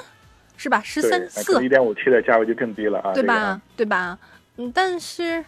[0.56, 0.80] 是吧？
[0.84, 3.60] 十对，三四那可能，1.5T 的价位就更低了啊，对吧？
[3.76, 4.18] 对吧？
[4.56, 5.44] 嗯，但是，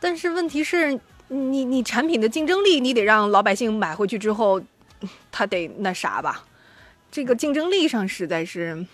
[0.00, 4.60] 但是问题是你你产品的竞争力，你得让老百姓买回去之后，
[5.30, 6.44] 他得那啥吧？
[7.10, 8.84] 这个竞争力上实在是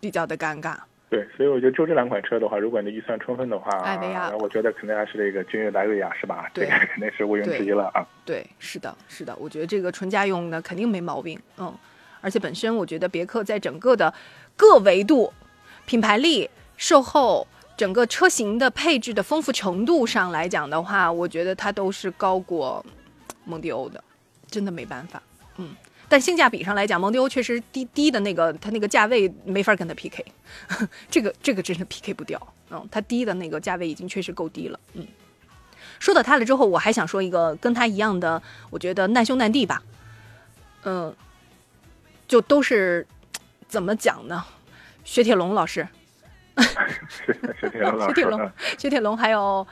[0.00, 0.76] 比较的尴尬。
[1.10, 6.50] 对，所以我觉得就这两款车的话，如果你预算充分的话，艾维亚我觉得肯定还是这个君越的艾维亚是吧？
[6.52, 8.06] 这对个肯定是毋庸置疑了啊。
[8.26, 11.74] 对，是的，是的，我觉得这个纯家用的肯定没毛病，嗯，
[12.20, 14.12] 而且本身我觉得别克在整个的
[14.54, 15.32] 各维度、
[15.86, 22.84] 品牌力、售后、整个车型的配置的丰富程度上来讲的话，我觉得它都是高过
[23.46, 24.04] 蒙迪欧的，
[24.46, 25.22] 真的没办法，
[25.56, 25.74] 嗯。
[26.08, 30.24] 但性价比上来讲，蒙迪欧确实低低的那个，它那个价位没法跟它 PK，
[31.10, 35.06] 这个这个真的 PK 不掉，嗯，它低的那个价位已经确实够低了，嗯。
[35.98, 38.40] 说到它了之后，我还想说一个跟它一样的，
[38.70, 39.82] 我觉得难兄难弟吧。
[40.84, 41.14] 嗯，
[42.28, 43.06] 就都是
[43.66, 44.44] 怎么讲呢？
[45.04, 45.88] 雪铁龙老师，
[47.08, 49.66] 是是这样老雪铁龙 雪铁龙还有，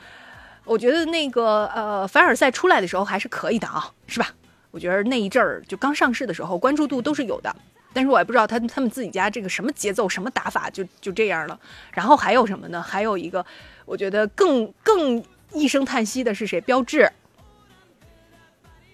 [0.65, 4.33] 我觉得那个呃凡尔赛出来的时候还是可以的啊，是吧？
[4.71, 7.55] 我觉得那一阵儿就刚上市的时候，关注度都是有的。
[7.93, 11.59] 但是我也不知道他他们自己家这个什么节奏、什么打法，就就这样了。
[11.91, 12.81] 然后还有什么呢？
[12.81, 13.43] 还有一个，
[13.85, 16.61] 我觉得更更一声叹息的是谁？
[16.61, 17.11] 标致。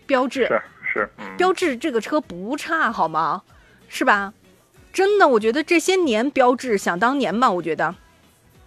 [0.06, 0.62] 标致，是
[0.94, 3.42] 是，嗯，标致这个车不差，好吗？
[3.88, 4.34] 是吧？
[4.92, 7.96] 真的，我觉得这些年标致，想当年嘛，我觉得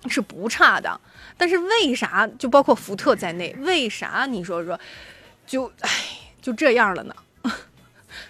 [0.09, 1.01] 是不差的。
[1.37, 4.79] 但是为啥就包括福特在内，为啥你说说，
[5.47, 5.91] 就唉
[6.47, 7.13] 就这样了呢？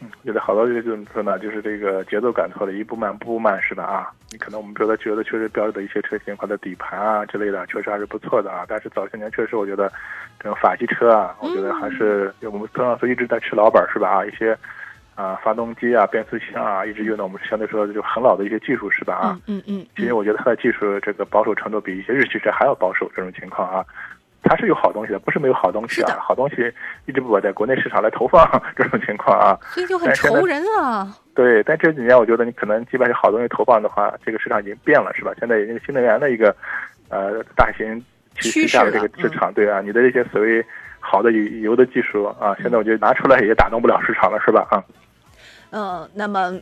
[0.00, 3.84] 嗯觉得好多这种车呢，就是这个节奏感错了，一步慢步步慢是吧？
[3.84, 8.64] 啊，你可能我们觉得觉得确实标志的一些车型，它的底盘啊之类的，确实还是不错的啊。
[8.66, 9.92] 但是早些年确实，我觉得
[10.40, 14.08] 这种法系车啊，我觉得还是我们孙老师一直在吃老本儿是吧？
[14.08, 14.58] 啊，一些
[15.14, 19.14] 啊，发动机啊，变速箱啊，一直用的我们相对说就很老的一些技术是吧？
[19.14, 23.84] 啊，嗯嗯嗯，其实我觉得它的技术这个保守程度比一些日系车还要保守，这种情况啊，
[24.48, 26.72] 它是有好东西的，不是没有好东西啊，好东西
[27.06, 31.14] 一直不把在国内市场来投放这种情况啊，所以就很愁人啊。
[31.34, 35.32] 对，但这几年我觉得你可能基本上好东西投放的话，这个市场已经变了，是吧？
[35.38, 36.54] 现在那个新能源的一个
[37.08, 38.02] 呃大型
[38.34, 40.64] 趋势下的这个市场，对啊，你的这些所谓
[41.00, 44.66] 好的油油的技术啊，现在我觉得拿出来也打动不了市场了，是吧？
[44.70, 44.82] 啊，
[45.70, 46.58] 嗯，那么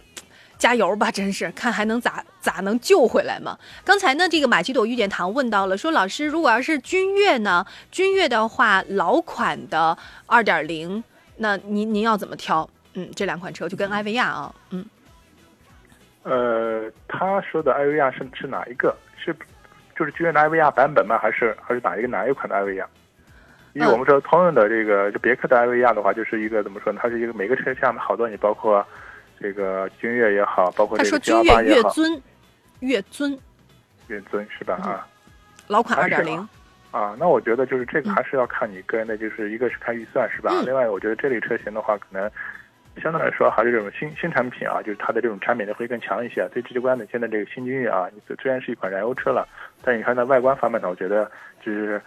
[0.56, 3.58] 加油吧，真是看还能咋咋能救回来吗？
[3.84, 11.02] 刚才呢，这个马奇朵遇见堂问到了，说老师，如果要是君越呢，君越的话，老款的二点零，
[11.36, 12.68] 那您您要怎么挑？
[12.94, 14.86] 嗯，这两款车就跟艾维亚啊，嗯，
[16.22, 18.96] 呃，他说的艾维亚是是哪一个？
[19.16, 19.34] 是
[19.96, 21.18] 就是君越的艾维亚版本吗？
[21.18, 22.86] 还是还是哪一个哪一款的艾维亚？
[23.72, 27.00] 因为嗯我们说通用的这个就别克的艾维亚的话，就是一个怎么说呢？
[27.02, 28.86] 它是一个每个车厢好多，你包括
[29.40, 32.22] 这个君越也好，包括这个 G 君越越尊，
[32.80, 33.38] 越尊
[34.08, 34.74] 越尊是吧？
[34.82, 35.06] 啊。
[35.66, 36.46] 老款二点零，
[36.90, 40.50] 啊，那我觉得就是这个还是要看你个人的，就是一个是看预算是吧？
[40.52, 42.30] 嗯另外，我觉得这类车型的话，可能
[43.02, 46.46] 相对来说还是这种新新产品啊，就是它的这种产品力会更强一些。
[46.52, 48.06] 最直观的，现在这个新君越啊，
[48.42, 49.48] 虽然是一款燃油车了，
[49.82, 51.30] 但你看它外观方面呢，我觉得
[51.64, 51.98] 就是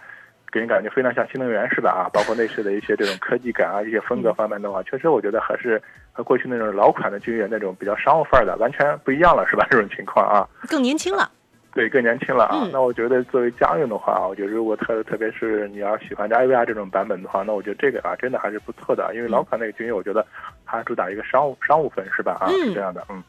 [0.52, 1.90] 给人感觉非常像新能源是吧？
[1.90, 5.82] 啊，包括内饰的一些这种科技感啊，一些风格方面的话，确实我觉得还是
[6.18, 9.64] 和过去那种老款的君越那种比较商务范儿的完全不一样了是吧？
[9.70, 10.42] 这种情况啊。
[10.68, 11.30] 更年轻了。
[11.72, 12.62] 对，更年轻了啊。
[12.64, 19.14] 嗯那我觉得作为家用的话，我觉得如果特特别是你要喜欢这艾维亚这种版本的话，那我觉得这个啊真的还是不错的。
[19.14, 20.26] 因为老款那个君越，我觉得
[20.66, 22.36] 它主打一个商务商务风是吧？
[22.40, 23.22] 啊，这样的，嗯，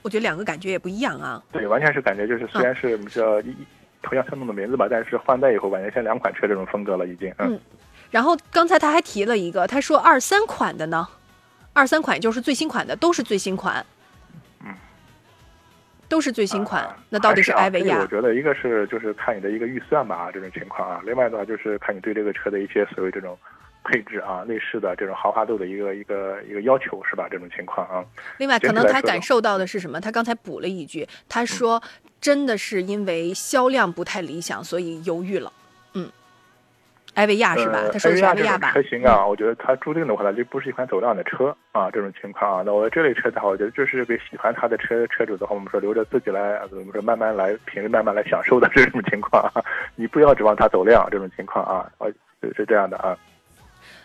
[0.00, 1.42] 我觉得两个感觉也不一样啊。
[1.52, 3.54] 对，完全是感觉就是虽然是叫一
[4.00, 7.52] 同样相同的名字吧，但是换代以后完全像两款车这种风格了，已经，嗯。
[7.52, 7.60] 嗯
[8.12, 11.08] 然后刚才他还提了一个，他说二三款的呢，
[11.72, 13.84] 二三款就是最新款的，都是最新款，
[14.64, 14.74] 嗯，
[16.08, 16.82] 都是最新款。
[16.82, 18.06] 啊那到底是艾维亚这个我？
[18.06, 21.00] 觉得一个是就是看你的一个预算吧，这种情况啊。
[21.04, 23.38] 另外的话就是看你对这个车的一些所谓这种
[23.84, 27.26] 配置啊、内饰的这种豪华度的一个一个一个要求是吧？
[27.30, 28.04] 这种情况啊。
[28.38, 30.00] 另外，可能他感受到的是什么？
[30.00, 31.82] 他刚才补了一句，他说
[32.20, 35.52] 真的是因为销量不太理想，所以犹豫了。
[37.14, 37.78] 嗯，艾维亚是吧？
[37.98, 38.72] 说的是艾维亚吧？
[38.72, 41.90] 车型啊，我觉得它注定的话，它就不是一款走量的车啊。
[41.90, 49.62] 这种情况啊，那我这类车的话，我觉得就是给喜欢它的车车主的话，我们说留着自己来，呃怎么说慢慢来品味，慢慢来享受的 这种情况啊。
[49.96, 52.10] 你不要指望它走量这种情况啊，呃
[52.56, 53.16] 是这样的啊。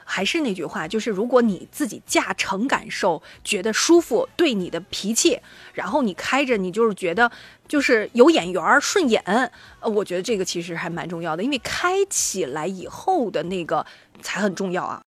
[0.10, 5.38] 还是那句话，就是如果你自己驾乘感受觉得舒服，对你的脾气，
[5.74, 7.30] 然后你开着你就是觉得
[7.68, 13.86] 就是有眼缘儿顺眼，呃，我觉得这个其实还蛮重要的，因为开起来以后的那个
[14.22, 15.02] 才很重要啊。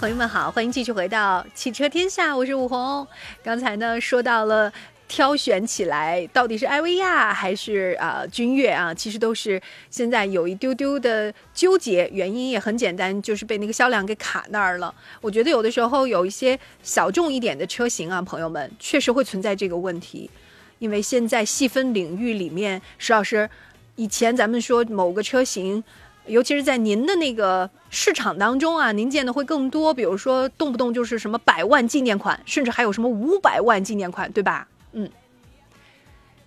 [0.00, 3.06] 朋友们好，欢迎继续回到汽车天下，我是武红。
[3.42, 4.72] 刚才呢说到了
[5.06, 9.60] 挑选起来到底是艾维亚还是啊、君越啊，其实都是
[9.90, 14.92] 现在有一丢丢的纠结，原因也很简单，就是被那个销量给卡那儿了。
[15.20, 20.30] 我觉得有的时候有一些小众一点的车型啊，朋友们确实会存在这个问题，
[20.78, 23.50] 因为现在细分领域里面，石老师
[23.96, 25.84] 以前咱们说某个车型。
[26.26, 34.68] 尤其是在您的那个市场当中啊，您见的会更多，比如说动不动就是什么百万纪念款，甚至还有什么五百万纪念款，对吧？
[34.92, 35.08] 嗯，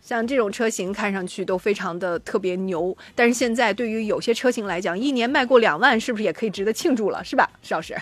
[0.02, 7.94] 像这种车型看上去都非常的特别牛，但是现在对于有些车型来讲，一年卖过两万，是不是也可以值得庆祝了，是吧，石老师？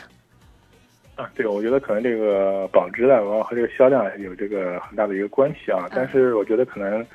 [1.16, 5.88] 啊，对，我觉得可能这个保值的，然后和这个销量有这个很大的一个关系啊。
[5.94, 7.06] 但是我觉得可能，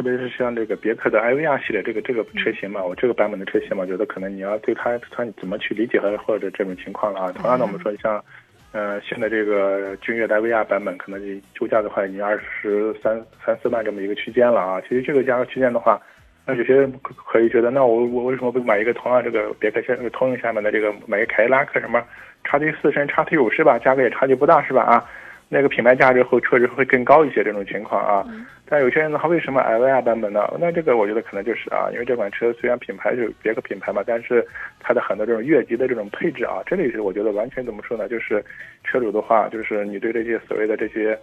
[0.00, 7.32] 特别是像这个别克的艾维亚系列这个这个车型嘛，我这个版本的车型嘛，我觉得可能你要对它它怎么去理解和或者这种情况了啊。
[7.32, 8.24] 同样的，我们说像，
[8.72, 14.80] 呃，现在这个君越的艾维亚版本，可能你售价的话，已经二十三三四万这么一个区间了啊。
[14.80, 16.00] 其实这个价格区间的话，
[16.46, 22.02] 那有些人可可以觉得，那我我为什么不买一个同样这个别克下通用下面的这个买个凯迪拉克什么
[22.44, 23.78] 叉 T 四甚至叉 T 五是吧？
[23.78, 24.80] 价格也差距不大是吧？
[24.80, 25.04] 啊，
[25.50, 28.24] 那个品牌价值会确实会更高一些这种情况啊。
[28.64, 30.48] 但有些人呢，他为什么艾维亚版本呢？
[30.58, 34.46] 那这个我觉得可能就是啊，因为这款车虽然品牌是别克品牌嘛，但是
[34.78, 38.08] 它的很多这种越级的这种配置啊，这里是我觉得完全怎么说呢？
[38.08, 38.42] 就是
[38.84, 41.18] 车主的话，就是你对这些所谓的这些。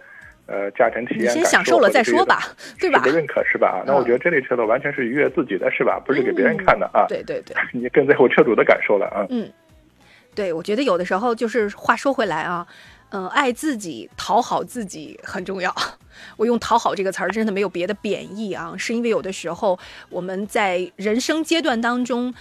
[0.50, 2.38] 呃，驾乘体验先感受享受了再说吧，
[2.80, 3.10] 对吧是？
[3.10, 3.84] 不认可是吧？
[3.86, 6.00] 那我觉得这类车的，完全是愉悦自己的，是吧？
[6.02, 7.04] 不是给别人看的啊。
[7.06, 7.54] 对对对。
[7.70, 9.26] 你更在乎车主的感受了啊。
[9.28, 9.46] 嗯，
[10.34, 12.66] 对，我觉得有的时候就是话说回来啊，
[13.10, 15.74] 嗯、爱自己、讨好自己很重要。
[16.36, 19.78] 我用“讨好”这个词儿，真的没有别的贬义啊，是因为有的时候
[20.10, 22.34] 我们在人生阶段当中。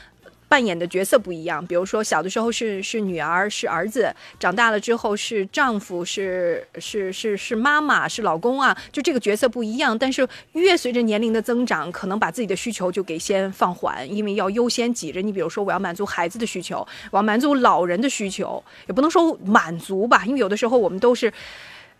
[0.48, 9.98] 扮演的角色不一样，比如说小的时候是是女儿是儿子，长大了之后是丈夫是是是是妈妈是老公啊，就这个角色不一样。
[9.98, 15.22] 但是越随着年龄的增长，可能把自己的需求就给先放缓，因为要优先挤着。
[15.22, 21.32] 你比如说，我要满足孩子的需求，我要满足老人的需求，也不能说满足吧，因为有的时候我们都是。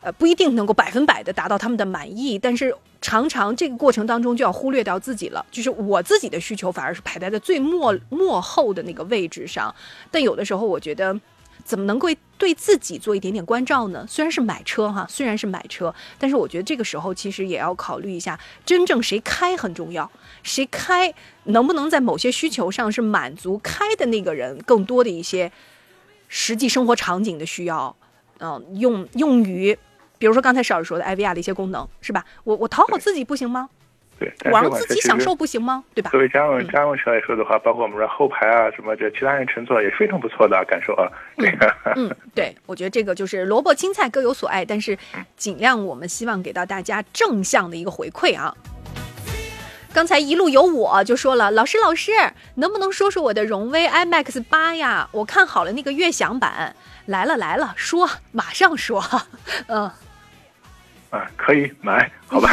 [0.02, 9.74] 呃，不一定能够百分百的达到他们的满意，但是常常这个过程当中就要忽略掉自己了，就是我自己的需求反而是排在在最末末后的那个位置上。
[10.12, 11.20] 但有的时候我觉得，
[11.66, 12.08] 怎么能够
[12.38, 14.06] 对自己做一点点关照呢？
[14.08, 20.10] 虽然是买车哈，虽然是买车，但是我觉得这个时候其实也要考虑一下，真正谁开很重要，
[20.44, 21.14] 谁开
[21.46, 25.52] 能不能在某些需求上是满足开的那个人更多的一些
[26.28, 27.96] 实际生活场景的需要，
[28.40, 29.78] 嗯，用用于。
[30.20, 32.26] 比如说刚才邵老师说的 IVR 的一些功能，是吧？
[32.44, 33.70] 我我讨好自己不行吗？
[34.20, 35.84] 对，我让自己享受不行吗？
[35.94, 36.10] 对吧？
[36.10, 41.08] 作为家用家用车来说的话，包括我们说后排啊什么，这其他人乘坐也非常不错的感受啊。
[41.38, 44.98] 这个，嗯，对，我觉得这个就是萝卜青菜各有所爱，但是
[45.36, 48.52] 尽量我们希望给到大家正向的一个回馈啊。
[49.94, 52.12] 刚才一路有我就说了，老师老师，
[52.56, 55.08] 能不能说说我的荣威 iMax 八呀？
[55.12, 56.76] 我看好了那个悦享版，
[57.08, 59.04] 来了来了，说马上说，
[59.68, 59.90] 嗯。
[61.10, 62.50] 啊，可以买，好吧？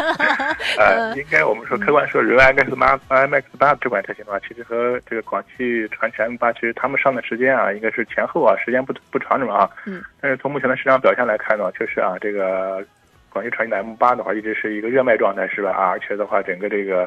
[0.80, 9.70] 呃，应该我们说客观说，荣威 iMax 八 iMax 八这款车型的话，其实和这个广汽传祺 M 八，其实他们上的时间啊，应该是前后啊，时间不不长什么啊。
[9.84, 10.02] 嗯。
[10.22, 12.82] 但是从目前的市场表现来看呢，确实啊，这个
[13.28, 15.70] 广汽传祺的 M 八的话，一直是一个热卖状态，是吧？
[15.72, 17.06] 啊，而且的话，整个这个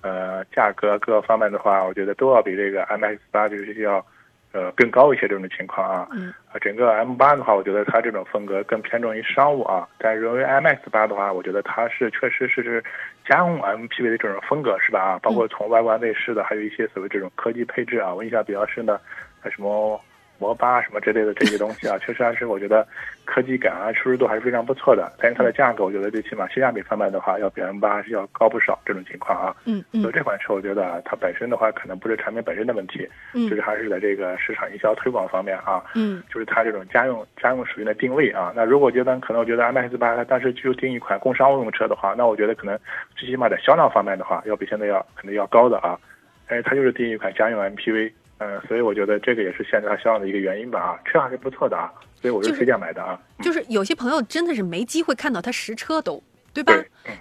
[0.00, 4.04] 呃价格各方面的话，我觉得都要比这个 iMax 八就是要。
[4.52, 6.08] 呃，更高一些这种情况啊，
[6.50, 9.86] 啊，整个 M 八的话，我觉得它这种风格更偏重于商务啊。
[9.98, 12.82] 但荣威 MX 八的话，我觉得它是确实是是
[13.26, 15.00] 家用 MPV 的这种风格，是吧？
[15.00, 19.00] 啊，包括从外观内饰的，还有一些所谓这种科技配置啊，我印象比较深的，
[19.44, 20.00] 什么。
[20.38, 22.86] 摩巴什么之类的这些东西啊，确实还是我觉得
[23.24, 25.12] 科技感啊，舒适度还是非常不错的。
[25.18, 28.78] 但是它的价格，我觉得最起码性价比方面的话，要比 M 八是要高不少。
[28.86, 38.52] 这种情况啊，嗯嗯，所以这款车我觉得它本身的话，可能不是产品本身的问题，嗯，就是还是在这个市场营销推广方面啊，嗯，就是它这种家用家用属性的定位啊。
[38.56, 42.78] 那如果觉得可能我觉得 M X 八它当时就定一款工商务用车的话，那我觉得可能
[43.14, 45.98] 最起码在销量方面的话，要比现在要可能要高的啊。
[46.46, 48.10] 但是它就是定一款家用 MPV。
[48.38, 53.18] 嗯，所以我觉得这个也是限制它销量的一个原因吧啊，车还是不错的啊，所以我是推荐买的啊。
[53.40, 56.72] 就是有些朋友真的是没机会看到它实车都，对吧？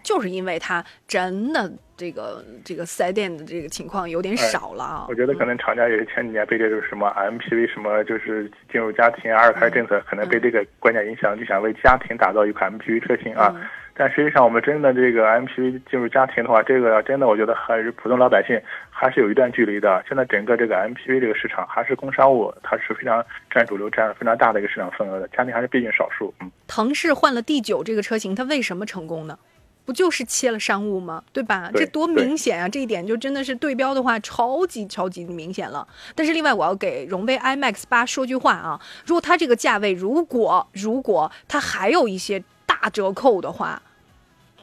[0.03, 5.05] 就是因为它真的这个这个四 S 店的这个情况有点少了啊。
[5.09, 13.55] 我觉得可能厂家也是前几年被这个什么 MPV 什么就是进入家庭二胎政策，可能被这个观念影响，就想为家庭打造一款 MPV 车型啊。
[13.97, 18.61] 但实际上，我们真的这个 MPV 进入家庭的话，这个真的我觉得还是普通老百姓
[18.91, 20.03] 还是有一段距离的。
[20.07, 25.27] 现在整个这个 MPV 这个市场还是工商务，它是非常占主流、占非常大的一个市场份额的。
[25.29, 26.31] 家庭还是毕竟少数。
[26.41, 29.39] 嗯，腾势换了 D 九这个车型，它为什么成功呢？
[29.83, 31.23] 不就是切了商务吗？
[31.33, 31.71] 对吧？
[31.73, 32.69] 这多明显啊！
[32.69, 35.87] 这一点就真的是对标的话，超级超级明显了。
[36.13, 43.81] 但是另外，我要给荣威 iMax 八说句话啊，如果它这个价位，如果如果它还有一些大折扣的话。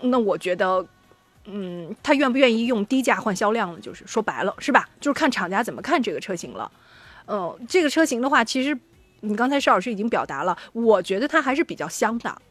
[0.06, 0.86] 那我觉得，
[1.46, 3.80] 嗯，他愿不愿意用低价换销量呢？
[3.80, 4.88] 就是说白了，是吧？
[5.00, 6.70] 就是看厂家怎么看这个车型了。
[7.26, 8.78] 呃，这个车型的话，其实
[9.20, 12.42] 你刚才邵老师已经表达了，我觉得它还是比较香的。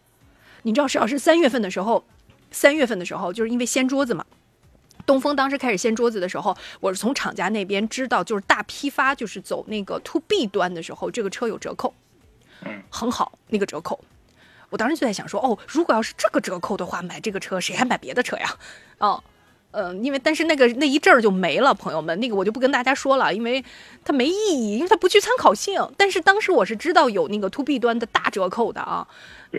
[0.63, 2.03] 你知道，邵老师三月份的时候，
[2.49, 4.25] 三月份的时候，就是因为掀桌子嘛，
[5.05, 11.93] 东风当时开始掀桌子的时候，我是从厂家那边知道，就是大批发，就是走那个 to B 端的时候，这个车有折扣，
[12.65, 13.99] 嗯，很好，那个折扣。
[14.73, 18.49] 我当时就在想说，哦，如果要是这个折扣的话，买这个车谁还买别的车呀？
[18.97, 19.23] 哦，
[19.69, 23.63] 呃，因为但是那个那一阵儿就没了，朋友们，那个我就不跟大家说了，因为
[24.03, 25.79] 它没意义，因为它不具参考性。
[25.95, 29.07] 但是当时我是知道有那个 to B 端的大折扣的啊。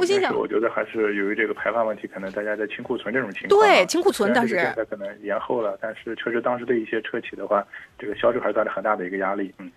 [0.00, 3.60] 我心想，我觉得还是由于这个排放问题，可能大家在清库存这种情况。
[3.60, 7.64] 对，清库存，当时现在可能延后了，但是确实当时对一些车企的话，
[7.96, 9.54] 这个销售还是带来很大的一个压力。
[9.58, 9.70] 嗯，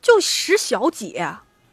[0.00, 1.22] 就十小几。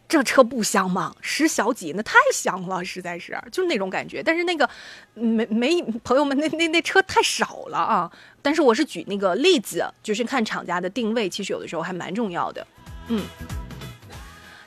[0.10, 1.14] 这车不香吗？
[1.20, 4.24] 十小几那太香了，实在是就那种感觉。
[4.24, 4.70] 但是那个
[5.14, 8.10] 没没朋友们那那那车太少了啊。
[8.42, 12.66] 但是我是举那个例子，就是看厂家的定位，其实有的时候还蛮重要的。
[13.10, 13.22] 嗯，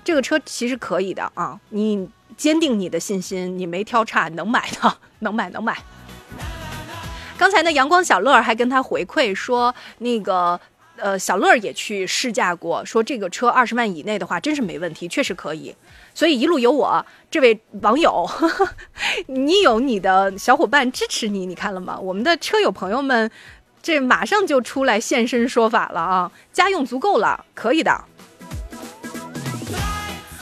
[0.04, 2.06] 这个车其实可以的啊，你
[2.36, 5.82] 坚定你的信心，你没挑差，能买的， 能买能买。
[7.38, 10.60] 刚才呢，阳光小乐还跟他回馈说那个。
[11.00, 15.74] 呃，小乐也去试驾过，说这个车二十万以内的话，真是没问题，确实可以。
[16.14, 18.68] 所以一路有我这位网友，呵 呵
[19.26, 21.98] 你有你的小伙伴支持你，你看了吗？
[21.98, 23.30] 我们的车友朋友们，
[23.82, 26.32] 这马上就出来现身说法了啊！
[26.52, 28.04] 家用足够了，可以的。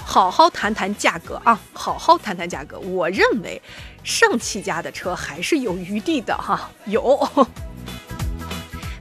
[0.04, 2.78] 好好谈谈价格啊，好好谈谈价格。
[2.80, 3.60] 我认为，
[4.02, 7.28] 上汽家的车还是有余地的哈，有。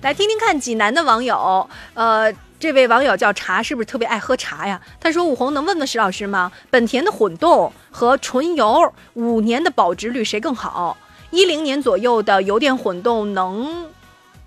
[0.01, 4.79] 来听听看济南的网友，呃，这位网友叫茶，是不是特别爱喝茶呀？
[4.99, 6.51] 他说：“武红能问问石老师吗？
[6.69, 10.95] 本田的混动和纯油五年的保值率谁更好？
[11.31, 13.89] 一零年左右的油电混动能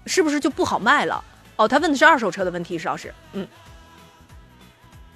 [0.06, 1.22] 是不是就不好卖了？”
[1.56, 3.46] 哦，他问的是二手车的问题，石老师，嗯。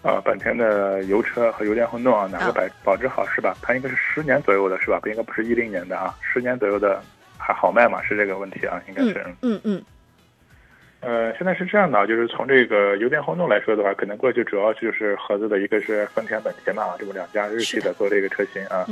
[0.02, 3.56] 啊，本田的油车和油电混动啊，哪个保保值好是吧？
[3.62, 4.98] 它应该是十年左右的是吧？
[5.00, 7.02] 不应该不是一零年的啊，十年左右的
[7.38, 8.02] 还好卖吗？
[8.02, 9.24] 是这个问题啊，应该是。
[9.40, 9.82] 嗯嗯。
[11.04, 18.86] 呃，现在是这样的，就是从这个油电混动来说的话，可能过去主要就是合资的一个是丰田、本田嘛，这么两家日系的做这个车型啊。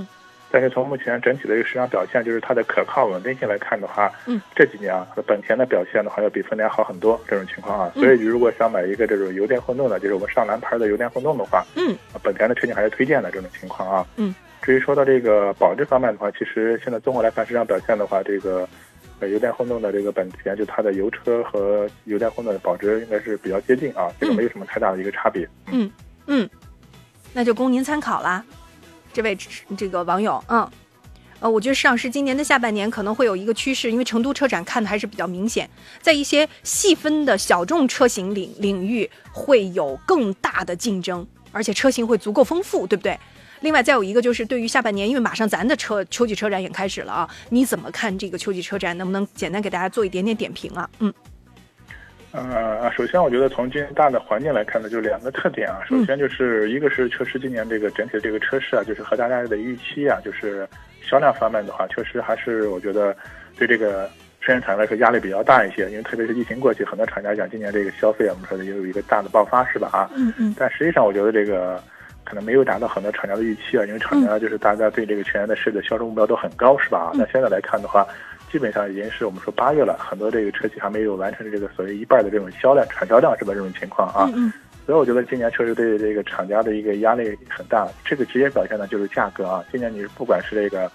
[0.51, 7.91] 但是从目前整体的一个市场表现，就是它的可靠稳定性来看的话，嗯，这几年啊，本田的表现的话要比丰田好很多这种情况啊。
[7.95, 14.07] 所以如果想买一个这种油电混动的，就是我们上蓝牌的油电混动的话，嗯，本田的车型还是推荐的这种情况啊。
[14.17, 18.69] 嗯，至于说到这个保值方面的话，其实现在综合来看市场表现的话，这个
[19.23, 25.49] 呃油电混动的这个本田，就它的油车和油电混动的保值应该是比较接近啊，这个没有什么太大的一个差别。
[25.66, 25.89] 嗯
[26.27, 26.51] 嗯，
[27.32, 28.44] 那就供您参考啦，
[29.12, 29.39] 这位
[29.77, 30.69] 这个网友，嗯。
[31.39, 35.69] 呃，我觉得市场是今年的下半年可能会有一个趋势，因为成都车展看的还是比较明显，
[36.01, 43.19] 在一些细分的小众车型领领域会有更大的竞争，而且车型会足够丰富，对不对？
[43.63, 48.97] 另外再有一个就是对于下半年，因为马上咱的车秋季车展也开始了啊，你怎么看这个秋季车展？
[48.99, 50.91] 能不能简单给大家做一点点点评啊？
[50.99, 51.13] 嗯。
[52.33, 55.81] 呃，首先我觉得从今年大的环境来看呢，就两个特点啊。
[55.89, 60.69] 首先就是一个是确实今年这个整体的这个车市啊，就是和大家的预期啊，就是。
[61.05, 63.15] 销量方面的话，确实还是我觉得
[63.59, 64.09] 对这个
[64.41, 69.89] 生产来说压力比较大一些，因为特别是疫情过去，很多厂家讲今年这个消费啊，我们说的也有一个大的爆发，是吧？
[69.93, 70.55] 啊，嗯嗯。
[70.57, 71.83] 但实际上，我觉得这个
[72.24, 77.11] 可能没有达到很多厂家的预期啊，因为厂家就是大家对这个全年的市的销售目标都很高，是吧？
[77.15, 78.07] 那现在来看的话，
[78.51, 83.53] 基本上已经是我们说八月了，很多这个车企还没有完成这个所谓一半的这种销量产销量，是吧？
[83.55, 84.31] 这种情况啊。
[84.35, 84.53] 嗯。
[84.85, 89.65] 所以我觉得今年确实对这个厂家的一个压力很大，这个直接表现的就是价格啊。
[89.70, 90.90] 今年你不管是这个。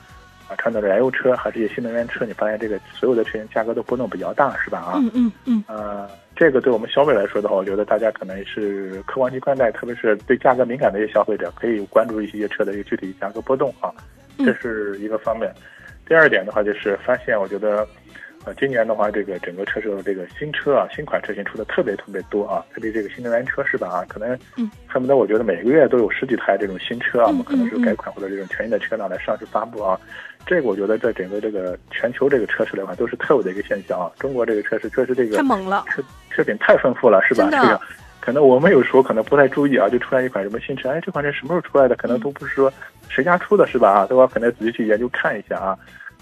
[0.49, 4.79] 啊，传统的燃油车还是一些新能源车，你发现这个所有的车型价格都波动比较大，是吧？
[4.79, 5.61] 啊，嗯嗯嗯。
[5.67, 13.91] 呃，这个对我们消费来说的话，我觉得大家可能是客观去看待，特别是对价格敏感的一些消费者，可以关注一些车的一个具体价格波动啊，
[14.37, 15.51] 这是一个方面。
[16.07, 17.87] 第二点的话，就是发现，我觉得。
[18.45, 23.89] 呃，今年的话，这个整个车市的这个新车啊，新款车型出的特别特别多啊，特别这个新能源车是吧？
[23.89, 24.39] 啊，可能
[24.87, 29.99] 恨不得我觉得每个月都有十几台这种新车啊，我们可能是改款或者这种全新的车辆来上市发布啊。
[30.47, 34.09] 这个我觉得在整个这个全球这个车市来看都是特有的一个现象啊。
[34.17, 36.01] 中国这个车市确实这个太猛了，车
[36.31, 37.49] 车品太丰富了，是吧？
[37.51, 37.79] 这个
[38.21, 41.95] 可能我们有时候可能不太注意啊，就出来一款什么新车，哎，这款车什么时候出来的？
[41.95, 42.71] 可能都不是说
[43.09, 43.91] 谁家出的，是吧？
[43.91, 45.77] 啊，都要可能仔细去研究看一下啊。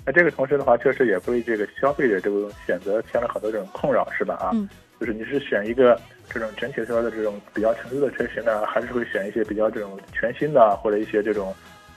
[0.05, 4.35] 那这个同时的话，确实也为这个消费者这种选择添了很多这种困扰，是吧？
[4.35, 4.51] 啊，
[4.99, 5.99] 就是你是选一个
[6.29, 11.53] 这种整体说的这种比较成熟的车型呢，还是会选一些比较这种全新的或者一些这种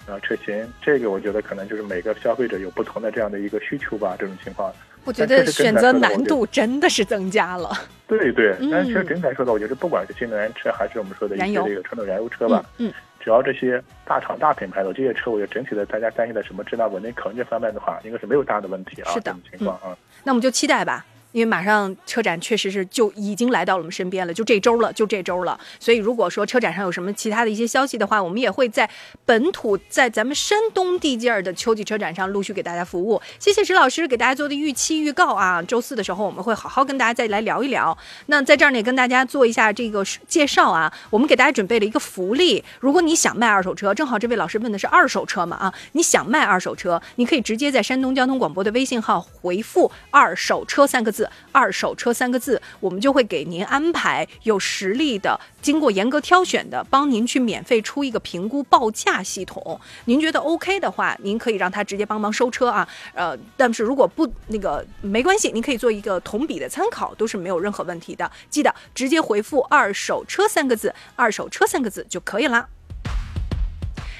[0.08, 0.66] 呃车型？
[0.82, 4.72] 这个我觉得可能就是每个消费者有不同的这样的一个需求吧，这种情况。
[5.04, 7.70] 我觉得选择难度真的是增加了。
[8.06, 12.92] 对对，但其实整体来说的，我觉得不管是新能源车还是我们说的一些这个传统燃油车吧，嗯。
[13.20, 19.10] 只要这些大厂大品牌的这些车，我觉得整体的大家担心的什么质量稳定、可用这方面的话，应该是没有大的问题啊。
[19.12, 19.96] 是的，情况啊。
[20.24, 21.04] 那我们就期待吧。
[21.32, 25.58] 因为马上车展确实是就已经来到了我们身边了，就这周了，就这周了。
[25.78, 28.88] 所以如果说车展上有什么其他的一些消息的话，我们也会在
[29.24, 33.20] 本土，在咱们山东地界儿的秋季车展上陆续给大家服务。
[33.38, 35.62] 谢谢石老师给大家做的预期预告啊！
[35.62, 37.96] 周四的时候我们会好好跟大家再来聊一聊。
[38.26, 40.92] 那在这儿呢，也跟大家做一下这个介绍啊。
[41.10, 45.74] 我们给大家准备了一个福利，如果你想卖二手车，正好这位老师问的是二手车嘛啊？
[45.92, 51.88] 你想卖二手车，你可以直接在山东交通广播的微信号回复“二手车”三个字，字二手。
[51.98, 59.80] 车三个字，我们就会给您安排有实力的、经过严格挑选的，帮您去免费出一个评估报价系统。
[60.04, 62.88] 您觉得 OK 的话，您可以让他直接帮忙收车啊。
[63.14, 68.30] 呃，但是如果不那个没关系，您可以做一个同比的参考，都是没有任何问题的。
[68.48, 72.68] 记得直接回复“二手车”三个字，“二手车”三个字就可以了。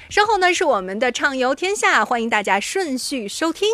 [0.09, 3.69] 稍后呢是我们的畅游天下，欢迎大家顺序收听。